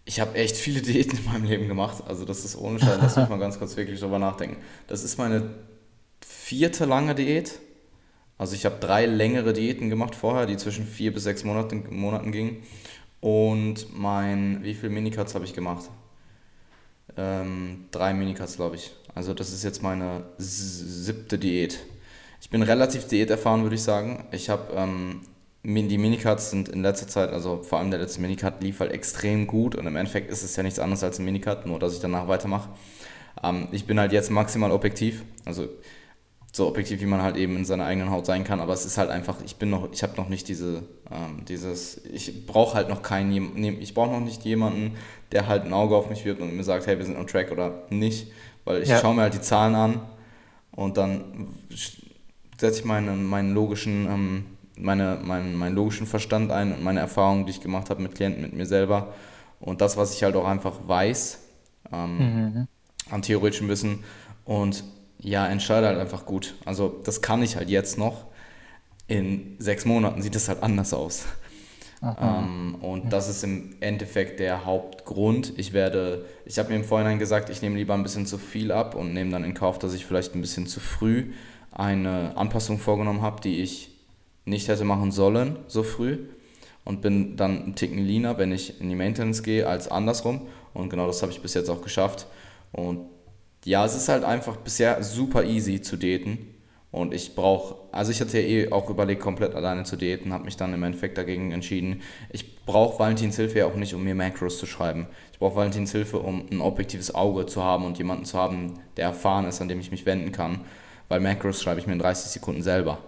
ich 0.04 0.18
habe 0.18 0.34
echt 0.34 0.56
viele 0.56 0.80
Diäten 0.82 1.18
in 1.18 1.24
meinem 1.26 1.44
Leben 1.44 1.68
gemacht, 1.68 2.02
also 2.06 2.24
das 2.24 2.44
ist 2.44 2.56
ohne 2.56 2.80
Scheiß, 2.80 2.98
lass 3.00 3.16
mich 3.16 3.28
mal 3.30 3.38
ganz 3.38 3.58
kurz 3.58 3.76
wirklich 3.76 4.00
drüber 4.00 4.18
nachdenken. 4.18 4.56
Das 4.86 5.04
ist 5.04 5.18
meine 5.18 5.50
vierte 6.20 6.86
lange 6.86 7.14
Diät, 7.14 7.60
also 8.38 8.54
ich 8.54 8.64
habe 8.64 8.76
drei 8.80 9.04
längere 9.04 9.52
Diäten 9.52 9.90
gemacht 9.90 10.14
vorher, 10.14 10.46
die 10.46 10.56
zwischen 10.56 10.86
vier 10.86 11.12
bis 11.12 11.24
sechs 11.24 11.44
Monaten, 11.44 11.84
Monaten 11.94 12.32
gingen 12.32 12.62
und 13.20 13.86
mein, 13.96 14.62
wie 14.62 14.74
viele 14.74 14.90
Minicuts 14.90 15.34
habe 15.34 15.44
ich 15.44 15.52
gemacht? 15.52 15.90
Ähm, 17.16 17.84
drei 17.90 18.14
Minicuts, 18.14 18.56
glaube 18.56 18.76
ich. 18.76 18.92
Also 19.14 19.34
das 19.34 19.52
ist 19.52 19.62
jetzt 19.62 19.82
meine 19.82 20.24
siebte 20.38 21.38
Diät. 21.38 21.80
Ich 22.40 22.50
bin 22.50 22.62
relativ 22.62 23.06
diäterfahren, 23.06 23.62
würde 23.62 23.76
ich 23.76 23.82
sagen. 23.82 24.24
Ich 24.32 24.48
habe 24.48 24.72
ähm, 24.74 25.20
die 25.62 25.98
Minicuts 25.98 26.50
sind 26.50 26.68
in 26.68 26.82
letzter 26.82 27.06
Zeit, 27.06 27.30
also 27.30 27.62
vor 27.62 27.78
allem 27.78 27.90
der 27.90 28.00
letzte 28.00 28.20
Minicut 28.20 28.62
lief 28.62 28.80
halt 28.80 28.92
extrem 28.92 29.46
gut 29.46 29.74
und 29.74 29.86
im 29.86 29.96
Endeffekt 29.96 30.30
ist 30.30 30.42
es 30.42 30.56
ja 30.56 30.62
nichts 30.62 30.78
anderes 30.78 31.04
als 31.04 31.18
ein 31.18 31.24
Minicut, 31.24 31.66
nur 31.66 31.78
dass 31.78 31.94
ich 31.94 32.00
danach 32.00 32.28
weitermache. 32.28 32.70
Ähm, 33.42 33.68
ich 33.72 33.86
bin 33.86 34.00
halt 34.00 34.12
jetzt 34.12 34.30
maximal 34.30 34.70
objektiv, 34.72 35.22
also 35.44 35.68
so 36.52 36.66
objektiv, 36.66 37.00
wie 37.00 37.06
man 37.06 37.22
halt 37.22 37.36
eben 37.36 37.56
in 37.56 37.64
seiner 37.64 37.84
eigenen 37.84 38.10
Haut 38.10 38.26
sein 38.26 38.42
kann, 38.42 38.60
aber 38.60 38.72
es 38.72 38.84
ist 38.84 38.98
halt 38.98 39.10
einfach, 39.10 39.36
ich 39.44 39.56
bin 39.56 39.70
noch, 39.70 39.92
ich 39.92 40.02
habe 40.02 40.16
noch 40.16 40.28
nicht 40.28 40.48
diese, 40.48 40.82
ähm, 41.10 41.44
dieses, 41.46 42.04
ich 42.06 42.46
brauche 42.46 42.74
halt 42.74 42.88
noch 42.88 43.02
keinen, 43.02 43.80
ich 43.80 43.94
brauche 43.94 44.10
noch 44.10 44.20
nicht 44.20 44.44
jemanden, 44.44 44.96
der 45.30 45.46
halt 45.46 45.64
ein 45.64 45.72
Auge 45.72 45.94
auf 45.94 46.10
mich 46.10 46.24
wirft 46.24 46.40
und 46.40 46.56
mir 46.56 46.64
sagt, 46.64 46.86
hey, 46.86 46.98
wir 46.98 47.04
sind 47.04 47.16
on 47.16 47.26
track 47.26 47.52
oder 47.52 47.84
nicht, 47.90 48.32
weil 48.64 48.82
ich 48.82 48.88
ja. 48.88 48.98
schaue 48.98 49.14
mir 49.14 49.22
halt 49.22 49.34
die 49.34 49.40
Zahlen 49.40 49.74
an 49.76 50.00
und 50.72 50.96
dann 50.96 51.48
setze 52.60 52.80
ich 52.80 52.84
meinen, 52.84 53.24
meinen 53.24 53.54
logischen, 53.54 54.06
ähm, 54.06 54.44
meine, 54.76 55.18
meinen, 55.22 55.56
meinen 55.56 55.74
logischen 55.74 56.06
Verstand 56.06 56.50
ein 56.50 56.72
und 56.72 56.82
meine 56.82 57.00
Erfahrungen, 57.00 57.46
die 57.46 57.52
ich 57.52 57.60
gemacht 57.60 57.90
habe 57.90 58.02
mit 58.02 58.14
Klienten, 58.14 58.42
mit 58.42 58.52
mir 58.52 58.66
selber 58.66 59.14
und 59.60 59.80
das, 59.80 59.96
was 59.96 60.14
ich 60.14 60.22
halt 60.22 60.36
auch 60.36 60.46
einfach 60.46 60.76
weiß 60.86 61.38
ähm, 61.92 62.18
mhm. 62.18 62.68
an 63.10 63.22
theoretischem 63.22 63.68
Wissen 63.68 64.04
und 64.44 64.84
ja, 65.18 65.46
entscheide 65.46 65.86
halt 65.86 65.98
einfach 65.98 66.24
gut. 66.24 66.54
Also 66.64 67.00
das 67.04 67.20
kann 67.20 67.42
ich 67.42 67.56
halt 67.56 67.68
jetzt 67.68 67.98
noch. 67.98 68.26
In 69.06 69.56
sechs 69.58 69.84
Monaten 69.84 70.22
sieht 70.22 70.36
es 70.36 70.48
halt 70.48 70.62
anders 70.62 70.94
aus. 70.94 71.26
Ähm, 72.02 72.76
und 72.80 73.12
das 73.12 73.28
ist 73.28 73.44
im 73.44 73.76
Endeffekt 73.80 74.40
der 74.40 74.64
Hauptgrund. 74.64 75.52
Ich 75.58 75.74
werde, 75.74 76.24
ich 76.46 76.58
habe 76.58 76.70
mir 76.70 76.76
im 76.76 76.84
Vorhinein 76.84 77.18
gesagt, 77.18 77.50
ich 77.50 77.60
nehme 77.60 77.76
lieber 77.76 77.92
ein 77.92 78.02
bisschen 78.02 78.24
zu 78.24 78.38
viel 78.38 78.72
ab 78.72 78.94
und 78.94 79.12
nehme 79.12 79.30
dann 79.30 79.44
in 79.44 79.52
Kauf, 79.52 79.78
dass 79.78 79.92
ich 79.92 80.06
vielleicht 80.06 80.34
ein 80.34 80.40
bisschen 80.40 80.66
zu 80.66 80.80
früh 80.80 81.32
eine 81.72 82.36
Anpassung 82.36 82.78
vorgenommen 82.78 83.22
habe, 83.22 83.40
die 83.40 83.60
ich 83.60 83.90
nicht 84.44 84.68
hätte 84.68 84.84
machen 84.84 85.12
sollen 85.12 85.56
so 85.68 85.82
früh 85.82 86.18
und 86.84 87.02
bin 87.02 87.36
dann 87.36 87.62
einen 87.62 87.74
Ticken 87.74 87.98
leaner, 87.98 88.38
wenn 88.38 88.52
ich 88.52 88.80
in 88.80 88.88
die 88.88 88.96
Maintenance 88.96 89.42
gehe, 89.42 89.66
als 89.66 89.88
andersrum. 89.88 90.48
Und 90.74 90.90
genau 90.90 91.06
das 91.06 91.22
habe 91.22 91.32
ich 91.32 91.40
bis 91.40 91.54
jetzt 91.54 91.68
auch 91.68 91.82
geschafft. 91.82 92.26
Und 92.72 93.06
ja, 93.64 93.84
es 93.84 93.94
ist 93.94 94.08
halt 94.08 94.24
einfach 94.24 94.56
bisher 94.56 95.02
super 95.02 95.44
easy 95.44 95.82
zu 95.82 95.96
daten. 95.96 96.54
Und 96.92 97.14
ich 97.14 97.36
brauche, 97.36 97.76
also 97.92 98.10
ich 98.10 98.20
hatte 98.20 98.40
ja 98.40 98.46
eh 98.46 98.72
auch 98.72 98.90
überlegt, 98.90 99.20
komplett 99.20 99.54
alleine 99.54 99.84
zu 99.84 99.96
daten, 99.96 100.32
habe 100.32 100.44
mich 100.44 100.56
dann 100.56 100.74
im 100.74 100.82
Endeffekt 100.82 101.18
dagegen 101.18 101.52
entschieden. 101.52 102.02
Ich 102.30 102.64
brauche 102.64 102.98
Valentins 102.98 103.36
Hilfe 103.36 103.60
ja 103.60 103.66
auch 103.66 103.76
nicht, 103.76 103.94
um 103.94 104.02
mir 104.02 104.16
Macros 104.16 104.58
zu 104.58 104.66
schreiben. 104.66 105.06
Ich 105.32 105.38
brauche 105.38 105.54
Valentins 105.54 105.92
Hilfe, 105.92 106.18
um 106.18 106.46
ein 106.50 106.60
objektives 106.60 107.14
Auge 107.14 107.46
zu 107.46 107.62
haben 107.62 107.84
und 107.84 107.98
jemanden 107.98 108.24
zu 108.24 108.36
haben, 108.36 108.80
der 108.96 109.04
erfahren 109.04 109.44
ist, 109.44 109.60
an 109.60 109.68
dem 109.68 109.78
ich 109.78 109.92
mich 109.92 110.04
wenden 110.04 110.32
kann. 110.32 110.62
Weil 111.10 111.20
Macros 111.20 111.60
schreibe 111.60 111.80
ich 111.80 111.86
mir 111.86 111.92
in 111.92 111.98
30 111.98 112.30
Sekunden 112.30 112.62
selber. 112.62 112.98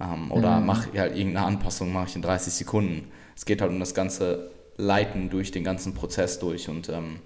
Ähm, 0.00 0.32
oder 0.32 0.58
mhm. 0.58 0.66
mache 0.66 0.98
halt 0.98 1.14
irgendeine 1.14 1.46
Anpassung, 1.46 1.92
mache 1.92 2.08
ich 2.08 2.16
in 2.16 2.22
30 2.22 2.52
Sekunden. 2.52 3.12
Es 3.36 3.44
geht 3.44 3.60
halt 3.60 3.70
um 3.70 3.78
das 3.78 3.94
ganze 3.94 4.50
Leiten 4.78 5.28
durch 5.28 5.52
den 5.52 5.62
ganzen 5.62 5.94
Prozess 5.94 6.38
durch. 6.38 6.68
Und 6.70 6.88
ähm, 6.88 7.20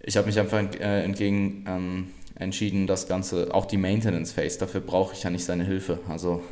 ich 0.00 0.16
habe 0.16 0.26
mich 0.26 0.40
einfach 0.40 0.58
äh, 0.80 1.04
entgegen 1.04 1.64
ähm, 1.68 2.08
entschieden, 2.36 2.86
das 2.86 3.06
Ganze, 3.06 3.54
auch 3.54 3.66
die 3.66 3.76
Maintenance 3.76 4.32
Phase, 4.32 4.58
dafür 4.58 4.80
brauche 4.80 5.14
ich 5.14 5.22
ja 5.22 5.30
nicht 5.30 5.44
seine 5.44 5.64
Hilfe. 5.64 6.00
Also 6.08 6.42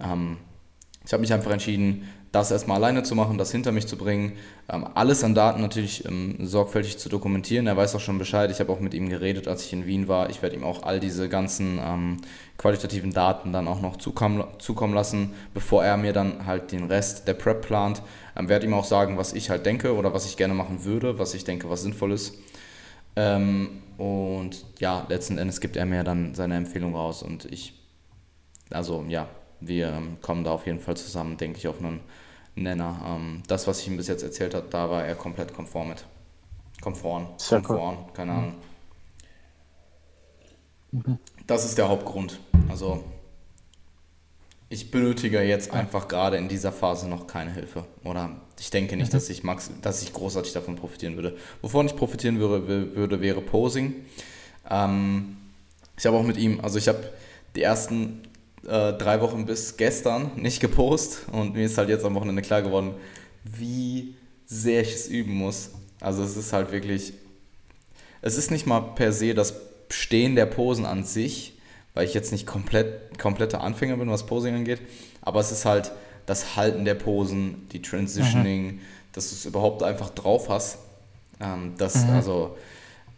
ähm, 0.00 0.36
ich 1.06 1.12
habe 1.12 1.22
mich 1.22 1.32
einfach 1.32 1.50
entschieden, 1.50 2.08
das 2.32 2.52
erstmal 2.52 2.76
alleine 2.76 3.02
zu 3.02 3.14
machen, 3.14 3.38
das 3.38 3.50
hinter 3.50 3.72
mich 3.72 3.88
zu 3.88 3.96
bringen, 3.96 4.34
ähm, 4.68 4.86
alles 4.94 5.24
an 5.24 5.34
Daten 5.34 5.60
natürlich 5.60 6.04
ähm, 6.04 6.36
sorgfältig 6.40 6.98
zu 6.98 7.08
dokumentieren. 7.08 7.66
Er 7.66 7.76
weiß 7.76 7.94
auch 7.96 8.00
schon 8.00 8.18
Bescheid. 8.18 8.50
Ich 8.50 8.60
habe 8.60 8.72
auch 8.72 8.78
mit 8.78 8.94
ihm 8.94 9.08
geredet, 9.08 9.48
als 9.48 9.64
ich 9.64 9.72
in 9.72 9.84
Wien 9.84 10.06
war. 10.06 10.30
Ich 10.30 10.40
werde 10.40 10.54
ihm 10.54 10.62
auch 10.62 10.84
all 10.84 11.00
diese 11.00 11.28
ganzen 11.28 11.80
ähm, 11.82 12.18
qualitativen 12.56 13.12
Daten 13.12 13.52
dann 13.52 13.66
auch 13.66 13.80
noch 13.80 13.96
zukommen, 13.96 14.44
zukommen 14.58 14.94
lassen, 14.94 15.34
bevor 15.54 15.84
er 15.84 15.96
mir 15.96 16.12
dann 16.12 16.46
halt 16.46 16.70
den 16.70 16.84
Rest 16.84 17.26
der 17.26 17.34
Prep 17.34 17.62
plant. 17.62 18.00
Ähm, 18.36 18.48
werde 18.48 18.66
ihm 18.66 18.74
auch 18.74 18.84
sagen, 18.84 19.18
was 19.18 19.32
ich 19.32 19.50
halt 19.50 19.66
denke 19.66 19.96
oder 19.96 20.14
was 20.14 20.26
ich 20.26 20.36
gerne 20.36 20.54
machen 20.54 20.84
würde, 20.84 21.18
was 21.18 21.34
ich 21.34 21.42
denke, 21.42 21.68
was 21.68 21.82
sinnvoll 21.82 22.12
ist. 22.12 22.34
Ähm, 23.16 23.82
und 23.98 24.64
ja, 24.78 25.04
letzten 25.08 25.36
Endes 25.36 25.60
gibt 25.60 25.76
er 25.76 25.84
mir 25.84 26.04
dann 26.04 26.34
seine 26.34 26.56
Empfehlung 26.56 26.94
raus 26.94 27.22
und 27.22 27.44
ich, 27.46 27.74
also 28.70 29.04
ja, 29.08 29.28
wir 29.60 29.88
ähm, 29.88 30.16
kommen 30.22 30.44
da 30.44 30.52
auf 30.52 30.66
jeden 30.66 30.80
Fall 30.80 30.96
zusammen, 30.96 31.36
denke 31.36 31.58
ich, 31.58 31.68
auf 31.68 31.80
einen 31.80 32.00
Nenner. 32.54 33.00
Ähm, 33.06 33.42
das, 33.46 33.66
was 33.66 33.80
ich 33.80 33.88
ihm 33.88 33.96
bis 33.96 34.08
jetzt 34.08 34.22
erzählt 34.22 34.54
habe, 34.54 34.66
da 34.70 34.90
war 34.90 35.04
er 35.04 35.14
komplett 35.14 35.54
konform 35.54 35.88
mit. 35.88 36.04
Konform, 36.80 37.28
Sehr 37.36 37.60
konform, 37.60 37.98
cool. 37.98 38.12
keine 38.14 38.32
Ahnung. 38.32 38.54
Mhm. 40.92 41.18
Das 41.46 41.64
ist 41.64 41.78
der 41.78 41.88
Hauptgrund. 41.88 42.40
Also 42.68 43.04
ich 44.72 44.90
benötige 44.90 45.42
jetzt 45.42 45.72
einfach 45.72 46.06
gerade 46.08 46.36
in 46.36 46.48
dieser 46.48 46.72
Phase 46.72 47.08
noch 47.08 47.26
keine 47.26 47.52
Hilfe. 47.52 47.84
Oder 48.04 48.40
ich 48.58 48.70
denke 48.70 48.96
nicht, 48.96 49.08
mhm. 49.08 49.16
dass, 49.16 49.28
ich 49.28 49.42
max, 49.42 49.70
dass 49.82 50.02
ich 50.02 50.12
großartig 50.12 50.52
davon 50.52 50.76
profitieren 50.76 51.16
würde. 51.16 51.36
Wovon 51.60 51.86
ich 51.86 51.96
profitieren 51.96 52.38
würde, 52.38 52.94
würde 52.94 53.20
wäre 53.20 53.40
Posing. 53.40 53.94
Ähm, 54.70 55.36
ich 55.98 56.06
habe 56.06 56.16
auch 56.16 56.22
mit 56.22 56.36
ihm, 56.36 56.60
also 56.60 56.78
ich 56.78 56.88
habe 56.88 57.12
die 57.56 57.62
ersten 57.62 58.22
äh, 58.66 58.92
drei 58.92 59.20
Wochen 59.20 59.46
bis 59.46 59.76
gestern 59.76 60.32
nicht 60.36 60.60
gepostet 60.60 61.32
und 61.32 61.54
mir 61.54 61.64
ist 61.64 61.78
halt 61.78 61.88
jetzt 61.88 62.04
am 62.04 62.14
Wochenende 62.14 62.42
klar 62.42 62.62
geworden, 62.62 62.94
wie 63.44 64.14
sehr 64.46 64.82
ich 64.82 64.94
es 64.94 65.08
üben 65.08 65.34
muss. 65.34 65.70
Also 66.00 66.22
es 66.22 66.36
ist 66.36 66.52
halt 66.52 66.72
wirklich, 66.72 67.14
es 68.22 68.36
ist 68.36 68.50
nicht 68.50 68.66
mal 68.66 68.80
per 68.80 69.12
se 69.12 69.34
das 69.34 69.54
Stehen 69.90 70.36
der 70.36 70.46
Posen 70.46 70.84
an 70.84 71.04
sich, 71.04 71.58
weil 71.94 72.06
ich 72.06 72.14
jetzt 72.14 72.32
nicht 72.32 72.46
komplett, 72.46 73.18
kompletter 73.18 73.60
Anfänger 73.60 73.96
bin, 73.96 74.10
was 74.10 74.26
Posing 74.26 74.54
angeht, 74.54 74.80
aber 75.22 75.40
es 75.40 75.50
ist 75.50 75.64
halt 75.64 75.92
das 76.26 76.54
Halten 76.54 76.84
der 76.84 76.94
Posen, 76.94 77.66
die 77.72 77.82
Transitioning, 77.82 78.66
mhm. 78.66 78.80
dass 79.12 79.30
du 79.30 79.36
es 79.36 79.46
überhaupt 79.46 79.82
einfach 79.82 80.10
drauf 80.10 80.48
hast. 80.48 80.78
Ähm, 81.40 81.74
das, 81.76 82.04
mhm. 82.04 82.10
also, 82.10 82.56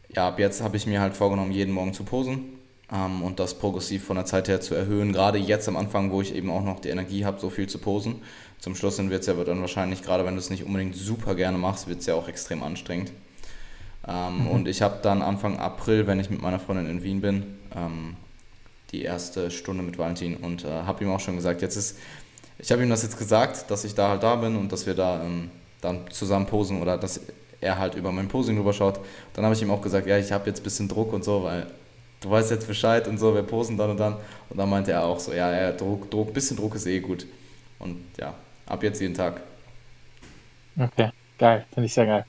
ja, 0.08 0.28
ab 0.28 0.38
jetzt 0.38 0.62
habe 0.62 0.76
ich 0.76 0.86
mir 0.86 1.00
halt 1.00 1.14
vorgenommen, 1.14 1.52
jeden 1.52 1.74
Morgen 1.74 1.92
zu 1.92 2.04
posen 2.04 2.61
ähm, 2.92 3.22
und 3.22 3.40
das 3.40 3.54
progressiv 3.54 4.04
von 4.04 4.16
der 4.16 4.26
Zeit 4.26 4.48
her 4.48 4.60
zu 4.60 4.74
erhöhen. 4.74 5.12
Gerade 5.12 5.38
jetzt 5.38 5.68
am 5.68 5.76
Anfang, 5.76 6.10
wo 6.10 6.20
ich 6.20 6.34
eben 6.34 6.50
auch 6.50 6.62
noch 6.62 6.80
die 6.80 6.90
Energie 6.90 7.24
habe, 7.24 7.40
so 7.40 7.50
viel 7.50 7.68
zu 7.68 7.78
posen. 7.78 8.22
Zum 8.58 8.74
Schluss 8.74 8.98
wird 8.98 9.20
es 9.20 9.26
ja 9.26 9.34
dann 9.34 9.60
wahrscheinlich, 9.60 10.02
gerade 10.02 10.24
wenn 10.24 10.34
du 10.34 10.40
es 10.40 10.50
nicht 10.50 10.64
unbedingt 10.64 10.94
super 10.94 11.34
gerne 11.34 11.58
machst, 11.58 11.88
wird 11.88 12.00
es 12.00 12.06
ja 12.06 12.14
auch 12.14 12.28
extrem 12.28 12.62
anstrengend. 12.62 13.12
Ähm, 14.06 14.42
mhm. 14.42 14.46
Und 14.48 14.68
ich 14.68 14.82
habe 14.82 14.98
dann 15.02 15.22
Anfang 15.22 15.58
April, 15.58 16.06
wenn 16.06 16.20
ich 16.20 16.30
mit 16.30 16.42
meiner 16.42 16.58
Freundin 16.58 16.88
in 16.88 17.02
Wien 17.02 17.20
bin, 17.20 17.58
ähm, 17.74 18.16
die 18.92 19.02
erste 19.02 19.50
Stunde 19.50 19.82
mit 19.82 19.98
Valentin 19.98 20.36
und 20.36 20.64
äh, 20.64 20.68
habe 20.68 21.02
ihm 21.02 21.10
auch 21.10 21.20
schon 21.20 21.36
gesagt, 21.36 21.62
jetzt 21.62 21.76
ist, 21.76 21.98
ich 22.58 22.70
habe 22.70 22.82
ihm 22.82 22.90
das 22.90 23.02
jetzt 23.02 23.18
gesagt, 23.18 23.70
dass 23.70 23.84
ich 23.84 23.94
da 23.94 24.10
halt 24.10 24.22
da 24.22 24.36
bin 24.36 24.56
und 24.56 24.70
dass 24.70 24.86
wir 24.86 24.94
da 24.94 25.24
ähm, 25.24 25.50
dann 25.80 26.10
zusammen 26.10 26.46
posen 26.46 26.82
oder 26.82 26.98
dass 26.98 27.20
er 27.60 27.78
halt 27.78 27.94
über 27.94 28.12
mein 28.12 28.28
Posing 28.28 28.56
drüber 28.56 28.72
schaut. 28.72 29.00
Dann 29.34 29.44
habe 29.44 29.54
ich 29.54 29.62
ihm 29.62 29.70
auch 29.70 29.80
gesagt, 29.80 30.06
ja, 30.06 30.18
ich 30.18 30.30
habe 30.30 30.48
jetzt 30.48 30.60
ein 30.60 30.64
bisschen 30.64 30.88
Druck 30.88 31.12
und 31.12 31.24
so, 31.24 31.44
weil 31.44 31.68
du 32.22 32.30
weißt 32.30 32.50
jetzt 32.50 32.66
Bescheid 32.66 33.06
und 33.08 33.18
so, 33.18 33.34
wir 33.34 33.42
posen 33.42 33.76
dann 33.76 33.90
und 33.90 34.00
dann. 34.00 34.16
Und 34.48 34.58
dann 34.58 34.70
meinte 34.70 34.92
er 34.92 35.04
auch 35.04 35.20
so, 35.20 35.32
ja, 35.32 35.52
ja 35.52 35.72
Druck, 35.72 36.10
Druck, 36.10 36.32
bisschen 36.32 36.56
Druck 36.56 36.74
ist 36.74 36.86
eh 36.86 37.00
gut. 37.00 37.26
Und 37.78 38.02
ja, 38.18 38.34
ab 38.66 38.82
jetzt 38.82 39.00
jeden 39.00 39.14
Tag. 39.14 39.40
Okay, 40.78 41.10
geil, 41.38 41.66
finde 41.72 41.86
ich 41.86 41.94
sehr 41.94 42.06
geil. 42.06 42.24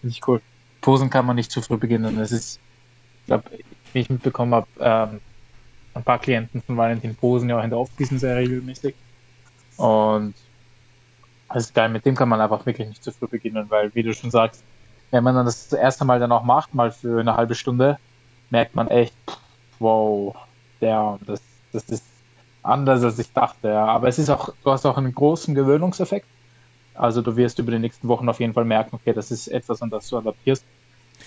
Finde 0.00 0.16
ich 0.16 0.26
cool. 0.26 0.40
Posen 0.80 1.10
kann 1.10 1.26
man 1.26 1.36
nicht 1.36 1.50
zu 1.50 1.60
früh 1.60 1.76
beginnen. 1.76 2.18
Es 2.18 2.32
ist, 2.32 2.60
ich 3.20 3.26
glaube, 3.26 3.44
wie 3.92 4.00
ich 4.00 4.10
mitbekommen 4.10 4.54
habe, 4.54 4.66
ähm, 4.78 5.20
ein 5.94 6.02
paar 6.02 6.18
Klienten 6.18 6.62
von 6.62 6.76
Valentin 6.76 7.14
posen 7.14 7.48
ja 7.48 7.58
auch 7.58 7.64
in 7.64 7.70
der 7.70 7.78
Off-Season 7.78 8.18
sehr 8.18 8.36
regelmäßig. 8.36 8.94
Und 9.76 10.34
das 11.48 11.64
ist 11.64 11.74
geil, 11.74 11.88
mit 11.88 12.04
dem 12.04 12.14
kann 12.14 12.28
man 12.28 12.40
einfach 12.40 12.64
wirklich 12.66 12.88
nicht 12.88 13.04
zu 13.04 13.12
früh 13.12 13.28
beginnen, 13.28 13.66
weil, 13.68 13.94
wie 13.94 14.02
du 14.02 14.12
schon 14.12 14.30
sagst, 14.30 14.62
wenn 15.10 15.22
man 15.22 15.34
dann 15.34 15.46
das 15.46 15.72
erste 15.72 16.04
Mal 16.04 16.18
dann 16.18 16.32
auch 16.32 16.42
macht, 16.42 16.74
mal 16.74 16.90
für 16.90 17.20
eine 17.20 17.36
halbe 17.36 17.54
Stunde, 17.54 17.98
merkt 18.50 18.74
man 18.74 18.88
echt, 18.88 19.14
wow, 19.78 20.34
der, 20.80 21.18
das, 21.26 21.40
das 21.72 21.84
ist 21.84 22.04
anders 22.62 23.02
als 23.02 23.18
ich 23.18 23.32
dachte. 23.32 23.68
Ja. 23.68 23.86
Aber 23.86 24.08
es 24.08 24.18
ist 24.18 24.30
auch, 24.30 24.54
du 24.64 24.70
hast 24.70 24.86
auch 24.86 24.96
einen 24.96 25.14
großen 25.14 25.54
Gewöhnungseffekt. 25.54 26.26
Also 26.94 27.22
du 27.22 27.36
wirst 27.36 27.58
über 27.58 27.72
die 27.72 27.78
nächsten 27.78 28.08
Wochen 28.08 28.28
auf 28.28 28.40
jeden 28.40 28.54
Fall 28.54 28.64
merken, 28.64 28.96
okay, 28.96 29.12
das 29.12 29.30
ist 29.30 29.48
etwas, 29.48 29.82
an 29.82 29.90
das 29.90 30.08
du 30.08 30.18
adaptierst. 30.18 30.64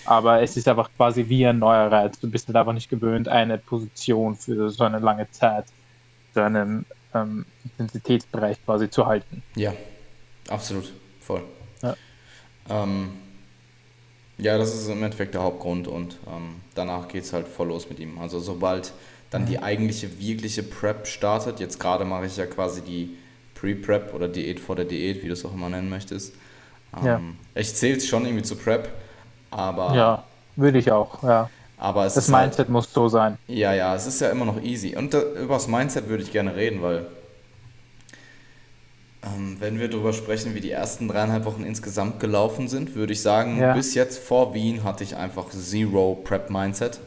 Aber 0.04 0.42
es 0.42 0.56
ist 0.56 0.68
einfach 0.68 0.90
quasi 0.96 1.28
wie 1.28 1.46
ein 1.46 1.58
neuer 1.58 1.90
Reiz. 1.90 2.18
Du 2.18 2.30
bist 2.30 2.46
halt 2.48 2.56
einfach 2.56 2.72
nicht 2.72 2.88
gewöhnt, 2.88 3.28
eine 3.28 3.58
Position 3.58 4.36
für 4.36 4.70
so 4.70 4.84
eine 4.84 4.98
lange 4.98 5.30
Zeit, 5.30 5.66
so 6.34 6.40
einen 6.40 6.86
ähm, 7.14 7.44
Intensitätsbereich 7.64 8.64
quasi 8.64 8.90
zu 8.90 9.06
halten. 9.06 9.42
Ja, 9.56 9.72
absolut, 10.48 10.92
voll. 11.20 11.42
Ja. 11.82 11.94
Ähm, 12.68 13.10
ja, 14.38 14.56
das 14.56 14.74
ist 14.74 14.88
im 14.88 15.02
Endeffekt 15.02 15.34
der 15.34 15.42
Hauptgrund 15.42 15.88
und 15.88 16.16
ähm, 16.26 16.56
danach 16.74 17.08
geht 17.08 17.24
es 17.24 17.32
halt 17.32 17.48
voll 17.48 17.68
los 17.68 17.88
mit 17.88 17.98
ihm. 17.98 18.18
Also 18.18 18.38
sobald 18.38 18.92
dann 19.30 19.46
die 19.46 19.58
eigentliche, 19.58 20.20
wirkliche 20.20 20.62
Prep 20.62 21.06
startet, 21.06 21.60
jetzt 21.60 21.78
gerade 21.78 22.04
mache 22.04 22.26
ich 22.26 22.36
ja 22.36 22.46
quasi 22.46 22.80
die 22.80 23.16
Pre-Prep 23.56 24.14
oder 24.14 24.28
Diät 24.28 24.60
vor 24.60 24.76
der 24.76 24.84
Diät, 24.84 25.22
wie 25.22 25.26
du 25.26 25.32
es 25.32 25.44
auch 25.44 25.52
immer 25.52 25.68
nennen 25.68 25.90
möchtest. 25.90 26.34
Ähm, 26.96 27.06
ja. 27.06 27.20
Ich 27.56 27.74
zähle 27.74 27.96
es 27.96 28.06
schon 28.06 28.24
irgendwie 28.24 28.44
zu 28.44 28.56
Prep, 28.56 28.88
aber. 29.50 29.94
Ja, 29.94 30.24
würde 30.56 30.78
ich 30.78 30.90
auch, 30.92 31.22
ja. 31.22 31.50
Aber 31.76 32.04
das 32.04 32.28
Mindset 32.28 32.58
halt, 32.58 32.68
muss 32.70 32.92
so 32.92 33.08
sein. 33.08 33.38
Ja, 33.46 33.72
ja, 33.72 33.94
es 33.94 34.06
ist 34.06 34.20
ja 34.20 34.30
immer 34.30 34.44
noch 34.44 34.60
easy. 34.62 34.96
Und 34.96 35.14
da, 35.14 35.20
über 35.20 35.54
das 35.54 35.68
Mindset 35.68 36.08
würde 36.08 36.24
ich 36.24 36.32
gerne 36.32 36.56
reden, 36.56 36.82
weil 36.82 37.06
wenn 39.58 39.80
wir 39.80 39.88
darüber 39.88 40.12
sprechen, 40.12 40.54
wie 40.54 40.60
die 40.60 40.70
ersten 40.70 41.08
dreieinhalb 41.08 41.44
Wochen 41.44 41.64
insgesamt 41.64 42.20
gelaufen 42.20 42.68
sind, 42.68 42.94
würde 42.94 43.12
ich 43.12 43.20
sagen, 43.20 43.58
ja. 43.58 43.74
bis 43.74 43.94
jetzt 43.94 44.18
vor 44.18 44.54
Wien 44.54 44.84
hatte 44.84 45.02
ich 45.02 45.16
einfach 45.16 45.50
Zero 45.50 46.14
Prep 46.22 46.50
Mindset. 46.50 47.00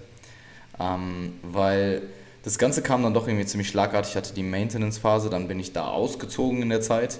Ähm, 0.79 1.33
weil 1.43 2.01
das 2.43 2.57
Ganze 2.57 2.81
kam 2.81 3.03
dann 3.03 3.13
doch 3.13 3.27
irgendwie 3.27 3.45
ziemlich 3.45 3.69
schlagartig. 3.69 4.11
Ich 4.11 4.17
hatte 4.17 4.33
die 4.33 4.43
Maintenance-Phase, 4.43 5.29
dann 5.29 5.47
bin 5.47 5.59
ich 5.59 5.73
da 5.73 5.87
ausgezogen 5.87 6.61
in 6.61 6.69
der 6.69 6.81
Zeit. 6.81 7.19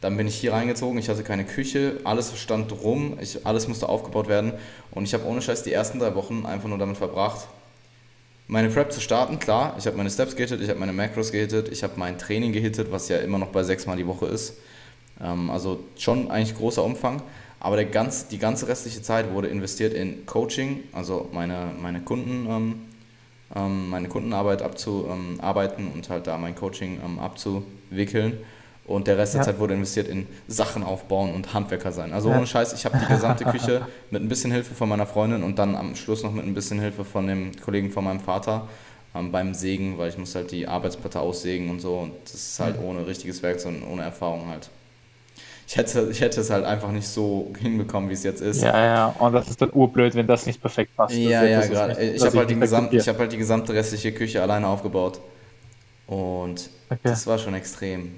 Dann 0.00 0.16
bin 0.16 0.28
ich 0.28 0.36
hier 0.36 0.52
reingezogen, 0.52 0.98
ich 0.98 1.08
hatte 1.08 1.24
keine 1.24 1.44
Küche, 1.44 2.00
alles 2.04 2.36
stand 2.38 2.70
rum, 2.70 3.18
ich, 3.20 3.44
alles 3.46 3.66
musste 3.66 3.88
aufgebaut 3.88 4.28
werden. 4.28 4.52
Und 4.92 5.04
ich 5.04 5.14
habe 5.14 5.24
ohne 5.26 5.42
Scheiß 5.42 5.64
die 5.64 5.72
ersten 5.72 5.98
drei 5.98 6.14
Wochen 6.14 6.46
einfach 6.46 6.68
nur 6.68 6.78
damit 6.78 6.98
verbracht, 6.98 7.48
meine 8.48 8.70
Prep 8.70 8.90
zu 8.90 9.00
starten. 9.00 9.38
Klar, 9.38 9.76
ich 9.78 9.86
habe 9.86 9.96
meine 9.96 10.10
Steps 10.10 10.34
gehittet, 10.34 10.60
ich 10.60 10.68
habe 10.68 10.80
meine 10.80 10.92
Macros 10.92 11.30
gehittet, 11.30 11.68
ich 11.68 11.82
habe 11.82 11.92
mein 11.96 12.18
Training 12.18 12.52
gehittet, 12.52 12.90
was 12.90 13.08
ja 13.08 13.18
immer 13.18 13.38
noch 13.38 13.48
bei 13.48 13.62
sechs 13.62 13.86
Mal 13.86 13.96
die 13.96 14.06
Woche 14.06 14.26
ist. 14.26 14.54
Ähm, 15.22 15.50
also 15.50 15.84
schon 15.96 16.30
eigentlich 16.30 16.56
großer 16.56 16.82
Umfang. 16.82 17.22
Aber 17.60 17.76
der 17.76 17.86
ganz, 17.86 18.28
die 18.28 18.38
ganze 18.38 18.68
restliche 18.68 19.02
Zeit 19.02 19.32
wurde 19.32 19.48
investiert 19.48 19.92
in 19.92 20.26
Coaching, 20.26 20.84
also 20.92 21.28
meine, 21.32 21.72
meine 21.80 22.00
Kunden, 22.00 22.46
ähm, 22.48 22.74
ähm, 23.54 23.90
meine 23.90 24.08
Kundenarbeit 24.08 24.62
abzuarbeiten 24.62 25.90
und 25.92 26.08
halt 26.08 26.26
da 26.26 26.38
mein 26.38 26.54
Coaching 26.54 27.00
ähm, 27.04 27.18
abzuwickeln. 27.18 28.38
Und 28.88 29.06
der 29.06 29.18
Rest 29.18 29.34
ja. 29.34 29.40
der 29.40 29.52
Zeit 29.52 29.60
wurde 29.60 29.74
investiert 29.74 30.08
in 30.08 30.26
Sachen 30.48 30.82
aufbauen 30.82 31.34
und 31.34 31.52
Handwerker 31.52 31.92
sein. 31.92 32.14
Also 32.14 32.30
ohne 32.30 32.46
Scheiß, 32.46 32.72
ich 32.72 32.86
habe 32.86 32.98
die 32.98 33.12
gesamte 33.12 33.44
Küche 33.52 33.82
mit 34.10 34.22
ein 34.22 34.28
bisschen 34.28 34.50
Hilfe 34.50 34.74
von 34.74 34.88
meiner 34.88 35.04
Freundin 35.04 35.42
und 35.42 35.58
dann 35.58 35.76
am 35.76 35.94
Schluss 35.94 36.22
noch 36.22 36.32
mit 36.32 36.46
ein 36.46 36.54
bisschen 36.54 36.80
Hilfe 36.80 37.04
von 37.04 37.26
dem 37.26 37.52
Kollegen 37.60 37.90
von 37.90 38.04
meinem 38.04 38.20
Vater 38.20 38.66
ähm, 39.14 39.30
beim 39.30 39.52
Sägen, 39.52 39.98
weil 39.98 40.08
ich 40.08 40.16
muss 40.16 40.34
halt 40.34 40.50
die 40.52 40.66
Arbeitsplatte 40.66 41.20
aussägen 41.20 41.68
und 41.68 41.80
so. 41.80 41.98
Und 41.98 42.12
das 42.24 42.34
ist 42.34 42.60
halt 42.60 42.76
ohne 42.82 43.06
richtiges 43.06 43.42
Werkzeug 43.42 43.74
und 43.74 43.92
ohne 43.92 44.04
Erfahrung 44.04 44.48
halt. 44.48 44.70
Ich 45.66 45.76
hätte, 45.76 46.08
ich 46.10 46.22
hätte 46.22 46.40
es 46.40 46.48
halt 46.48 46.64
einfach 46.64 46.90
nicht 46.90 47.06
so 47.06 47.52
hinbekommen, 47.60 48.08
wie 48.08 48.14
es 48.14 48.22
jetzt 48.22 48.40
ist. 48.40 48.62
Ja, 48.62 48.82
ja, 48.82 49.06
und 49.18 49.34
das 49.34 49.50
ist 49.50 49.60
dann 49.60 49.70
urblöd, 49.70 50.14
wenn 50.14 50.26
das 50.26 50.46
nicht 50.46 50.62
perfekt 50.62 50.96
passt. 50.96 51.14
Ja, 51.14 51.44
ja, 51.44 51.60
gerade. 51.66 51.92
Ich 52.02 52.24
habe 52.24 52.38
halt, 52.38 53.06
hab 53.06 53.18
halt 53.18 53.32
die 53.32 53.36
gesamte 53.36 53.74
restliche 53.74 54.12
Küche 54.12 54.40
alleine 54.40 54.66
aufgebaut. 54.66 55.20
Und 56.06 56.70
okay. 56.88 57.00
das 57.02 57.26
war 57.26 57.36
schon 57.36 57.52
extrem. 57.52 58.14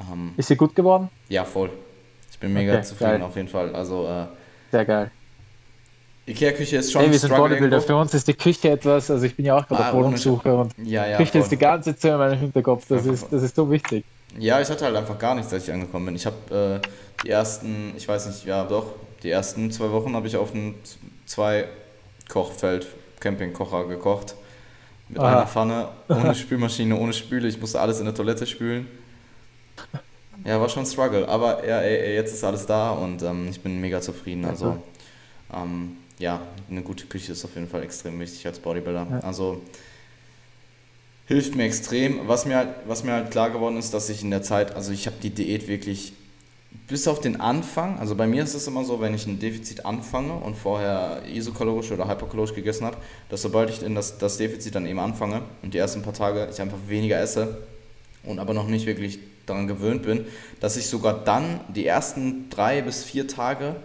Ähm, 0.00 0.34
ist 0.36 0.48
sie 0.48 0.56
gut 0.56 0.74
geworden? 0.74 1.08
Ja, 1.28 1.44
voll. 1.44 1.70
Ich 2.30 2.38
bin 2.38 2.52
mega 2.52 2.74
okay, 2.74 2.82
zufrieden 2.82 3.12
geil. 3.12 3.22
auf 3.22 3.36
jeden 3.36 3.48
Fall. 3.48 3.74
Also, 3.74 4.06
äh, 4.06 4.26
Sehr 4.70 4.84
geil. 4.84 5.10
Ikea-Küche 6.28 6.76
ist 6.76 6.92
schon 6.92 7.02
Ey, 7.02 7.10
wir 7.10 7.18
sind 7.18 7.34
Bodybuilder. 7.34 7.80
Für 7.80 7.96
uns 7.96 8.12
ist 8.12 8.28
die 8.28 8.34
Küche 8.34 8.70
etwas, 8.70 9.10
also 9.10 9.24
ich 9.24 9.34
bin 9.34 9.46
ja 9.46 9.56
auch 9.56 9.66
gerade 9.66 9.86
ah, 9.86 9.92
Wohnungssuche 9.94 10.54
und 10.54 10.74
ja, 10.76 11.06
ja, 11.06 11.16
Küche 11.16 11.32
voll. 11.32 11.40
ist 11.40 11.52
die 11.52 11.56
ganze 11.56 11.96
Zeit 11.96 12.12
in 12.12 12.18
meinem 12.18 12.38
Hinterkopf. 12.38 12.84
Das 12.88 13.06
ist, 13.06 13.32
das 13.32 13.42
ist 13.42 13.56
so 13.56 13.70
wichtig. 13.70 14.04
Ja, 14.38 14.60
ich 14.60 14.68
hatte 14.68 14.84
halt 14.84 14.94
einfach 14.94 15.18
gar 15.18 15.34
nichts, 15.34 15.52
als 15.52 15.66
ich 15.66 15.72
angekommen 15.72 16.06
bin. 16.06 16.16
Ich 16.16 16.26
habe 16.26 16.80
äh, 16.84 16.88
die 17.24 17.30
ersten, 17.30 17.94
ich 17.96 18.06
weiß 18.06 18.26
nicht, 18.26 18.44
ja 18.44 18.64
doch, 18.64 18.92
die 19.22 19.30
ersten 19.30 19.70
zwei 19.70 19.90
Wochen 19.90 20.14
habe 20.14 20.26
ich 20.26 20.36
auf 20.36 20.54
einem 20.54 20.74
zwei 21.24 21.64
Kochfeld 22.28 22.86
Campingkocher 23.20 23.86
gekocht. 23.86 24.34
Mit 25.08 25.20
Aha. 25.20 25.28
einer 25.28 25.46
Pfanne, 25.46 25.88
ohne 26.08 26.34
Spülmaschine, 26.34 26.94
ohne 26.96 27.14
Spüle. 27.14 27.48
Ich 27.48 27.58
musste 27.58 27.80
alles 27.80 27.98
in 28.00 28.04
der 28.04 28.14
Toilette 28.14 28.46
spülen. 28.46 28.86
Ja, 30.44 30.60
war 30.60 30.68
schon 30.68 30.84
ein 30.84 30.86
Struggle, 30.86 31.28
aber 31.28 31.66
ja, 31.66 31.82
jetzt 31.82 32.32
ist 32.32 32.44
alles 32.44 32.66
da 32.66 32.92
und 32.92 33.22
ähm, 33.22 33.48
ich 33.50 33.60
bin 33.60 33.80
mega 33.80 34.00
zufrieden. 34.00 34.44
Also 34.44 34.80
ähm, 35.54 35.96
ja, 36.18 36.40
eine 36.70 36.82
gute 36.82 37.06
Küche 37.06 37.32
ist 37.32 37.44
auf 37.44 37.54
jeden 37.54 37.68
Fall 37.68 37.82
extrem 37.82 38.18
wichtig 38.20 38.46
als 38.46 38.58
Bodybuilder. 38.58 39.06
Ja. 39.10 39.20
Also 39.20 39.62
hilft 41.26 41.54
mir 41.54 41.64
extrem. 41.64 42.26
Was 42.26 42.46
mir, 42.46 42.56
halt, 42.56 42.68
was 42.86 43.04
mir 43.04 43.12
halt 43.12 43.30
klar 43.30 43.50
geworden 43.50 43.76
ist, 43.76 43.94
dass 43.94 44.08
ich 44.08 44.22
in 44.22 44.30
der 44.30 44.42
Zeit, 44.42 44.74
also 44.74 44.92
ich 44.92 45.06
habe 45.06 45.16
die 45.22 45.30
Diät 45.30 45.68
wirklich 45.68 46.14
bis 46.86 47.08
auf 47.08 47.20
den 47.20 47.40
Anfang, 47.40 47.98
also 47.98 48.14
bei 48.14 48.26
mir 48.26 48.42
ist 48.42 48.54
es 48.54 48.66
immer 48.66 48.84
so, 48.84 49.00
wenn 49.00 49.14
ich 49.14 49.26
ein 49.26 49.38
Defizit 49.38 49.84
anfange 49.86 50.34
und 50.34 50.54
vorher 50.56 51.22
isokalorisch 51.32 51.92
oder 51.92 52.08
hyperkalorisch 52.08 52.54
gegessen 52.54 52.86
habe, 52.86 52.96
dass 53.28 53.42
sobald 53.42 53.70
ich 53.70 53.82
in 53.82 53.94
das, 53.94 54.18
das 54.18 54.38
Defizit 54.38 54.74
dann 54.74 54.86
eben 54.86 54.98
anfange 54.98 55.42
und 55.62 55.74
die 55.74 55.78
ersten 55.78 56.02
paar 56.02 56.14
Tage 56.14 56.48
ich 56.50 56.60
einfach 56.60 56.78
weniger 56.86 57.20
esse 57.20 57.58
und 58.24 58.38
aber 58.38 58.54
noch 58.54 58.66
nicht 58.66 58.86
wirklich 58.86 59.18
daran 59.48 59.66
gewöhnt 59.66 60.02
bin, 60.02 60.26
dass 60.60 60.76
ich 60.76 60.86
sogar 60.86 61.24
dann 61.24 61.60
die 61.74 61.86
ersten 61.86 62.50
drei 62.50 62.82
bis 62.82 63.04
vier 63.04 63.26
Tage 63.28 63.76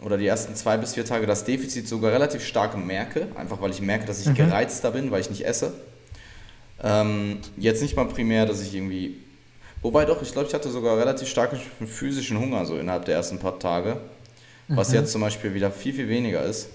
oder 0.00 0.18
die 0.18 0.26
ersten 0.26 0.54
zwei 0.54 0.76
bis 0.76 0.94
vier 0.94 1.04
Tage 1.04 1.26
das 1.26 1.44
Defizit 1.44 1.88
sogar 1.88 2.12
relativ 2.12 2.44
stark 2.44 2.76
merke, 2.76 3.28
einfach 3.34 3.60
weil 3.60 3.70
ich 3.70 3.80
merke, 3.80 4.06
dass 4.06 4.20
ich 4.20 4.26
mhm. 4.26 4.34
gereizter 4.34 4.90
bin, 4.90 5.10
weil 5.10 5.20
ich 5.20 5.30
nicht 5.30 5.46
esse. 5.46 5.72
Ähm, 6.82 7.38
jetzt 7.56 7.82
nicht 7.82 7.96
mal 7.96 8.06
primär, 8.06 8.46
dass 8.46 8.60
ich 8.60 8.74
irgendwie. 8.74 9.16
Wobei 9.82 10.04
doch, 10.04 10.20
ich 10.20 10.32
glaube, 10.32 10.48
ich 10.48 10.54
hatte 10.54 10.68
sogar 10.70 10.98
relativ 10.98 11.28
starken 11.28 11.58
physischen 11.86 12.38
Hunger 12.38 12.66
so 12.66 12.76
innerhalb 12.76 13.04
der 13.04 13.14
ersten 13.14 13.38
paar 13.38 13.58
Tage, 13.58 13.98
was 14.68 14.90
mhm. 14.90 14.96
jetzt 14.96 15.12
zum 15.12 15.20
Beispiel 15.20 15.54
wieder 15.54 15.70
viel, 15.70 15.94
viel 15.94 16.08
weniger 16.08 16.42
ist. 16.42 16.68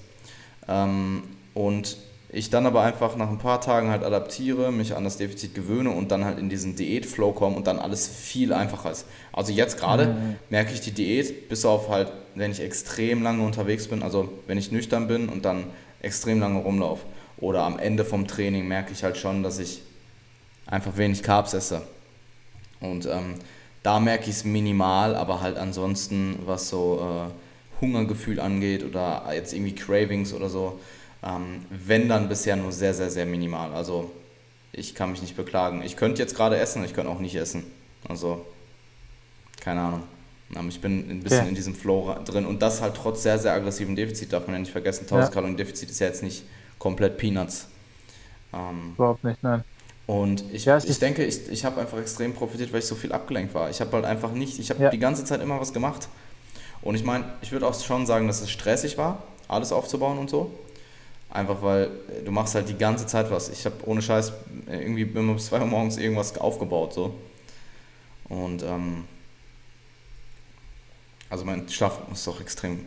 Ähm, 0.67 1.23
und 1.53 1.97
ich 2.33 2.49
dann 2.49 2.65
aber 2.65 2.81
einfach 2.81 3.17
nach 3.17 3.29
ein 3.29 3.39
paar 3.39 3.59
Tagen 3.59 3.89
halt 3.89 4.03
adaptiere, 4.03 4.71
mich 4.71 4.95
an 4.95 5.03
das 5.03 5.17
Defizit 5.17 5.53
gewöhne 5.53 5.91
und 5.91 6.11
dann 6.11 6.23
halt 6.23 6.39
in 6.39 6.47
diesen 6.47 6.77
Diätflow 6.77 7.33
komme 7.33 7.57
und 7.57 7.67
dann 7.67 7.77
alles 7.77 8.07
viel 8.07 8.53
einfacher 8.53 8.91
ist. 8.91 9.05
Also 9.33 9.51
jetzt 9.51 9.77
gerade 9.77 10.07
mhm. 10.07 10.35
merke 10.49 10.73
ich 10.73 10.79
die 10.79 10.91
Diät, 10.91 11.49
bis 11.49 11.65
auf 11.65 11.89
halt, 11.89 12.09
wenn 12.35 12.51
ich 12.51 12.61
extrem 12.61 13.21
lange 13.21 13.43
unterwegs 13.43 13.87
bin, 13.87 14.01
also 14.01 14.31
wenn 14.47 14.57
ich 14.57 14.71
nüchtern 14.71 15.09
bin 15.09 15.27
und 15.27 15.43
dann 15.43 15.65
extrem 16.01 16.39
lange 16.39 16.59
rumlaufe. 16.59 17.05
Oder 17.37 17.63
am 17.63 17.77
Ende 17.77 18.05
vom 18.05 18.27
Training 18.27 18.65
merke 18.65 18.93
ich 18.93 19.03
halt 19.03 19.17
schon, 19.17 19.43
dass 19.43 19.59
ich 19.59 19.81
einfach 20.67 20.95
wenig 20.95 21.23
Carbs 21.23 21.53
esse. 21.53 21.81
Und 22.79 23.07
ähm, 23.07 23.35
da 23.83 23.99
merke 23.99 24.25
ich 24.29 24.37
es 24.37 24.45
minimal, 24.45 25.15
aber 25.15 25.41
halt 25.41 25.57
ansonsten, 25.57 26.39
was 26.45 26.69
so 26.69 27.27
äh, 27.29 27.81
Hungergefühl 27.81 28.39
angeht 28.39 28.85
oder 28.85 29.25
jetzt 29.33 29.53
irgendwie 29.53 29.75
Cravings 29.75 30.33
oder 30.33 30.47
so, 30.47 30.79
ähm, 31.23 31.65
wenn 31.69 32.09
dann 32.09 32.29
bisher 32.29 32.55
nur 32.55 32.71
sehr, 32.71 32.93
sehr, 32.93 33.09
sehr 33.09 33.25
minimal. 33.25 33.73
Also 33.73 34.11
ich 34.71 34.95
kann 34.95 35.11
mich 35.11 35.21
nicht 35.21 35.35
beklagen. 35.35 35.81
Ich 35.83 35.97
könnte 35.97 36.21
jetzt 36.21 36.35
gerade 36.35 36.57
essen, 36.57 36.83
ich 36.83 36.93
könnte 36.93 37.11
auch 37.11 37.19
nicht 37.19 37.35
essen. 37.35 37.63
Also, 38.07 38.45
keine 39.59 39.81
Ahnung. 39.81 40.03
Aber 40.55 40.67
ich 40.67 40.81
bin 40.81 41.09
ein 41.09 41.23
bisschen 41.23 41.43
ja. 41.43 41.49
in 41.49 41.55
diesem 41.55 41.75
Flow 41.75 42.13
drin 42.25 42.45
und 42.45 42.61
das 42.61 42.81
halt 42.81 42.95
trotz 42.95 43.23
sehr, 43.23 43.39
sehr 43.39 43.53
aggressiven 43.53 43.95
Defizit, 43.95 44.33
darf 44.33 44.47
man 44.47 44.55
ja 44.55 44.59
nicht 44.59 44.71
vergessen. 44.71 45.03
1000 45.03 45.29
ja. 45.29 45.33
Kalorien 45.33 45.57
Defizit 45.57 45.89
ist 45.89 45.99
ja 45.99 46.07
jetzt 46.07 46.23
nicht 46.23 46.43
komplett 46.77 47.17
Peanuts. 47.17 47.67
Ähm, 48.53 48.93
Überhaupt 48.95 49.23
nicht, 49.23 49.41
nein. 49.43 49.63
Und 50.07 50.43
ich, 50.51 50.65
ja, 50.65 50.77
ich 50.77 50.99
denke, 50.99 51.23
ich, 51.23 51.47
ich 51.49 51.63
habe 51.63 51.79
einfach 51.79 51.97
extrem 51.97 52.33
profitiert, 52.33 52.73
weil 52.73 52.79
ich 52.79 52.85
so 52.85 52.95
viel 52.95 53.13
abgelenkt 53.13 53.53
war. 53.53 53.69
Ich 53.69 53.79
habe 53.79 53.91
halt 53.93 54.03
einfach 54.03 54.33
nicht, 54.33 54.59
ich 54.59 54.69
habe 54.69 54.83
ja. 54.83 54.89
die 54.89 54.99
ganze 54.99 55.23
Zeit 55.23 55.41
immer 55.41 55.61
was 55.61 55.71
gemacht. 55.71 56.09
Und 56.81 56.95
ich 56.95 57.05
meine, 57.05 57.25
ich 57.41 57.51
würde 57.53 57.65
auch 57.65 57.79
schon 57.79 58.05
sagen, 58.05 58.27
dass 58.27 58.41
es 58.41 58.49
stressig 58.49 58.97
war, 58.97 59.23
alles 59.47 59.71
aufzubauen 59.71 60.17
und 60.17 60.29
so. 60.29 60.51
Einfach 61.31 61.61
weil 61.61 61.89
du 62.25 62.31
machst 62.31 62.55
halt 62.55 62.67
die 62.67 62.77
ganze 62.77 63.07
Zeit 63.07 63.31
was. 63.31 63.49
Ich 63.49 63.65
habe 63.65 63.75
ohne 63.85 64.01
Scheiß 64.01 64.33
irgendwie 64.67 65.03
immer 65.03 65.33
bis 65.33 65.47
2 65.47 65.61
Uhr 65.61 65.65
morgens 65.65 65.97
irgendwas 65.97 66.37
aufgebaut. 66.37 66.93
so. 66.93 67.15
Und 68.25 68.63
ähm, 68.63 69.05
also 71.29 71.45
mein 71.45 71.67
Schlafrhythmus 71.69 72.19
ist 72.19 72.27
auch 72.27 72.41
extrem 72.41 72.85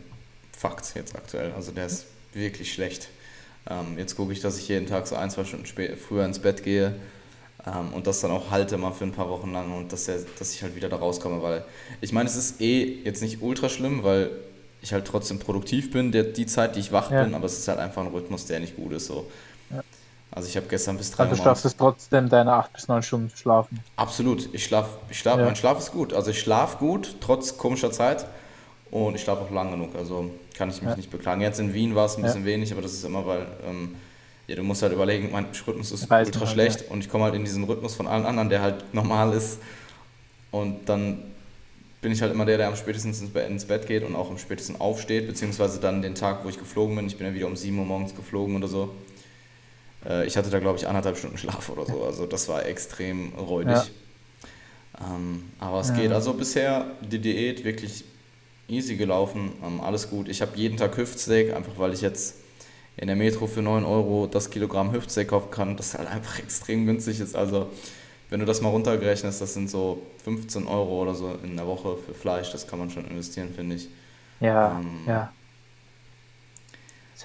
fucked 0.55 0.93
jetzt 0.95 1.15
aktuell. 1.15 1.51
Also 1.53 1.71
der 1.71 1.87
ist 1.87 2.05
wirklich 2.33 2.71
schlecht. 2.71 3.09
Ähm, 3.67 3.97
jetzt 3.97 4.15
gucke 4.15 4.31
ich, 4.31 4.41
dass 4.41 4.59
ich 4.59 4.67
jeden 4.67 4.85
Tag 4.85 5.07
so 5.07 5.15
ein, 5.15 5.31
zwei 5.31 5.43
Stunden 5.43 5.65
früher 5.65 6.25
ins 6.25 6.37
Bett 6.37 6.63
gehe 6.63 6.95
ähm, 7.65 7.93
und 7.93 8.05
das 8.05 8.21
dann 8.21 8.29
auch 8.29 8.51
halte 8.51 8.77
mal 8.77 8.91
für 8.91 9.05
ein 9.05 9.11
paar 9.11 9.29
Wochen 9.29 9.51
lang 9.51 9.75
und 9.75 9.91
dass, 9.91 10.05
der, 10.05 10.19
dass 10.37 10.53
ich 10.53 10.61
halt 10.61 10.75
wieder 10.75 10.89
da 10.89 10.97
rauskomme, 10.97 11.41
weil 11.41 11.65
ich 12.01 12.11
meine, 12.11 12.29
es 12.29 12.35
ist 12.35 12.61
eh 12.61 13.01
jetzt 13.03 13.21
nicht 13.21 13.41
ultra 13.41 13.69
schlimm, 13.69 14.03
weil 14.03 14.31
ich 14.85 14.93
halt 14.93 15.05
trotzdem 15.05 15.39
produktiv 15.39 15.91
bin, 15.91 16.11
der, 16.11 16.23
die 16.23 16.45
Zeit, 16.45 16.75
die 16.75 16.79
ich 16.79 16.91
wach 16.91 17.11
ja. 17.11 17.23
bin, 17.23 17.33
aber 17.33 17.45
es 17.45 17.57
ist 17.57 17.67
halt 17.67 17.79
einfach 17.79 18.03
ein 18.03 18.09
Rhythmus, 18.09 18.45
der 18.45 18.59
nicht 18.59 18.75
gut 18.75 18.93
ist. 18.93 19.07
So. 19.07 19.25
Ja. 19.71 19.83
Also 20.31 20.47
ich 20.47 20.55
habe 20.55 20.67
gestern 20.67 20.97
bis 20.97 21.11
drei 21.11 21.23
Also 21.23 21.35
du 21.35 21.43
schaffst 21.43 21.65
es 21.65 21.75
trotzdem, 21.75 22.29
deine 22.29 22.53
acht 22.53 22.71
bis 22.73 22.87
neun 22.87 23.01
Stunden 23.01 23.29
zu 23.29 23.37
schlafen? 23.37 23.79
Absolut. 23.95 24.47
Ich 24.53 24.63
schlaf, 24.63 24.87
ich 25.09 25.17
schlaf, 25.17 25.39
ja. 25.39 25.45
mein 25.45 25.55
Schlaf 25.55 25.79
ist 25.79 25.91
gut. 25.91 26.13
Also 26.13 26.31
ich 26.31 26.39
schlafe 26.39 26.77
gut, 26.77 27.17
trotz 27.19 27.57
komischer 27.57 27.91
Zeit. 27.91 28.27
Und 28.91 29.15
ich 29.15 29.23
schlafe 29.23 29.41
auch 29.41 29.51
lang 29.51 29.71
genug. 29.71 29.95
Also 29.95 30.31
kann 30.55 30.69
ich 30.69 30.81
mich 30.81 30.91
ja. 30.91 30.95
nicht 30.95 31.09
beklagen. 31.09 31.41
Jetzt 31.41 31.59
in 31.59 31.73
Wien 31.73 31.95
war 31.95 32.05
es 32.05 32.15
ein 32.15 32.21
bisschen 32.21 32.45
wenig, 32.45 32.71
aber 32.71 32.83
das 32.83 32.93
ist 32.93 33.03
immer, 33.03 33.25
weil 33.25 33.47
ähm, 33.67 33.95
ja, 34.47 34.55
du 34.55 34.63
musst 34.63 34.83
halt 34.83 34.93
überlegen, 34.93 35.31
mein 35.31 35.47
Rhythmus 35.67 35.91
ist 35.91 36.11
Reisen 36.11 36.27
ultra 36.31 36.45
halt, 36.45 36.51
schlecht 36.51 36.91
und 36.91 36.99
ich 36.99 37.09
komme 37.09 37.23
halt 37.23 37.33
in 37.33 37.43
diesen 37.43 37.63
Rhythmus 37.63 37.95
von 37.95 38.05
allen 38.05 38.25
anderen, 38.25 38.49
der 38.49 38.61
halt 38.61 38.85
normal 38.93 39.33
ist. 39.33 39.57
Und 40.51 40.87
dann 40.87 41.23
bin 42.05 42.11
ich 42.11 42.21
halt 42.21 42.31
immer 42.31 42.45
der, 42.45 42.57
der 42.59 42.67
am 42.67 42.75
spätesten 42.75 43.15
ins 43.47 43.65
Bett 43.65 43.87
geht 43.87 44.03
und 44.03 44.15
auch 44.15 44.29
am 44.29 44.37
spätesten 44.37 44.79
aufsteht, 44.79 45.25
beziehungsweise 45.25 45.79
dann 45.79 46.03
den 46.03 46.13
Tag, 46.13 46.45
wo 46.45 46.49
ich 46.49 46.59
geflogen 46.59 46.95
bin. 46.95 47.07
Ich 47.07 47.17
bin 47.17 47.25
ja 47.25 47.33
wieder 47.33 47.47
um 47.47 47.55
7 47.55 47.79
Uhr 47.79 47.83
morgens 47.83 48.13
geflogen 48.13 48.55
oder 48.55 48.67
so. 48.67 48.93
Äh, 50.07 50.27
ich 50.27 50.37
hatte 50.37 50.51
da, 50.51 50.59
glaube 50.59 50.77
ich, 50.77 50.87
anderthalb 50.87 51.17
Stunden 51.17 51.39
Schlaf 51.39 51.67
oder 51.67 51.87
so. 51.87 52.03
Also 52.03 52.27
das 52.27 52.47
war 52.47 52.63
extrem 52.63 53.33
räudig. 53.33 53.73
Ja. 53.73 53.85
Ähm, 54.99 55.45
aber 55.57 55.79
es 55.79 55.89
ja. 55.89 55.95
geht. 55.95 56.11
Also 56.11 56.33
bisher 56.33 56.91
die 57.01 57.17
Diät 57.17 57.65
wirklich 57.65 58.03
easy 58.67 58.97
gelaufen, 58.97 59.53
ähm, 59.65 59.81
alles 59.81 60.11
gut. 60.11 60.29
Ich 60.29 60.43
habe 60.43 60.51
jeden 60.55 60.77
Tag 60.77 60.95
Hüftsteak, 60.97 61.55
einfach 61.55 61.79
weil 61.79 61.91
ich 61.91 62.01
jetzt 62.01 62.35
in 62.97 63.07
der 63.07 63.15
Metro 63.15 63.47
für 63.47 63.63
9 63.63 63.83
Euro 63.83 64.27
das 64.27 64.51
Kilogramm 64.51 64.93
Hüftsteak 64.93 65.29
kaufen 65.29 65.49
kann, 65.49 65.75
das 65.75 65.97
halt 65.97 66.07
einfach 66.07 66.37
extrem 66.43 66.85
günstig 66.85 67.19
ist. 67.19 67.35
Also 67.35 67.71
wenn 68.29 68.39
du 68.39 68.45
das 68.45 68.61
mal 68.61 68.69
runtergerechnest, 68.69 69.41
das 69.41 69.53
sind 69.53 69.69
so 69.69 70.01
15 70.23 70.67
Euro 70.67 71.01
oder 71.01 71.13
so 71.13 71.37
in 71.43 71.55
der 71.55 71.67
Woche 71.67 71.97
für 71.97 72.13
Fleisch, 72.13 72.51
das 72.51 72.67
kann 72.67 72.79
man 72.79 72.89
schon 72.89 73.05
investieren, 73.05 73.53
finde 73.55 73.75
ich. 73.75 73.89
Ja, 74.39 74.79
ähm, 74.79 75.01
ja. 75.07 75.31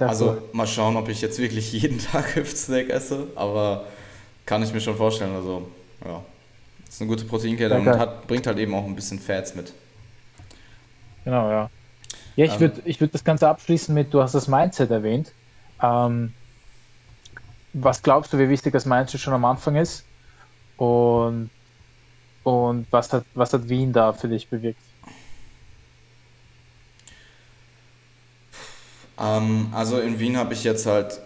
also 0.01 0.31
cool. 0.31 0.43
mal 0.53 0.67
schauen, 0.67 0.97
ob 0.97 1.09
ich 1.09 1.21
jetzt 1.21 1.39
wirklich 1.39 1.73
jeden 1.81 1.99
Tag 1.99 2.37
Hüftsteak 2.37 2.91
esse, 2.91 3.29
aber 3.35 3.87
kann 4.47 4.63
ich 4.63 4.73
mir 4.73 4.81
schon 4.81 4.97
vorstellen. 4.97 5.35
Also 5.35 5.69
ja, 6.05 6.23
das 6.85 6.95
ist 6.95 7.01
eine 7.01 7.09
gute 7.09 7.25
Proteinkette 7.25 7.75
und 7.75 7.89
hat, 7.89 8.27
bringt 8.27 8.47
halt 8.47 8.59
eben 8.59 8.75
auch 8.75 8.85
ein 8.85 8.95
bisschen 8.95 9.19
Fats 9.19 9.55
mit. 9.55 9.73
Genau, 11.25 11.51
ja. 11.51 11.71
Ja, 12.37 12.45
ich 12.45 12.55
ähm, 12.55 12.61
würde 12.61 12.83
ich 12.85 13.01
würd 13.01 13.15
das 13.15 13.25
Ganze 13.25 13.49
abschließen 13.49 13.95
mit, 13.95 14.15
du 14.15 14.23
hast 14.23 14.35
das 14.35 14.49
Mindset 14.49 14.91
erwähnt. 14.91 15.33
Ähm, 15.83 16.35
was 17.73 18.03
glaubst 18.03 18.33
du, 18.33 18.39
wie 18.39 18.49
wichtig 18.49 18.73
das 18.73 18.87
Mindset 18.87 19.21
schon 19.21 19.33
am 19.33 19.45
Anfang 19.45 19.77
ist? 19.77 20.05
Und, 20.81 21.51
und 22.43 22.87
was, 22.91 23.13
hat, 23.13 23.27
was 23.35 23.53
hat 23.53 23.69
Wien 23.69 23.93
da 23.93 24.15
für 24.15 24.29
dich 24.29 24.49
bewirkt? 24.49 24.81
Ähm, 29.21 29.69
also 29.73 30.01
in 30.01 30.19
Wien 30.19 30.39
habe 30.39 30.55
ich 30.55 30.65
jetzt 30.65 30.87
halt, 30.87 31.21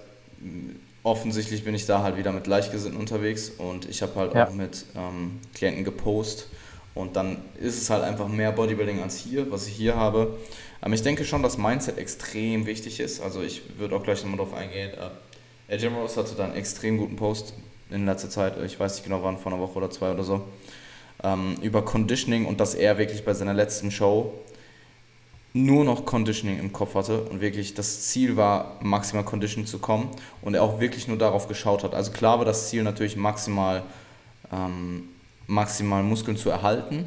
offensichtlich 1.04 1.64
bin 1.64 1.72
ich 1.76 1.86
da 1.86 2.02
halt 2.02 2.16
wieder 2.16 2.32
mit 2.32 2.42
Gleichgesinnten 2.42 2.98
unterwegs 2.98 3.48
und 3.50 3.88
ich 3.88 4.02
habe 4.02 4.16
halt 4.16 4.34
ja. 4.34 4.48
auch 4.48 4.52
mit 4.52 4.86
ähm, 4.96 5.38
Klienten 5.54 5.84
gepostet 5.84 6.48
und 6.96 7.14
dann 7.14 7.36
ist 7.60 7.80
es 7.80 7.90
halt 7.90 8.02
einfach 8.02 8.26
mehr 8.26 8.50
Bodybuilding 8.50 9.02
als 9.02 9.16
hier, 9.18 9.52
was 9.52 9.68
ich 9.68 9.74
hier 9.74 9.94
habe. 9.94 10.36
Aber 10.80 10.94
ich 10.94 11.02
denke 11.02 11.24
schon, 11.24 11.44
dass 11.44 11.58
Mindset 11.58 11.98
extrem 11.98 12.66
wichtig 12.66 12.98
ist. 12.98 13.20
Also 13.20 13.40
ich 13.40 13.78
würde 13.78 13.94
auch 13.94 14.02
gleich 14.02 14.24
nochmal 14.24 14.38
drauf 14.38 14.52
eingehen. 14.52 14.90
Äh, 15.68 15.76
Jim 15.76 15.94
Rose 15.94 16.20
hatte 16.20 16.34
da 16.34 16.44
einen 16.44 16.56
extrem 16.56 16.98
guten 16.98 17.14
Post 17.14 17.54
in 17.90 18.06
letzter 18.06 18.30
Zeit, 18.30 18.54
ich 18.64 18.78
weiß 18.78 18.94
nicht 18.96 19.04
genau 19.04 19.22
wann, 19.22 19.38
vor 19.38 19.52
einer 19.52 19.60
Woche 19.60 19.74
oder 19.74 19.90
zwei 19.90 20.12
oder 20.12 20.24
so, 20.24 20.42
ähm, 21.22 21.56
über 21.62 21.84
Conditioning 21.84 22.46
und 22.46 22.60
dass 22.60 22.74
er 22.74 22.98
wirklich 22.98 23.24
bei 23.24 23.34
seiner 23.34 23.54
letzten 23.54 23.90
Show 23.90 24.32
nur 25.52 25.84
noch 25.84 26.04
Conditioning 26.04 26.58
im 26.58 26.72
Kopf 26.72 26.94
hatte 26.94 27.22
und 27.22 27.40
wirklich 27.40 27.74
das 27.74 28.08
Ziel 28.08 28.36
war, 28.36 28.78
maximal 28.82 29.24
Conditioning 29.24 29.66
zu 29.66 29.78
kommen 29.78 30.10
und 30.42 30.54
er 30.54 30.62
auch 30.62 30.80
wirklich 30.80 31.06
nur 31.06 31.16
darauf 31.16 31.46
geschaut 31.46 31.84
hat. 31.84 31.94
Also 31.94 32.10
klar 32.10 32.38
war 32.38 32.44
das 32.44 32.70
Ziel 32.70 32.82
natürlich 32.82 33.16
maximal 33.16 33.84
ähm, 34.52 35.08
maximal 35.46 36.02
Muskeln 36.02 36.36
zu 36.36 36.50
erhalten. 36.50 37.06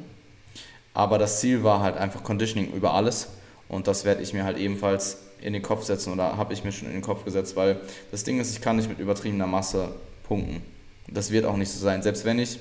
Aber 0.94 1.18
das 1.18 1.40
Ziel 1.40 1.64
war 1.64 1.82
halt 1.82 1.98
einfach 1.98 2.24
Conditioning 2.24 2.72
über 2.74 2.94
alles. 2.94 3.30
Und 3.70 3.88
das 3.88 4.06
werde 4.06 4.22
ich 4.22 4.34
mir 4.34 4.44
halt 4.44 4.58
ebenfalls 4.58 5.20
in 5.42 5.54
den 5.54 5.62
Kopf 5.62 5.84
setzen 5.84 6.14
oder 6.14 6.38
habe 6.38 6.54
ich 6.54 6.64
mir 6.64 6.72
schon 6.72 6.88
in 6.88 6.96
den 6.96 7.04
Kopf 7.04 7.24
gesetzt, 7.24 7.56
weil 7.56 7.80
das 8.10 8.24
Ding 8.24 8.40
ist, 8.40 8.52
ich 8.52 8.62
kann 8.62 8.78
nicht 8.78 8.90
mit 8.90 8.98
übertriebener 8.98 9.46
Masse 9.46 9.90
punkten. 10.28 10.62
Das 11.08 11.32
wird 11.32 11.46
auch 11.46 11.58
nicht 11.58 11.72
so 11.72 11.80
sein. 11.80 12.02
Selbst 12.04 12.26
wenn 12.26 12.40
ich 12.40 12.60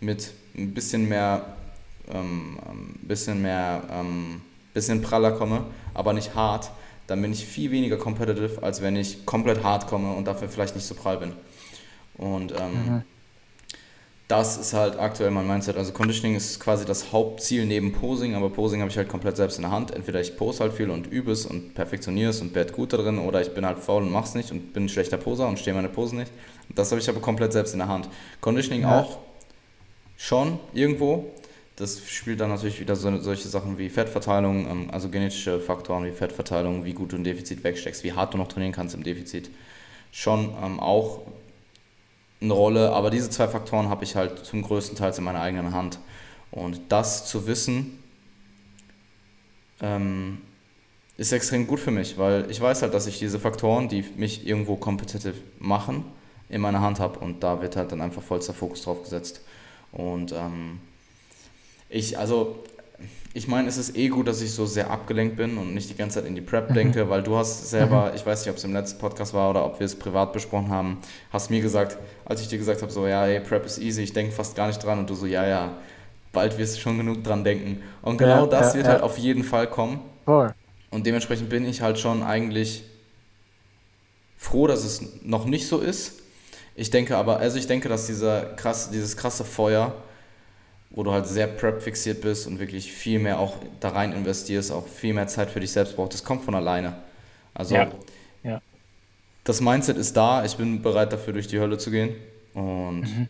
mit 0.00 0.32
ein 0.56 0.72
bisschen 0.72 1.08
mehr, 1.08 1.44
ähm, 2.12 2.58
ein 2.68 2.98
bisschen 3.02 3.42
mehr, 3.42 3.82
ähm, 3.90 4.40
bisschen 4.72 5.02
praller 5.02 5.32
komme, 5.32 5.64
aber 5.92 6.12
nicht 6.12 6.34
hart, 6.34 6.70
dann 7.06 7.20
bin 7.20 7.32
ich 7.32 7.44
viel 7.44 7.70
weniger 7.70 7.96
competitive, 7.96 8.62
als 8.62 8.80
wenn 8.80 8.96
ich 8.96 9.26
komplett 9.26 9.62
hart 9.62 9.86
komme 9.86 10.14
und 10.14 10.26
dafür 10.26 10.48
vielleicht 10.48 10.74
nicht 10.74 10.86
so 10.86 10.94
prall 10.94 11.18
bin. 11.18 11.32
Und 12.16 12.52
ähm, 12.52 12.86
mhm 12.86 13.02
das 14.28 14.56
ist 14.56 14.72
halt 14.72 14.98
aktuell 14.98 15.30
mein 15.30 15.46
Mindset. 15.46 15.76
Also 15.76 15.92
Conditioning 15.92 16.36
ist 16.36 16.58
quasi 16.58 16.86
das 16.86 17.12
Hauptziel 17.12 17.66
neben 17.66 17.92
Posing, 17.92 18.34
aber 18.34 18.48
Posing 18.48 18.80
habe 18.80 18.90
ich 18.90 18.96
halt 18.96 19.08
komplett 19.08 19.36
selbst 19.36 19.56
in 19.56 19.62
der 19.62 19.70
Hand. 19.70 19.90
Entweder 19.90 20.20
ich 20.20 20.36
pose 20.36 20.60
halt 20.60 20.72
viel 20.72 20.88
und 20.88 21.06
übe 21.08 21.32
es 21.32 21.44
und 21.44 21.74
perfektioniere 21.74 22.30
es 22.30 22.40
und 22.40 22.54
werde 22.54 22.72
gut 22.72 22.94
darin 22.94 23.18
oder 23.18 23.42
ich 23.42 23.52
bin 23.52 23.66
halt 23.66 23.78
faul 23.78 24.02
und 24.02 24.10
mache 24.10 24.24
es 24.24 24.34
nicht 24.34 24.50
und 24.50 24.72
bin 24.72 24.84
ein 24.84 24.88
schlechter 24.88 25.18
Poser 25.18 25.46
und 25.46 25.58
stehe 25.58 25.74
meine 25.74 25.90
Pose 25.90 26.16
nicht. 26.16 26.32
Das 26.68 26.90
habe 26.90 27.00
ich 27.00 27.08
aber 27.08 27.20
komplett 27.20 27.52
selbst 27.52 27.72
in 27.72 27.78
der 27.78 27.88
Hand. 27.88 28.08
Conditioning 28.40 28.82
ja. 28.82 29.00
auch 29.00 29.18
schon 30.16 30.58
irgendwo. 30.72 31.32
Das 31.76 32.08
spielt 32.08 32.40
dann 32.40 32.50
natürlich 32.50 32.78
wieder 32.78 32.94
so, 32.94 33.18
solche 33.18 33.48
Sachen 33.48 33.78
wie 33.78 33.88
Fettverteilung, 33.88 34.70
ähm, 34.70 34.90
also 34.92 35.08
genetische 35.08 35.58
Faktoren 35.60 36.04
wie 36.04 36.12
Fettverteilung, 36.12 36.84
wie 36.84 36.92
gut 36.92 37.12
du 37.12 37.16
ein 37.16 37.24
Defizit 37.24 37.64
wegsteckst, 37.64 38.04
wie 38.04 38.12
hart 38.12 38.34
du 38.34 38.38
noch 38.38 38.48
trainieren 38.48 38.72
kannst 38.72 38.94
im 38.94 39.02
Defizit. 39.02 39.50
Schon 40.12 40.54
ähm, 40.62 40.78
auch 40.78 41.22
eine 42.40 42.52
Rolle, 42.52 42.92
aber 42.92 43.10
diese 43.10 43.30
zwei 43.30 43.48
Faktoren 43.48 43.88
habe 43.88 44.04
ich 44.04 44.14
halt 44.14 44.44
zum 44.44 44.62
größten 44.62 44.96
Teil 44.96 45.12
in 45.16 45.24
meiner 45.24 45.40
eigenen 45.40 45.74
Hand. 45.74 45.98
Und 46.50 46.80
das 46.90 47.26
zu 47.26 47.48
wissen, 47.48 47.98
ähm, 49.80 50.38
ist 51.16 51.32
extrem 51.32 51.66
gut 51.66 51.80
für 51.80 51.90
mich, 51.90 52.18
weil 52.18 52.50
ich 52.50 52.60
weiß 52.60 52.82
halt, 52.82 52.94
dass 52.94 53.06
ich 53.06 53.18
diese 53.18 53.38
Faktoren, 53.40 53.88
die 53.88 54.04
mich 54.16 54.46
irgendwo 54.46 54.76
competitive 54.76 55.34
machen, 55.58 56.04
in 56.48 56.60
meiner 56.60 56.80
Hand 56.80 57.00
habe 57.00 57.18
und 57.18 57.42
da 57.42 57.60
wird 57.62 57.76
halt 57.76 57.92
dann 57.92 58.00
einfach 58.00 58.22
vollster 58.22 58.54
Fokus 58.54 58.82
drauf 58.82 59.02
gesetzt. 59.02 59.40
Und 59.92 60.32
ähm, 60.32 60.80
ich, 61.88 62.18
also 62.18 62.64
ich 63.36 63.48
meine, 63.48 63.68
es 63.68 63.76
ist 63.76 63.96
eh 63.96 64.08
gut, 64.08 64.28
dass 64.28 64.40
ich 64.40 64.52
so 64.52 64.64
sehr 64.64 64.90
abgelenkt 64.90 65.36
bin 65.36 65.58
und 65.58 65.74
nicht 65.74 65.90
die 65.90 65.96
ganze 65.96 66.20
Zeit 66.20 66.28
in 66.28 66.36
die 66.36 66.40
Prep 66.40 66.70
mhm. 66.70 66.74
denke, 66.74 67.10
weil 67.10 67.22
du 67.22 67.36
hast 67.36 67.68
selber, 67.68 68.10
mhm. 68.10 68.16
ich 68.16 68.24
weiß 68.24 68.44
nicht, 68.44 68.50
ob 68.50 68.56
es 68.56 68.64
im 68.64 68.72
letzten 68.72 69.00
Podcast 69.00 69.34
war 69.34 69.50
oder 69.50 69.66
ob 69.66 69.80
wir 69.80 69.86
es 69.86 69.96
privat 69.96 70.32
besprochen 70.32 70.68
haben, 70.68 70.98
hast 71.32 71.50
mir 71.50 71.60
gesagt, 71.60 71.98
als 72.24 72.40
ich 72.40 72.48
dir 72.48 72.58
gesagt 72.58 72.82
habe, 72.82 72.92
so, 72.92 73.08
ja, 73.08 73.26
ey, 73.26 73.40
Prep 73.40 73.66
ist 73.66 73.78
easy, 73.78 74.02
ich 74.02 74.12
denke 74.12 74.32
fast 74.32 74.54
gar 74.54 74.68
nicht 74.68 74.82
dran 74.82 75.00
und 75.00 75.10
du 75.10 75.14
so, 75.16 75.26
ja, 75.26 75.44
ja, 75.46 75.74
bald 76.32 76.58
wirst 76.58 76.76
du 76.76 76.80
schon 76.80 76.96
genug 76.96 77.24
dran 77.24 77.42
denken. 77.42 77.82
Und 78.02 78.18
genau 78.18 78.44
ja, 78.44 78.46
das 78.46 78.68
ja, 78.68 78.74
wird 78.74 78.86
ja. 78.86 78.92
halt 78.92 79.02
auf 79.02 79.18
jeden 79.18 79.42
Fall 79.42 79.68
kommen. 79.68 80.00
Voll. 80.24 80.54
Und 80.90 81.04
dementsprechend 81.04 81.48
bin 81.48 81.66
ich 81.66 81.80
halt 81.80 81.98
schon 81.98 82.22
eigentlich 82.22 82.84
froh, 84.36 84.68
dass 84.68 84.84
es 84.84 85.22
noch 85.22 85.44
nicht 85.44 85.66
so 85.66 85.78
ist. 85.78 86.20
Ich 86.76 86.90
denke 86.90 87.16
aber, 87.16 87.38
also 87.38 87.58
ich 87.58 87.66
denke, 87.66 87.88
dass 87.88 88.06
dieser 88.06 88.46
krass, 88.56 88.90
dieses 88.90 89.16
krasse 89.16 89.44
Feuer, 89.44 89.94
wo 90.90 91.02
du 91.02 91.12
halt 91.12 91.26
sehr 91.26 91.46
prep 91.46 91.82
fixiert 91.82 92.20
bist 92.20 92.46
und 92.46 92.58
wirklich 92.58 92.92
viel 92.92 93.18
mehr 93.18 93.38
auch 93.38 93.56
da 93.80 93.90
rein 93.90 94.12
investierst, 94.12 94.72
auch 94.72 94.86
viel 94.86 95.14
mehr 95.14 95.26
Zeit 95.26 95.50
für 95.50 95.60
dich 95.60 95.72
selbst 95.72 95.96
brauchst, 95.96 96.14
das 96.14 96.24
kommt 96.24 96.44
von 96.44 96.54
alleine. 96.54 96.96
Also 97.52 97.76
ja. 97.76 97.90
Ja. 98.42 98.60
das 99.44 99.60
Mindset 99.60 99.96
ist 99.96 100.16
da, 100.16 100.44
ich 100.44 100.56
bin 100.56 100.82
bereit 100.82 101.12
dafür 101.12 101.32
durch 101.32 101.46
die 101.46 101.60
Hölle 101.60 101.78
zu 101.78 101.90
gehen 101.90 102.14
und 102.54 103.02
mhm. 103.02 103.28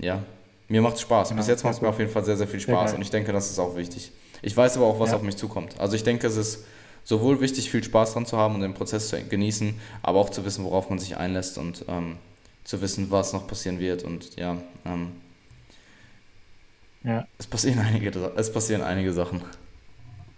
ja, 0.00 0.22
mir 0.68 0.82
macht 0.82 0.96
es 0.96 1.02
Spaß. 1.02 1.28
Genau. 1.28 1.40
Bis 1.40 1.48
jetzt 1.48 1.62
macht 1.62 1.74
es 1.74 1.80
mir 1.80 1.88
auf 1.88 1.98
jeden 1.98 2.10
Fall 2.10 2.24
sehr, 2.24 2.36
sehr 2.36 2.48
viel 2.48 2.60
Spaß 2.60 2.92
ja, 2.92 2.96
und 2.96 3.02
ich 3.02 3.10
denke, 3.10 3.32
das 3.32 3.50
ist 3.50 3.58
auch 3.58 3.76
wichtig. 3.76 4.10
Ich 4.42 4.56
weiß 4.56 4.76
aber 4.76 4.86
auch, 4.86 4.98
was 4.98 5.12
auf 5.12 5.22
mich 5.22 5.36
zukommt. 5.36 5.78
Also 5.78 5.94
ich 5.94 6.02
denke, 6.02 6.26
es 6.26 6.36
ist 6.36 6.64
sowohl 7.04 7.40
wichtig, 7.40 7.70
viel 7.70 7.84
Spaß 7.84 8.14
dran 8.14 8.26
zu 8.26 8.36
haben 8.36 8.54
und 8.54 8.60
den 8.62 8.74
Prozess 8.74 9.08
zu 9.08 9.22
genießen, 9.22 9.78
aber 10.02 10.18
auch 10.18 10.30
zu 10.30 10.44
wissen, 10.44 10.64
worauf 10.64 10.90
man 10.90 10.98
sich 10.98 11.16
einlässt 11.16 11.58
und 11.58 11.84
ähm, 11.88 12.16
zu 12.64 12.80
wissen, 12.80 13.10
was 13.10 13.32
noch 13.32 13.46
passieren 13.46 13.78
wird. 13.78 14.02
Und 14.02 14.36
ja, 14.36 14.56
ähm, 14.84 15.12
ja. 17.04 17.26
Es, 17.38 17.46
passieren 17.46 17.78
einige, 17.80 18.10
es 18.36 18.52
passieren 18.52 18.82
einige 18.82 19.12
Sachen. 19.12 19.42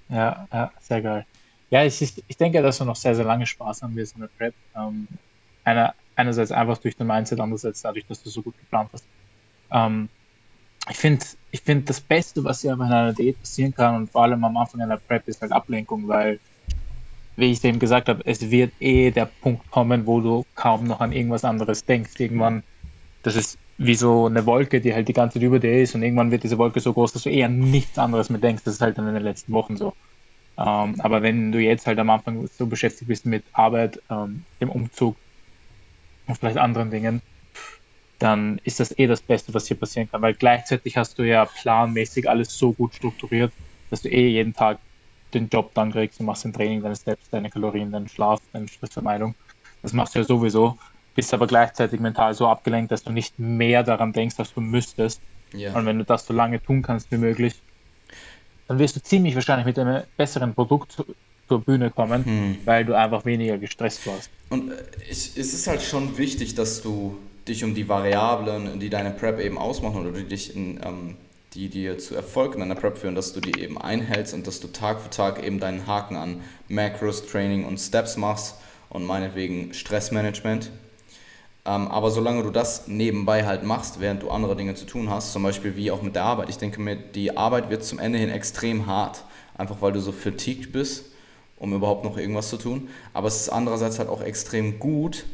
Ja, 0.08 0.46
ja, 0.52 0.72
sehr 0.80 1.02
geil. 1.02 1.26
Ja, 1.70 1.84
ich, 1.84 2.00
ich 2.00 2.36
denke, 2.36 2.62
dass 2.62 2.78
du 2.78 2.84
noch 2.84 2.96
sehr, 2.96 3.14
sehr 3.14 3.24
lange 3.24 3.46
Spaß 3.46 3.82
haben 3.82 3.96
wirst 3.96 4.14
in 4.14 4.20
der 4.22 4.28
Prep. 4.28 4.54
Ähm, 4.76 5.08
einer, 5.64 5.94
einerseits 6.14 6.52
einfach 6.52 6.78
durch 6.78 6.96
den 6.96 7.06
Mindset, 7.06 7.40
andererseits 7.40 7.82
dadurch, 7.82 8.06
dass 8.06 8.22
du 8.22 8.30
so 8.30 8.42
gut 8.42 8.56
geplant 8.58 8.90
hast. 8.92 9.04
Ähm, 9.70 10.08
ich 10.88 10.96
finde, 10.96 11.24
ich 11.50 11.60
find, 11.60 11.88
das 11.90 12.00
Beste, 12.00 12.44
was 12.44 12.62
ja 12.62 12.74
bei 12.76 12.84
einer 12.84 13.12
Diät 13.12 13.40
passieren 13.40 13.74
kann 13.74 13.96
und 13.96 14.10
vor 14.10 14.22
allem 14.22 14.44
am 14.44 14.56
Anfang 14.56 14.80
einer 14.80 14.96
Prep, 14.96 15.26
ist 15.26 15.42
halt 15.42 15.50
Ablenkung, 15.50 16.06
weil, 16.06 16.38
wie 17.36 17.52
ich 17.52 17.62
eben 17.64 17.78
gesagt 17.78 18.08
habe, 18.08 18.22
es 18.26 18.50
wird 18.50 18.74
eh 18.80 19.10
der 19.10 19.26
Punkt 19.40 19.68
kommen, 19.70 20.06
wo 20.06 20.20
du 20.20 20.44
kaum 20.54 20.84
noch 20.84 21.00
an 21.00 21.12
irgendwas 21.12 21.44
anderes 21.44 21.84
denkst. 21.84 22.14
Irgendwann, 22.18 22.64
das 23.22 23.36
ist 23.36 23.58
wie 23.78 23.94
so 23.96 24.26
eine 24.26 24.46
Wolke, 24.46 24.80
die 24.80 24.94
halt 24.94 25.08
die 25.08 25.14
ganze 25.14 25.34
Zeit 25.38 25.44
über 25.46 25.60
dir 25.60 25.82
ist 25.82 25.94
und 25.94 26.02
irgendwann 26.02 26.30
wird 26.32 26.44
diese 26.44 26.58
Wolke 26.58 26.80
so 26.80 26.94
groß, 26.94 27.12
dass 27.12 27.24
du 27.24 27.30
eher 27.30 27.48
nichts 27.48 27.98
anderes 27.98 28.30
mehr 28.30 28.40
denkst. 28.40 28.64
Das 28.64 28.74
ist 28.74 28.80
halt 28.82 28.98
dann 28.98 29.08
in 29.08 29.14
den 29.14 29.22
letzten 29.24 29.52
Wochen 29.52 29.76
so. 29.76 29.94
Ähm, 30.58 31.00
aber 31.00 31.22
wenn 31.22 31.52
du 31.52 31.60
jetzt 31.60 31.86
halt 31.86 31.98
am 32.00 32.10
Anfang 32.10 32.46
so 32.48 32.66
beschäftigt 32.68 33.08
bist 33.08 33.26
mit 33.26 33.48
Arbeit, 33.54 34.02
ähm, 34.10 34.46
dem 34.60 34.70
Umzug 34.70 35.20
und 36.26 36.36
vielleicht 36.38 36.58
anderen 36.58 36.90
Dingen, 36.90 37.22
dann 38.18 38.58
ist 38.64 38.80
das 38.80 38.98
eh 38.98 39.06
das 39.06 39.22
Beste, 39.22 39.54
was 39.54 39.66
hier 39.68 39.78
passieren 39.78 40.08
kann, 40.08 40.22
weil 40.22 40.34
gleichzeitig 40.34 40.96
hast 40.96 41.18
du 41.18 41.22
ja 41.24 41.46
planmäßig 41.46 42.28
alles 42.28 42.56
so 42.56 42.74
gut 42.74 42.94
strukturiert, 42.94 43.54
dass 43.90 44.02
du 44.02 44.08
eh 44.10 44.28
jeden 44.28 44.54
Tag 44.54 44.80
den 45.34 45.48
Job 45.48 45.72
dann 45.74 45.92
kriegst, 45.92 46.20
du 46.20 46.24
machst 46.24 46.44
dein 46.44 46.52
Training, 46.52 46.82
deine 46.82 46.96
Steps, 46.96 47.28
deine 47.30 47.50
Kalorien, 47.50 47.90
deinen 47.90 48.08
Schlaf, 48.08 48.40
deine 48.52 48.68
Stressvermeidung. 48.68 49.34
Das 49.82 49.92
machst 49.92 50.14
du 50.14 50.20
ja 50.20 50.24
sowieso, 50.24 50.78
bist 51.14 51.32
aber 51.34 51.46
gleichzeitig 51.46 52.00
mental 52.00 52.34
so 52.34 52.46
abgelenkt, 52.46 52.92
dass 52.92 53.02
du 53.02 53.12
nicht 53.12 53.38
mehr 53.38 53.82
daran 53.82 54.12
denkst, 54.12 54.36
dass 54.36 54.52
du 54.54 54.60
müsstest. 54.60 55.20
Ja. 55.52 55.74
Und 55.74 55.86
wenn 55.86 55.98
du 55.98 56.04
das 56.04 56.26
so 56.26 56.34
lange 56.34 56.62
tun 56.62 56.82
kannst 56.82 57.10
wie 57.10 57.18
möglich, 57.18 57.54
dann 58.68 58.78
wirst 58.78 58.96
du 58.96 59.02
ziemlich 59.02 59.34
wahrscheinlich 59.34 59.66
mit 59.66 59.78
einem 59.78 60.02
besseren 60.16 60.54
Produkt 60.54 60.96
zur 61.48 61.60
Bühne 61.60 61.90
kommen, 61.90 62.24
hm. 62.24 62.58
weil 62.64 62.84
du 62.84 62.94
einfach 62.94 63.24
weniger 63.24 63.58
gestresst 63.58 64.06
warst. 64.06 64.30
Und 64.48 64.72
äh, 64.72 64.74
es 65.08 65.36
ist 65.36 65.66
halt 65.66 65.82
schon 65.82 66.18
wichtig, 66.18 66.54
dass 66.54 66.82
du 66.82 67.16
dich 67.46 67.62
um 67.62 67.74
die 67.74 67.88
Variablen, 67.88 68.80
die 68.80 68.90
deine 68.90 69.10
Prep 69.10 69.38
eben 69.38 69.56
ausmachen 69.58 70.06
oder 70.06 70.18
die 70.18 70.24
dich 70.24 70.56
in, 70.56 70.80
ähm, 70.84 71.16
die 71.54 71.68
dir 71.68 71.98
zu 71.98 72.14
Erfolg 72.14 72.54
in 72.54 72.60
deiner 72.60 72.74
Prep 72.74 72.98
führen, 72.98 73.14
dass 73.14 73.32
du 73.32 73.40
die 73.40 73.60
eben 73.60 73.80
einhältst 73.80 74.34
und 74.34 74.46
dass 74.46 74.60
du 74.60 74.68
Tag 74.68 75.00
für 75.00 75.10
Tag 75.10 75.42
eben 75.42 75.60
deinen 75.60 75.86
Haken 75.86 76.16
an 76.16 76.42
Macros, 76.68 77.26
Training 77.26 77.64
und 77.64 77.78
Steps 77.78 78.16
machst 78.16 78.56
und 78.90 79.04
meinetwegen 79.04 79.72
Stressmanagement. 79.72 80.70
Ähm, 81.64 81.88
aber 81.88 82.10
solange 82.10 82.42
du 82.44 82.50
das 82.50 82.86
nebenbei 82.86 83.44
halt 83.44 83.64
machst, 83.64 84.00
während 84.00 84.22
du 84.22 84.30
andere 84.30 84.54
Dinge 84.54 84.74
zu 84.74 84.84
tun 84.84 85.10
hast, 85.10 85.32
zum 85.32 85.42
Beispiel 85.42 85.76
wie 85.76 85.90
auch 85.90 86.02
mit 86.02 86.14
der 86.14 86.24
Arbeit, 86.24 86.48
ich 86.48 86.58
denke 86.58 86.80
mir, 86.80 86.96
die 86.96 87.36
Arbeit 87.36 87.70
wird 87.70 87.84
zum 87.84 87.98
Ende 87.98 88.18
hin 88.18 88.30
extrem 88.30 88.86
hart, 88.86 89.24
einfach 89.58 89.76
weil 89.80 89.92
du 89.92 90.00
so 90.00 90.12
fatigued 90.12 90.72
bist, 90.72 91.06
um 91.56 91.74
überhaupt 91.74 92.04
noch 92.04 92.18
irgendwas 92.18 92.50
zu 92.50 92.56
tun. 92.56 92.88
Aber 93.12 93.26
es 93.26 93.36
ist 93.36 93.48
andererseits 93.48 93.98
halt 93.98 94.08
auch 94.08 94.22
extrem 94.22 94.78
gut, 94.78 95.24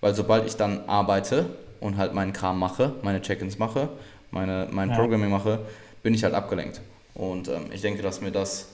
weil 0.00 0.14
sobald 0.14 0.46
ich 0.46 0.56
dann 0.56 0.88
arbeite 0.88 1.46
und 1.80 1.96
halt 1.96 2.12
meinen 2.12 2.32
Kram 2.32 2.58
mache, 2.58 2.94
meine 3.02 3.22
Check-ins 3.22 3.58
mache, 3.58 3.88
meine, 4.30 4.68
mein 4.70 4.90
ja. 4.90 4.96
Programming 4.96 5.30
mache, 5.30 5.60
bin 6.02 6.14
ich 6.14 6.24
halt 6.24 6.34
abgelenkt. 6.34 6.80
Und 7.14 7.48
ähm, 7.48 7.66
ich 7.72 7.80
denke, 7.80 8.02
dass 8.02 8.20
mir 8.20 8.30
das 8.30 8.68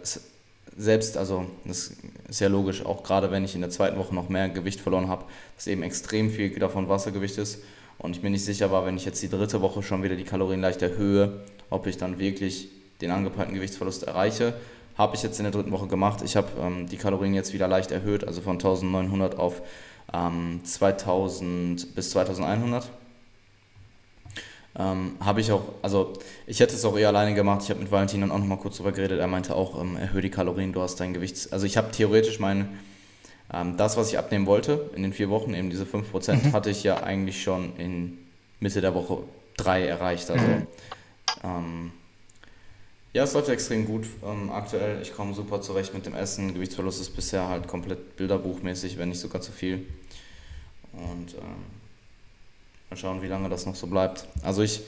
selbst, 0.78 1.18
also 1.18 1.46
das 1.66 1.94
ist 2.30 2.40
ja 2.40 2.48
logisch, 2.48 2.86
auch 2.86 3.04
gerade 3.04 3.32
wenn 3.32 3.44
ich 3.44 3.56
in 3.56 3.62
der 3.62 3.70
zweiten 3.70 3.98
Woche 3.98 4.14
noch 4.14 4.30
mehr 4.30 4.50
Gewicht 4.50 4.80
verloren 4.80 5.08
habe, 5.08 5.26
dass 5.56 5.68
eben 5.68 5.84
extrem 5.84 6.30
viel 6.30 6.58
davon 6.60 6.88
Wassergewicht 6.88 7.38
ist. 7.38 7.60
Und 7.98 8.16
ich 8.16 8.22
mir 8.22 8.30
nicht 8.30 8.46
sicher 8.46 8.72
war, 8.72 8.86
wenn 8.86 8.96
ich 8.96 9.06
jetzt 9.06 9.24
die 9.24 9.30
dritte 9.30 9.62
Woche 9.62 9.82
schon 9.82 10.04
wieder 10.04 10.16
die 10.16 10.24
Kalorien 10.24 10.62
leicht 10.62 10.84
erhöhe, 10.84 11.42
ob 11.72 11.88
ich 11.88 11.98
dann 11.98 12.20
wirklich 12.20 12.70
den 13.02 13.10
angepeilten 13.10 13.56
Gewichtsverlust 13.56 14.04
erreiche. 14.04 14.54
Habe 14.98 15.16
ich 15.16 15.24
jetzt 15.24 15.40
in 15.40 15.44
der 15.44 15.52
dritten 15.52 15.72
Woche 15.72 15.88
gemacht. 15.88 16.22
Ich 16.24 16.36
habe 16.36 16.48
ähm, 16.60 16.88
die 16.88 16.98
Kalorien 16.98 17.34
jetzt 17.34 17.54
wieder 17.54 17.68
leicht 17.68 17.92
erhöht, 17.92 18.26
also 18.26 18.42
von 18.42 18.54
1900 18.54 19.38
auf 19.38 19.62
ähm, 20.14 20.62
2000 20.64 21.96
bis 21.96 22.10
2100. 22.12 22.90
Ähm, 24.80 25.16
habe 25.20 25.42
ich 25.42 25.52
auch, 25.52 25.64
also 25.82 26.14
ich 26.46 26.60
hätte 26.60 26.76
es 26.76 26.86
auch 26.86 26.98
eher 26.98 27.08
alleine 27.08 27.34
gemacht. 27.34 27.62
Ich 27.64 27.70
habe 27.70 27.80
mit 27.80 27.92
Valentin 27.92 28.22
dann 28.22 28.32
auch 28.32 28.38
nochmal 28.38 28.60
kurz 28.60 28.78
drüber 28.78 28.92
geredet. 28.92 29.20
Er 29.20 29.28
meinte 29.28 29.56
auch, 29.56 29.82
ähm, 29.82 29.98
erhöhe 29.98 30.22
die 30.22 30.30
Kalorien, 30.30 30.72
du 30.72 30.82
hast 30.82 31.00
dein 31.00 31.14
Gewicht. 31.14 31.52
Also 31.52 31.66
ich 31.66 31.78
habe 31.78 31.90
theoretisch 31.92 32.40
mein, 32.40 32.70
ähm, 33.52 33.76
das, 33.78 33.98
was 33.98 34.10
ich 34.10 34.20
abnehmen 34.20 34.46
wollte 34.46 34.92
in 34.96 35.02
den 35.02 35.14
vier 35.14 35.30
Wochen, 35.30 35.54
eben 35.56 35.72
diese 35.72 35.86
5%, 35.86 36.34
mhm. 36.34 36.54
hatte 36.54 36.70
ich 36.70 36.84
ja 36.84 37.02
eigentlich 37.02 37.42
schon 37.42 37.76
in 37.78 38.20
Mitte 38.60 38.82
der 38.82 38.94
Woche 38.94 39.20
3 39.58 39.88
erreicht. 39.88 40.30
Also 40.30 40.46
mhm. 40.46 40.68
Ähm, 41.44 41.92
ja, 43.18 43.24
es 43.24 43.34
läuft 43.34 43.50
extrem 43.50 43.84
gut 43.88 44.06
ähm, 44.24 44.52
aktuell. 44.52 45.02
Ich 45.02 45.12
komme 45.12 45.34
super 45.34 45.60
zurecht 45.60 45.92
mit 45.92 46.06
dem 46.06 46.14
Essen. 46.14 46.54
Gewichtsverlust 46.54 47.02
ist 47.02 47.16
bisher 47.16 47.50
halt 47.50 47.68
komplett 47.68 48.16
bilderbuchmäßig, 48.16 49.00
wenn 49.00 49.10
nicht 49.10 49.20
sogar 49.20 49.42
zu 49.42 49.52
viel. 49.52 49.88
Und 50.94 51.34
ähm, 51.34 51.66
mal 52.92 52.96
schauen, 52.96 53.24
wie 53.24 53.28
lange 53.28 53.50
das 53.50 53.66
noch 53.66 53.74
so 53.74 53.88
bleibt. 53.88 54.28
Also 54.44 54.62
ich 54.62 54.84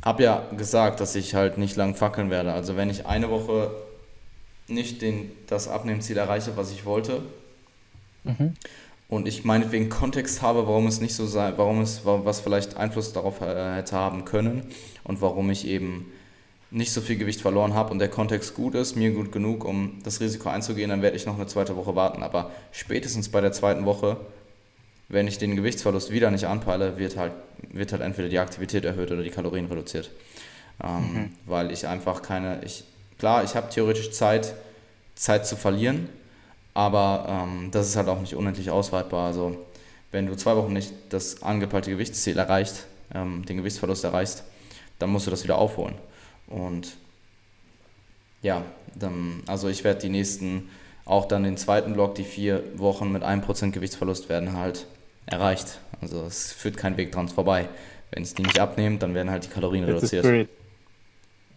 habe 0.00 0.22
ja 0.22 0.46
gesagt, 0.56 1.00
dass 1.00 1.16
ich 1.16 1.34
halt 1.34 1.58
nicht 1.58 1.74
lang 1.74 1.96
fackeln 1.96 2.30
werde. 2.30 2.52
Also 2.52 2.76
wenn 2.76 2.88
ich 2.88 3.06
eine 3.06 3.30
Woche 3.30 3.72
nicht 4.68 5.02
den, 5.02 5.32
das 5.48 5.66
Abnehmziel 5.66 6.18
erreiche, 6.18 6.56
was 6.56 6.70
ich 6.70 6.84
wollte, 6.84 7.20
mhm. 8.22 8.54
und 9.08 9.26
ich 9.26 9.42
meinetwegen 9.42 9.88
Kontext 9.88 10.40
habe, 10.40 10.68
warum 10.68 10.86
es 10.86 11.00
nicht 11.00 11.16
so 11.16 11.26
sei, 11.26 11.54
warum 11.56 11.80
es, 11.80 12.02
was 12.04 12.38
vielleicht 12.38 12.76
Einfluss 12.76 13.12
darauf 13.12 13.40
äh, 13.40 13.74
hätte 13.74 13.96
haben 13.96 14.24
können 14.24 14.68
und 15.02 15.20
warum 15.20 15.50
ich 15.50 15.66
eben 15.66 16.12
nicht 16.70 16.92
so 16.92 17.00
viel 17.00 17.16
Gewicht 17.16 17.40
verloren 17.40 17.74
habe 17.74 17.90
und 17.90 17.98
der 17.98 18.08
Kontext 18.08 18.54
gut 18.54 18.74
ist, 18.74 18.94
mir 18.94 19.10
gut 19.10 19.32
genug, 19.32 19.64
um 19.64 19.98
das 20.04 20.20
Risiko 20.20 20.48
einzugehen, 20.48 20.90
dann 20.90 21.02
werde 21.02 21.16
ich 21.16 21.26
noch 21.26 21.34
eine 21.34 21.46
zweite 21.46 21.76
Woche 21.76 21.96
warten. 21.96 22.22
Aber 22.22 22.50
spätestens 22.70 23.28
bei 23.28 23.40
der 23.40 23.52
zweiten 23.52 23.84
Woche, 23.86 24.18
wenn 25.08 25.26
ich 25.26 25.38
den 25.38 25.56
Gewichtsverlust 25.56 26.12
wieder 26.12 26.30
nicht 26.30 26.46
anpeile, 26.46 26.96
wird 26.96 27.16
halt, 27.16 27.32
wird 27.72 27.90
halt 27.92 28.02
entweder 28.02 28.28
die 28.28 28.38
Aktivität 28.38 28.84
erhöht 28.84 29.10
oder 29.10 29.22
die 29.22 29.30
Kalorien 29.30 29.66
reduziert. 29.66 30.10
Ähm, 30.82 31.12
mhm. 31.12 31.32
Weil 31.46 31.72
ich 31.72 31.88
einfach 31.88 32.22
keine, 32.22 32.64
ich, 32.64 32.84
klar, 33.18 33.42
ich 33.42 33.56
habe 33.56 33.68
theoretisch 33.68 34.12
Zeit, 34.12 34.54
Zeit 35.16 35.46
zu 35.46 35.56
verlieren, 35.56 36.08
aber 36.72 37.26
ähm, 37.28 37.70
das 37.72 37.88
ist 37.88 37.96
halt 37.96 38.08
auch 38.08 38.20
nicht 38.20 38.36
unendlich 38.36 38.70
ausweitbar. 38.70 39.26
Also 39.26 39.58
wenn 40.12 40.26
du 40.26 40.36
zwei 40.36 40.56
Wochen 40.56 40.72
nicht 40.72 40.92
das 41.08 41.42
angepeilte 41.42 41.90
Gewichtsziel 41.90 42.38
erreicht, 42.38 42.86
ähm, 43.12 43.44
den 43.44 43.56
Gewichtsverlust 43.56 44.04
erreichst, 44.04 44.44
dann 45.00 45.10
musst 45.10 45.26
du 45.26 45.32
das 45.32 45.42
wieder 45.42 45.58
aufholen. 45.58 45.96
Und 46.50 46.96
ja, 48.42 48.62
dann, 48.94 49.42
also 49.46 49.68
ich 49.68 49.84
werde 49.84 50.00
die 50.00 50.08
nächsten, 50.10 50.68
auch 51.04 51.26
dann 51.26 51.44
den 51.44 51.56
zweiten 51.56 51.94
Block, 51.94 52.14
die 52.14 52.24
vier 52.24 52.62
Wochen 52.78 53.10
mit 53.10 53.22
1% 53.22 53.70
Gewichtsverlust 53.70 54.28
werden 54.28 54.56
halt 54.56 54.86
erreicht. 55.26 55.80
Also 56.00 56.22
es 56.24 56.52
führt 56.52 56.76
kein 56.76 56.96
Weg 56.96 57.12
dran 57.12 57.28
vorbei. 57.28 57.68
Wenn 58.10 58.22
ich 58.22 58.34
die 58.34 58.42
nicht 58.42 58.58
abnehme, 58.58 58.98
dann 58.98 59.14
werden 59.14 59.30
halt 59.30 59.44
die 59.44 59.48
Kalorien 59.48 59.84
reduziert. 59.84 60.48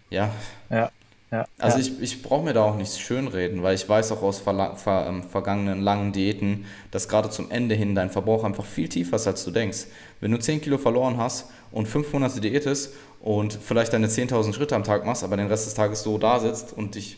Ja. 0.10 0.32
Ja. 0.70 0.91
Ja, 1.32 1.48
also 1.58 1.80
ja. 1.80 1.84
ich, 1.84 2.00
ich 2.00 2.22
brauche 2.22 2.44
mir 2.44 2.54
da 2.54 2.62
auch 2.62 2.76
nichts 2.76 3.00
schönreden, 3.00 3.64
weil 3.64 3.74
ich 3.74 3.89
weiß 3.89 4.12
auch 4.12 4.22
aus 4.22 4.38
ver 4.38 4.76
ver 4.76 5.08
ähm, 5.08 5.24
vergangenen 5.24 5.82
langen 5.82 6.12
Diäten, 6.12 6.66
dass 6.91 7.10
gerade 7.10 7.32
zum 7.32 7.50
Ende 7.50 7.74
hin 7.74 7.96
dein 7.96 8.12
Verbrauch 8.12 8.44
einfach 8.44 8.66
viel 8.66 8.88
tiefer 8.88 9.16
ist, 9.16 9.26
als 9.26 9.44
du 9.44 9.50
denkst. 9.50 9.88
Wenn 10.22 10.30
du 10.30 10.38
10 10.38 10.62
Kilo 10.62 10.78
verloren 10.78 11.18
hast 11.18 11.50
und 11.74 11.88
5 11.88 12.14
Monate 12.14 12.40
diätest 12.40 12.94
und 13.20 13.54
vielleicht 13.54 13.92
deine 13.94 14.08
10.000 14.08 14.54
Schritte 14.54 14.76
am 14.76 14.84
Tag 14.84 15.06
machst, 15.06 15.24
aber 15.24 15.36
den 15.36 15.48
Rest 15.48 15.66
des 15.66 15.74
Tages 15.74 16.04
so 16.04 16.18
da 16.18 16.40
sitzt 16.40 16.72
und 16.72 16.96
dich 16.96 17.18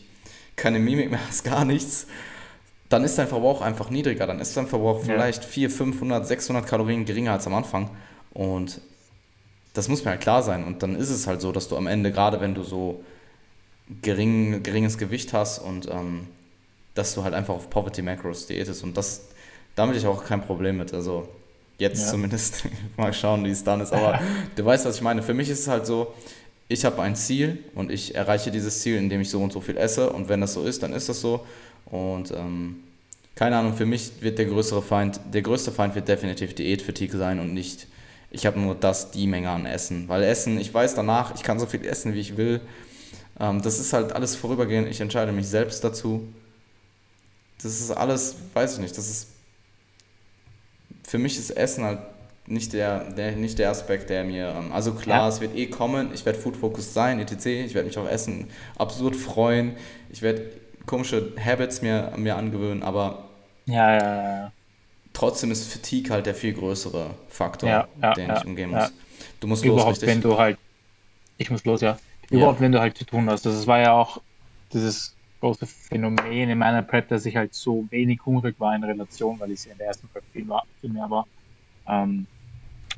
keine 0.56 0.78
Mimik 0.78 1.10
mehr 1.10 1.20
hast, 1.28 1.44
gar 1.44 1.64
nichts, 1.64 2.06
dann 2.88 3.04
ist 3.04 3.18
dein 3.18 3.28
Verbrauch 3.28 3.60
einfach 3.60 3.90
niedriger. 3.90 4.26
Dann 4.26 4.40
ist 4.40 4.56
dein 4.56 4.66
Verbrauch 4.66 5.00
ja. 5.00 5.14
vielleicht 5.14 5.44
400, 5.44 5.76
500, 5.76 6.26
600 6.26 6.66
Kalorien 6.66 7.04
geringer 7.04 7.32
als 7.32 7.46
am 7.46 7.54
Anfang. 7.54 7.90
Und 8.32 8.80
das 9.74 9.88
muss 9.88 10.04
mir 10.04 10.12
halt 10.12 10.20
klar 10.20 10.42
sein. 10.42 10.64
Und 10.64 10.82
dann 10.82 10.96
ist 10.96 11.10
es 11.10 11.26
halt 11.26 11.40
so, 11.40 11.52
dass 11.52 11.68
du 11.68 11.76
am 11.76 11.86
Ende, 11.86 12.12
gerade 12.12 12.40
wenn 12.40 12.54
du 12.54 12.62
so 12.62 13.04
gering, 14.02 14.62
geringes 14.62 14.98
Gewicht 14.98 15.32
hast 15.32 15.58
und 15.58 15.88
ähm, 15.90 16.28
dass 16.94 17.14
du 17.14 17.24
halt 17.24 17.34
einfach 17.34 17.54
auf 17.54 17.68
Poverty 17.68 18.02
Macros 18.02 18.46
diätest. 18.46 18.84
Und 18.84 18.96
das, 18.96 19.28
damit 19.74 19.96
ich 19.96 20.06
auch 20.06 20.24
kein 20.24 20.40
Problem 20.40 20.78
mit. 20.78 20.94
Also 20.94 21.28
jetzt 21.78 22.04
ja. 22.04 22.10
zumindest. 22.10 22.64
mal 22.96 23.12
schauen, 23.12 23.44
wie 23.44 23.50
es 23.50 23.64
dann 23.64 23.80
ist. 23.80 23.92
Aber 23.92 24.20
du 24.54 24.64
weißt, 24.64 24.84
was 24.86 24.96
ich 24.96 25.02
meine. 25.02 25.22
Für 25.22 25.34
mich 25.34 25.48
ist 25.48 25.60
es 25.60 25.68
halt 25.68 25.86
so, 25.86 26.14
ich 26.68 26.84
habe 26.84 27.00
ein 27.02 27.14
Ziel 27.16 27.58
und 27.74 27.90
ich 27.90 28.14
erreiche 28.14 28.50
dieses 28.50 28.80
Ziel, 28.80 28.96
indem 28.96 29.20
ich 29.20 29.30
so 29.30 29.40
und 29.40 29.52
so 29.52 29.60
viel 29.60 29.76
esse. 29.76 30.10
Und 30.10 30.28
wenn 30.28 30.40
das 30.40 30.54
so 30.54 30.64
ist, 30.64 30.82
dann 30.82 30.92
ist 30.92 31.08
das 31.08 31.20
so. 31.20 31.46
Und 31.86 32.32
ähm, 32.32 32.76
keine 33.36 33.58
Ahnung, 33.58 33.74
für 33.74 33.86
mich 33.86 34.12
wird 34.20 34.38
der 34.38 34.46
größere 34.46 34.82
Feind, 34.82 35.20
der 35.32 35.42
größte 35.42 35.70
Feind 35.70 35.94
wird 35.94 36.08
definitiv 36.08 36.54
Diätfatigue 36.54 37.18
sein 37.18 37.38
und 37.38 37.52
nicht, 37.52 37.86
ich 38.30 38.46
habe 38.46 38.58
nur 38.58 38.74
das, 38.74 39.10
die 39.10 39.26
Menge 39.26 39.50
an 39.50 39.66
Essen. 39.66 40.08
Weil 40.08 40.22
Essen, 40.22 40.58
ich 40.58 40.72
weiß 40.72 40.94
danach, 40.94 41.34
ich 41.34 41.42
kann 41.42 41.60
so 41.60 41.66
viel 41.66 41.84
essen, 41.84 42.14
wie 42.14 42.20
ich 42.20 42.36
will. 42.38 42.62
Ähm, 43.38 43.60
das 43.60 43.78
ist 43.78 43.92
halt 43.92 44.12
alles 44.12 44.34
vorübergehend, 44.34 44.88
ich 44.88 45.00
entscheide 45.00 45.32
mich 45.32 45.48
selbst 45.48 45.84
dazu. 45.84 46.26
Das 47.62 47.78
ist 47.78 47.90
alles, 47.90 48.36
weiß 48.54 48.74
ich 48.74 48.78
nicht, 48.80 48.96
das 48.96 49.08
ist, 49.08 49.28
für 51.06 51.18
mich 51.18 51.38
ist 51.38 51.50
Essen 51.50 51.84
halt 51.84 52.00
nicht 52.46 52.72
der, 52.72 53.10
der, 53.10 53.32
nicht 53.32 53.58
der 53.58 53.70
Aspekt, 53.70 54.10
der 54.10 54.24
mir, 54.24 54.54
ähm, 54.56 54.72
also 54.72 54.92
klar, 54.92 55.22
ja. 55.22 55.28
es 55.28 55.40
wird 55.40 55.56
eh 55.56 55.66
kommen, 55.66 56.10
ich 56.14 56.24
werde 56.24 56.38
Food 56.38 56.56
Focus 56.56 56.94
sein, 56.94 57.18
etc., 57.18 57.46
ich 57.46 57.74
werde 57.74 57.88
mich 57.88 57.98
auf 57.98 58.08
Essen 58.08 58.48
absurd 58.76 59.16
freuen, 59.16 59.76
ich 60.10 60.22
werde 60.22 60.50
komische 60.86 61.32
Habits 61.42 61.82
mir, 61.82 62.12
mir 62.16 62.36
angewöhnen, 62.36 62.82
aber 62.82 63.24
ja, 63.66 63.96
ja, 63.96 64.22
ja. 64.22 64.52
trotzdem 65.12 65.50
ist 65.50 65.72
Fatigue 65.72 66.12
halt 66.12 66.26
der 66.26 66.34
viel 66.34 66.52
größere 66.52 67.10
Faktor, 67.28 67.68
ja, 67.68 67.88
ja, 68.00 68.14
den 68.14 68.32
ich 68.36 68.44
umgehen 68.44 68.70
muss. 68.70 68.92
Du 69.40 69.48
musst 69.48 69.64
Überhaupt, 69.64 69.88
los, 69.88 70.02
richtig? 70.02 70.08
wenn 70.08 70.20
du 70.20 70.38
halt, 70.38 70.58
ich 71.38 71.50
muss 71.50 71.64
los, 71.64 71.80
ja. 71.80 71.98
Überhaupt, 72.30 72.60
wenn 72.60 72.72
du 72.72 72.80
halt 72.80 72.96
zu 72.96 73.04
tun 73.04 73.28
hast. 73.30 73.46
Das 73.46 73.66
war 73.66 73.78
ja 73.78 73.92
auch 73.92 74.20
dieses 74.72 75.15
große 75.46 75.66
Phänomen 75.66 76.50
in 76.50 76.58
meiner 76.58 76.82
Prep, 76.82 77.08
dass 77.08 77.24
ich 77.24 77.36
halt 77.36 77.54
so 77.54 77.86
wenig 77.90 78.24
hungrig 78.26 78.58
war 78.58 78.74
in 78.74 78.82
Relation, 78.82 79.38
weil 79.38 79.52
ich 79.52 79.64
ja 79.64 79.72
in 79.72 79.78
der 79.78 79.88
ersten 79.88 80.08
Prep 80.08 80.24
viel, 80.32 80.48
war, 80.48 80.64
viel 80.80 80.90
mehr 80.90 81.08
war. 81.08 81.26
Ähm, 81.86 82.26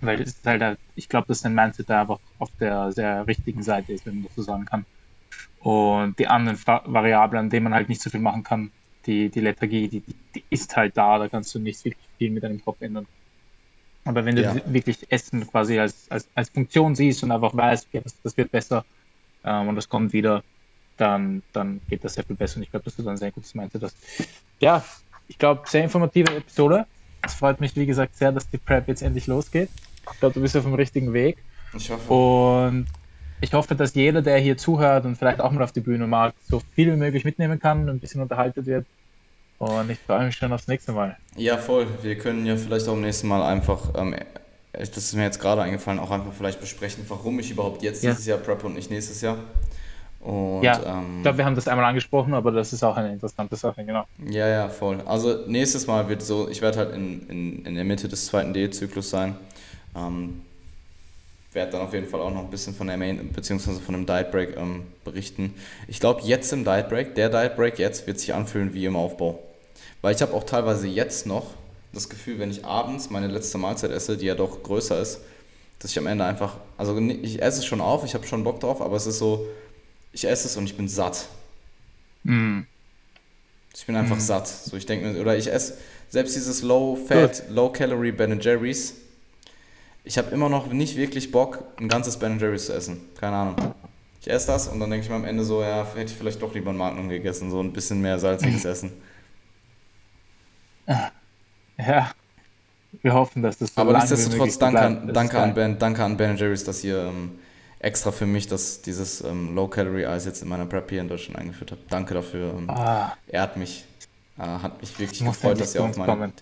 weil 0.01 0.21
es 0.21 0.31
ist 0.31 0.47
halt, 0.47 0.79
ich 0.95 1.09
glaube, 1.09 1.27
dass 1.27 1.43
dein 1.43 1.55
Mindset 1.55 1.91
da 1.91 2.03
einfach 2.03 2.21
auf 2.39 2.51
der 2.59 2.93
sehr 2.93 3.27
richtigen 3.27 3.63
Seite 3.63 3.93
ist, 3.93 4.07
wenn 4.07 4.15
man 4.15 4.25
das 4.25 4.35
so 4.35 4.43
sagen 4.43 4.65
kann. 4.65 4.87
Und 5.61 6.19
die 6.19 6.29
anderen 6.29 6.59
Variablen, 6.65 7.41
an 7.41 7.51
denen 7.51 7.65
man 7.65 7.75
halt 7.75 7.89
nicht 7.89 8.01
so 8.01 8.09
viel 8.09 8.21
machen 8.21 8.45
kann, 8.45 8.71
die, 9.07 9.29
die 9.29 9.41
Lethargie, 9.41 9.89
die, 9.89 10.03
die 10.35 10.45
ist 10.51 10.77
halt 10.77 10.97
da, 10.97 11.19
da 11.19 11.29
kannst 11.29 11.55
du 11.55 11.59
nicht 11.59 11.85
wirklich 11.85 12.09
viel 12.17 12.31
mit 12.31 12.45
deinem 12.45 12.65
Kopf 12.65 12.81
ändern. 12.81 13.07
Aber 14.05 14.25
wenn 14.25 14.37
du 14.37 14.43
ja. 14.43 14.55
wirklich 14.67 15.11
Essen 15.11 15.47
quasi 15.47 15.79
als, 15.79 16.11
als, 16.11 16.29
als 16.35 16.49
Funktion 16.49 16.95
siehst 16.95 17.23
und 17.25 17.33
einfach 17.33 17.55
weißt, 17.55 17.89
das, 17.93 18.23
das 18.23 18.37
wird 18.37 18.51
besser 18.51 18.85
ähm, 19.45 19.69
und 19.69 19.77
das 19.77 19.89
kommt 19.89 20.13
wieder, 20.13 20.43
dann, 20.99 21.43
dann 21.53 21.81
geht 21.89 22.05
das 22.05 22.15
sehr 22.15 22.25
viel 22.25 22.37
besser. 22.37 22.57
Und 22.57 22.65
ich 22.65 22.71
glaube, 22.71 22.85
dass 22.85 22.97
du 22.97 23.03
dann 23.03 23.17
sehr 23.17 23.31
gutes 23.31 23.55
Mindset 23.55 23.83
hast. 23.83 23.97
Ja, 24.61 24.85
ich 25.29 25.39
glaube, 25.39 25.63
sehr 25.67 25.85
informative 25.85 26.37
Episode. 26.37 26.87
Es 27.23 27.35
freut 27.35 27.61
mich, 27.61 27.75
wie 27.77 27.87
gesagt, 27.87 28.17
sehr, 28.17 28.33
dass 28.33 28.49
die 28.49 28.59
Prep 28.59 28.89
jetzt 28.89 29.03
endlich 29.03 29.27
losgeht. 29.27 29.71
Ich 30.13 30.21
glaube, 30.21 30.35
du 30.35 30.41
bist 30.41 30.57
auf 30.57 30.65
dem 30.65 30.75
richtigen 30.75 31.13
Weg. 31.13 31.39
Ich 31.77 31.91
hoffe. 31.91 32.13
Und 32.13 32.87
ich 33.41 33.53
hoffe, 33.53 33.75
dass 33.75 33.95
jeder, 33.95 34.23
der 34.23 34.39
hier 34.39 34.57
zuhört 34.57 35.05
und 35.05 35.17
vielleicht 35.17 35.41
auch 35.41 35.51
mal 35.53 35.63
auf 35.63 35.73
die 35.73 35.81
Bühne 35.81 36.07
mag, 36.07 36.35
so 36.49 36.61
viel 36.75 36.93
wie 36.93 36.97
möglich 36.97 37.25
mitnehmen 37.25 37.61
kann 37.61 37.83
und 37.83 37.89
ein 37.89 38.01
bisschen 38.01 38.21
unterhalten 38.21 38.67
wird. 38.67 38.87
Und 39.59 39.91
ich 39.91 39.99
freue 39.99 40.27
mich 40.27 40.37
schon 40.37 40.53
aufs 40.53 40.69
nächste 40.69 40.93
Mal. 40.93 41.17
Ja, 41.37 41.59
voll. 41.59 41.87
Wir 42.03 42.17
können 42.17 42.47
ja 42.47 42.57
vielleicht 42.57 42.89
auch 42.89 42.93
am 42.93 43.01
nächsten 43.01 43.29
Mal 43.29 43.43
einfach, 43.43 43.93
ähm, 43.97 44.15
das 44.73 44.97
ist 44.97 45.15
mir 45.15 45.25
jetzt 45.25 45.41
gerade 45.41 45.63
eingefallen, 45.63 45.99
auch 45.99 46.11
einfach 46.11 46.33
vielleicht 46.33 46.61
besprechen, 46.61 47.05
warum 47.09 47.39
ich 47.41 47.51
überhaupt 47.51 47.83
jetzt 47.83 48.03
ja. 48.03 48.11
dieses 48.11 48.27
Jahr 48.27 48.39
prep 48.39 48.65
und 48.65 48.75
nicht 48.75 48.91
nächstes 48.91 49.21
Jahr. 49.21 49.39
Und, 50.21 50.63
ja, 50.63 50.99
ähm, 50.99 51.19
ich 51.19 51.23
glaube, 51.23 51.39
wir 51.39 51.45
haben 51.45 51.55
das 51.55 51.69
einmal 51.69 51.87
angesprochen, 51.87 52.35
aber 52.35 52.51
das 52.51 52.73
ist 52.73 52.83
auch 52.83 52.97
eine 52.97 53.13
interessante 53.13 53.57
Sache, 53.57 53.85
genau. 53.85 54.05
Ja, 54.29 54.49
ja, 54.49 54.69
voll. 54.69 55.01
Also 55.07 55.47
nächstes 55.47 55.87
Mal 55.87 56.09
wird 56.09 56.23
so, 56.23 56.49
ich 56.49 56.61
werde 56.61 56.79
halt 56.79 56.95
in, 56.95 57.29
in, 57.29 57.65
in 57.65 57.75
der 57.75 57.85
Mitte 57.85 58.09
des 58.09 58.27
zweiten 58.27 58.53
Diätzyklus 58.53 59.11
sein. 59.11 59.37
Ähm, 59.97 60.43
werde 61.53 61.73
dann 61.73 61.81
auf 61.83 61.95
jeden 61.95 62.07
Fall 62.07 62.21
auch 62.21 62.33
noch 62.33 62.45
ein 62.45 62.51
bisschen 62.51 62.75
von 62.75 62.89
der 62.89 62.97
Main, 62.97 63.33
beziehungsweise 63.33 63.81
von 63.81 63.95
dem 63.95 64.07
Diet 64.07 64.31
Break 64.31 64.57
ähm, 64.57 64.83
berichten. 65.05 65.55
Ich 65.87 65.99
glaube, 66.01 66.23
jetzt 66.23 66.53
im 66.53 66.65
Diet 66.65 66.89
Break, 66.89 67.15
der 67.15 67.31
Diet 67.31 67.57
Break 67.57 67.79
jetzt 67.79 68.07
wird 68.07 68.21
sich 68.21 68.35
anfühlen 68.35 68.75
wie 68.75 68.85
im 68.85 68.97
Aufbau. 68.97 69.39
Weil 70.03 70.15
ich 70.15 70.23
habe 70.23 70.35
auch 70.35 70.45
teilweise 70.45 70.87
jetzt 70.87 71.27
noch 71.27 71.47
das 71.93 72.09
Gefühl, 72.09 72.39
wenn 72.39 72.51
ich 72.51 72.65
abends 72.65 73.11
meine 73.11 73.29
letzte 73.29 73.59
Mahlzeit 73.59 73.91
esse, 73.91 74.17
die 74.17 74.27
ja 74.27 74.35
doch 74.35 74.63
größer 74.63 75.01
ist, 75.01 75.21
dass 75.79 75.91
ich 75.91 75.99
am 75.99 76.07
Ende 76.07 76.25
einfach, 76.25 76.57
also 76.77 76.97
ich 76.99 77.41
esse 77.41 77.61
es 77.61 77.67
schon 77.67 77.81
auf, 77.81 78.05
ich 78.05 78.15
habe 78.15 78.27
schon 78.27 78.45
Bock 78.45 78.61
drauf, 78.61 78.83
aber 78.83 78.97
es 78.97 79.07
ist 79.07 79.19
so, 79.19 79.47
ich 80.13 80.25
esse 80.25 80.49
es 80.49 80.57
und 80.57 80.65
ich 80.65 80.77
bin 80.77 80.89
satt. 80.89 81.29
Mm. 82.25 82.61
Ich 83.75 83.87
bin 83.87 83.97
einfach 83.97 84.17
mm. 84.17 84.21
satt. 84.21 84.49
So, 84.49 84.77
ich 84.77 84.87
denke 84.87 85.07
mir, 85.07 85.21
oder 85.21 85.37
ich 85.37 85.53
esse 85.53 85.79
selbst 86.09 86.35
dieses 86.37 86.63
Low 86.63 86.97
Fat, 86.97 87.45
Good. 87.47 87.51
Low 87.51 87.71
Calorie 87.71 88.13
Ben 88.13 88.41
Jerry's 88.41 88.95
ich 90.09 90.17
habe 90.17 90.31
immer 90.31 90.49
noch 90.49 90.69
nicht 90.69 90.97
wirklich 90.97 91.31
Bock, 91.31 91.63
ein 91.79 91.87
ganzes 91.87 92.19
Ben 92.19 92.39
Jerry's 92.39 92.65
zu 92.65 92.73
essen. 92.73 92.99
Keine 93.21 93.37
Ahnung. 93.37 93.75
Ich 94.23 94.31
esse 94.31 94.47
das 94.47 94.67
und 94.69 94.81
dann 94.81 94.91
denke 94.91 95.05
ich 95.05 95.11
mir 95.11 95.17
am 95.17 95.27
Ende 95.27 95.45
so, 95.45 95.63
ja, 95.63 95.87
hätte 95.95 96.11
ich 96.11 96.19
vielleicht 96.19 96.41
doch 96.41 96.55
lieber 96.55 96.71
ein 96.71 96.79
Magnum 96.79 97.11
gegessen, 97.11 97.51
so 97.51 97.61
ein 97.61 97.75
bisschen 97.75 98.01
mehr 98.01 98.19
salziges 98.19 98.65
Essen. 98.65 98.93
Ja, 101.77 102.11
wir 103.03 103.13
hoffen, 103.13 103.43
dass 103.43 103.59
das 103.59 103.75
so 103.75 103.81
Aber 103.83 103.93
nichtsdestotrotz, 103.93 104.59
danke, 104.59 104.81
an, 104.81 105.13
danke, 105.13 105.39
an 105.39 105.53
ben, 105.53 105.79
danke 105.79 106.03
an 106.03 106.17
Ben 106.17 106.39
Jerry's, 106.39 106.65
dass 106.65 106.83
ihr 106.83 107.05
ähm, 107.05 107.39
extra 107.81 108.11
für 108.11 108.27
mich 108.27 108.47
das, 108.47 108.83
dieses 108.83 109.23
ähm, 109.23 109.55
Low-Calorie-Eis 109.55 110.25
jetzt 110.25 110.43
in 110.43 110.49
meiner 110.49 110.67
Prep 110.67 110.91
hier 110.91 111.01
in 111.01 111.09
Deutschland 111.09 111.39
eingeführt 111.39 111.73
habt. 111.73 111.93
Danke 111.93 112.15
dafür. 112.15 112.55
Ähm, 112.57 112.71
ah. 112.71 113.13
Ehrt 113.29 113.57
mich. 113.57 113.85
Äh, 114.39 114.43
hat 114.43 114.81
mich 114.81 114.99
wirklich 114.99 115.25
gefreut, 115.25 115.61
dass 115.61 115.75
ihr 115.75 115.83
auch 115.83 115.97
meine, 115.97 116.33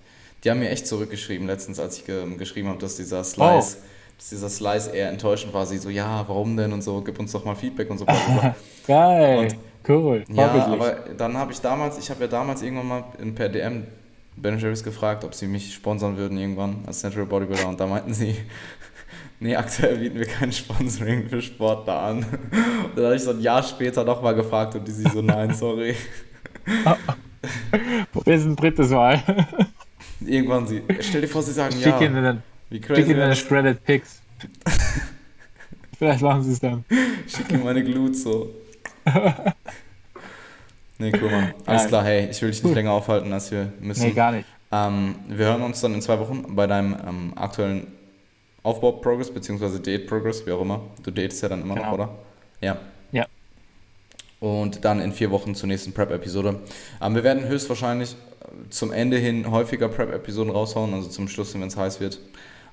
die 0.45 0.51
haben 0.51 0.61
mir 0.61 0.71
echt 0.71 0.87
zurückgeschrieben 0.87 1.47
letztens, 1.47 1.81
als 1.81 1.99
ich 1.99 2.07
ge 2.07 2.37
geschrieben 2.37 2.69
habe, 2.69 2.79
dass 2.79 2.97
dieser 2.97 3.25
Slice, 3.25 3.79
oh. 3.81 3.87
dass 4.19 4.29
dieser 4.31 4.51
Slice 4.51 4.91
eher 4.91 5.09
enttäuschend 5.09 5.55
war. 5.55 5.67
Sie 5.67 5.79
so, 5.79 5.89
ja, 5.89 6.25
warum 6.29 6.57
denn 6.57 6.73
und 6.73 6.83
so, 6.83 7.01
gib 7.01 7.19
uns 7.19 7.33
doch 7.33 7.45
mal 7.45 7.55
Feedback 7.55 7.91
und 7.91 7.99
so. 7.99 8.07
Geil, 8.87 9.39
und, 9.39 9.57
cool. 9.89 10.25
Ja, 10.29 10.53
aber 10.67 10.93
dann 11.17 11.37
habe 11.37 11.53
ich 11.53 11.61
damals, 11.61 11.99
ich 11.99 12.11
habe 12.11 12.23
ja 12.23 12.27
damals 12.29 12.63
irgendwann 12.63 12.89
mal 12.89 13.05
in, 13.19 13.35
per 13.35 13.49
DM 13.49 13.87
Ben 14.37 14.59
Jerry's 14.59 14.85
gefragt, 14.85 15.25
ob 15.25 15.35
sie 15.35 15.47
mich 15.47 15.73
sponsern 15.73 16.19
würden 16.19 16.37
irgendwann 16.37 16.85
als 16.87 17.03
Natural 17.03 17.25
Bodybuilder 17.25 17.69
und 17.69 17.81
da 17.81 17.87
meinten 17.87 18.13
sie, 18.13 18.37
nee, 19.41 19.57
aktuell 19.57 19.97
bieten 19.99 20.19
wir 20.19 20.27
kein 20.27 20.53
Sponsoring 20.53 21.29
für 21.29 21.43
Sportler 21.43 22.01
an. 22.01 22.19
Und 22.19 22.97
dann 22.97 23.05
habe 23.05 23.17
ich 23.17 23.23
so 23.23 23.31
ein 23.31 23.41
Jahr 23.41 23.63
später 23.63 24.05
nochmal 24.05 24.35
gefragt 24.35 24.75
und 24.75 24.87
die 24.87 24.93
sie 24.93 25.09
so, 25.09 25.23
nein, 25.23 25.55
sorry. 25.55 25.95
Es 28.25 28.45
ein 28.45 28.57
drittes 28.57 28.91
Mal. 28.91 29.23
Irgendwann 30.21 30.67
sie. 30.67 30.83
Stell 31.01 31.21
dir 31.21 31.29
vor, 31.29 31.43
sie 31.43 31.53
sagen 31.53 31.75
schick 31.75 31.87
ja. 31.87 32.01
Ihnen 32.01 32.25
dann, 32.25 32.43
Wie 32.71 32.81
crazy 32.81 33.03
schick 33.03 33.11
ihnen 33.11 33.21
eine 33.21 33.37
Shredded 33.37 33.85
Pics. 33.85 34.21
Vielleicht 35.99 36.23
machen 36.23 36.43
sie 36.43 36.53
es 36.53 36.61
dann. 36.61 36.85
Schick 37.27 37.51
ihm 37.53 37.63
meine 37.65 37.85
Glut 37.85 38.17
so. 38.17 38.51
nee, 40.99 41.13
cool, 41.21 41.31
Mann. 41.31 41.55
Alles 41.65 41.83
Nein. 41.83 41.89
klar, 41.89 42.05
hey, 42.05 42.29
ich 42.31 42.43
will 42.43 42.51
dich 42.51 42.63
nicht 42.63 42.75
länger 42.75 42.93
aufhalten, 42.93 43.33
als 43.33 43.51
wir 43.51 43.73
müssen. 43.81 44.03
Nee, 44.03 44.13
gar 44.13 44.33
nicht. 44.33 44.47
Ähm, 44.73 45.15
wir 45.29 45.47
hören 45.47 45.63
uns 45.63 45.81
dann 45.81 45.95
in 45.95 46.03
zwei 46.03 46.19
Wochen 46.19 46.57
bei 46.57 46.67
deinem 46.67 46.97
ähm, 47.07 47.33
aktuellen 47.37 47.87
Aufbau-Progress, 48.67 49.33
beziehungsweise 49.33 49.81
Date-Progress, 49.81 50.45
wie 50.47 50.53
auch 50.53 50.61
immer. 50.61 50.81
Du 51.03 51.11
datest 51.11 51.43
ja 51.43 51.49
dann 51.49 51.63
immer 51.63 51.75
genau. 51.75 51.87
noch, 51.87 51.95
oder? 51.95 52.19
Ja. 52.61 52.79
Ja. 53.13 53.27
Und 54.41 54.85
dann 54.85 55.01
in 55.01 55.13
vier 55.13 55.31
Wochen 55.31 55.55
zur 55.55 55.69
nächsten 55.69 55.93
Prep-Episode. 55.93 56.61
Ähm, 57.01 57.15
wir 57.15 57.23
werden 57.23 57.47
höchstwahrscheinlich 57.47 58.17
zum 58.71 58.93
Ende 58.93 59.19
hin 59.19 59.51
häufiger 59.51 59.89
Prep-Episoden 59.89 60.53
raushauen, 60.53 60.93
also 60.95 61.09
zum 61.09 61.29
Schluss, 61.29 61.55
wenn 61.55 61.63
es 61.63 61.77
heiß 61.77 62.01
wird. 62.01 62.21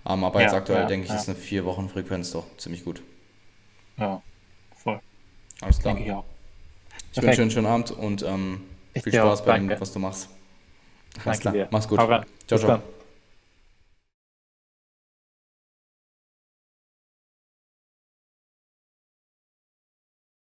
Ähm, 0.08 0.24
aber 0.24 0.40
ja, 0.40 0.48
jetzt 0.48 0.56
aktuell 0.56 0.82
ja, 0.82 0.88
denke 0.88 1.06
ich, 1.06 1.12
ja. 1.12 1.18
ist 1.18 1.30
eine 1.30 1.38
vier 1.38 1.64
Wochen 1.66 1.88
Frequenz 1.88 2.32
doch 2.32 2.46
ziemlich 2.58 2.84
gut. 2.84 3.04
Ja, 3.98 4.22
voll. 4.76 5.00
Alles 5.62 5.80
klar. 5.80 5.94
Denke 5.94 6.10
ich 6.10 6.16
auch. 6.16 6.26
Ich 7.12 7.22
wünsche 7.22 7.36
dir 7.36 7.42
einen 7.44 7.52
schönen 7.52 7.68
Abend 7.68 7.92
und 7.92 8.24
ähm, 8.24 8.62
viel 9.00 9.14
Spaß 9.14 9.46
bei 9.46 9.60
dem, 9.60 9.70
was 9.80 9.94
du 9.94 10.00
machst. 10.00 10.30
Alles 11.24 11.24
Danke 11.24 11.40
klar. 11.40 11.54
Dir. 11.54 11.68
Mach's 11.70 11.88
gut. 11.88 12.00
Ciao, 12.48 12.60
ciao. 12.60 12.82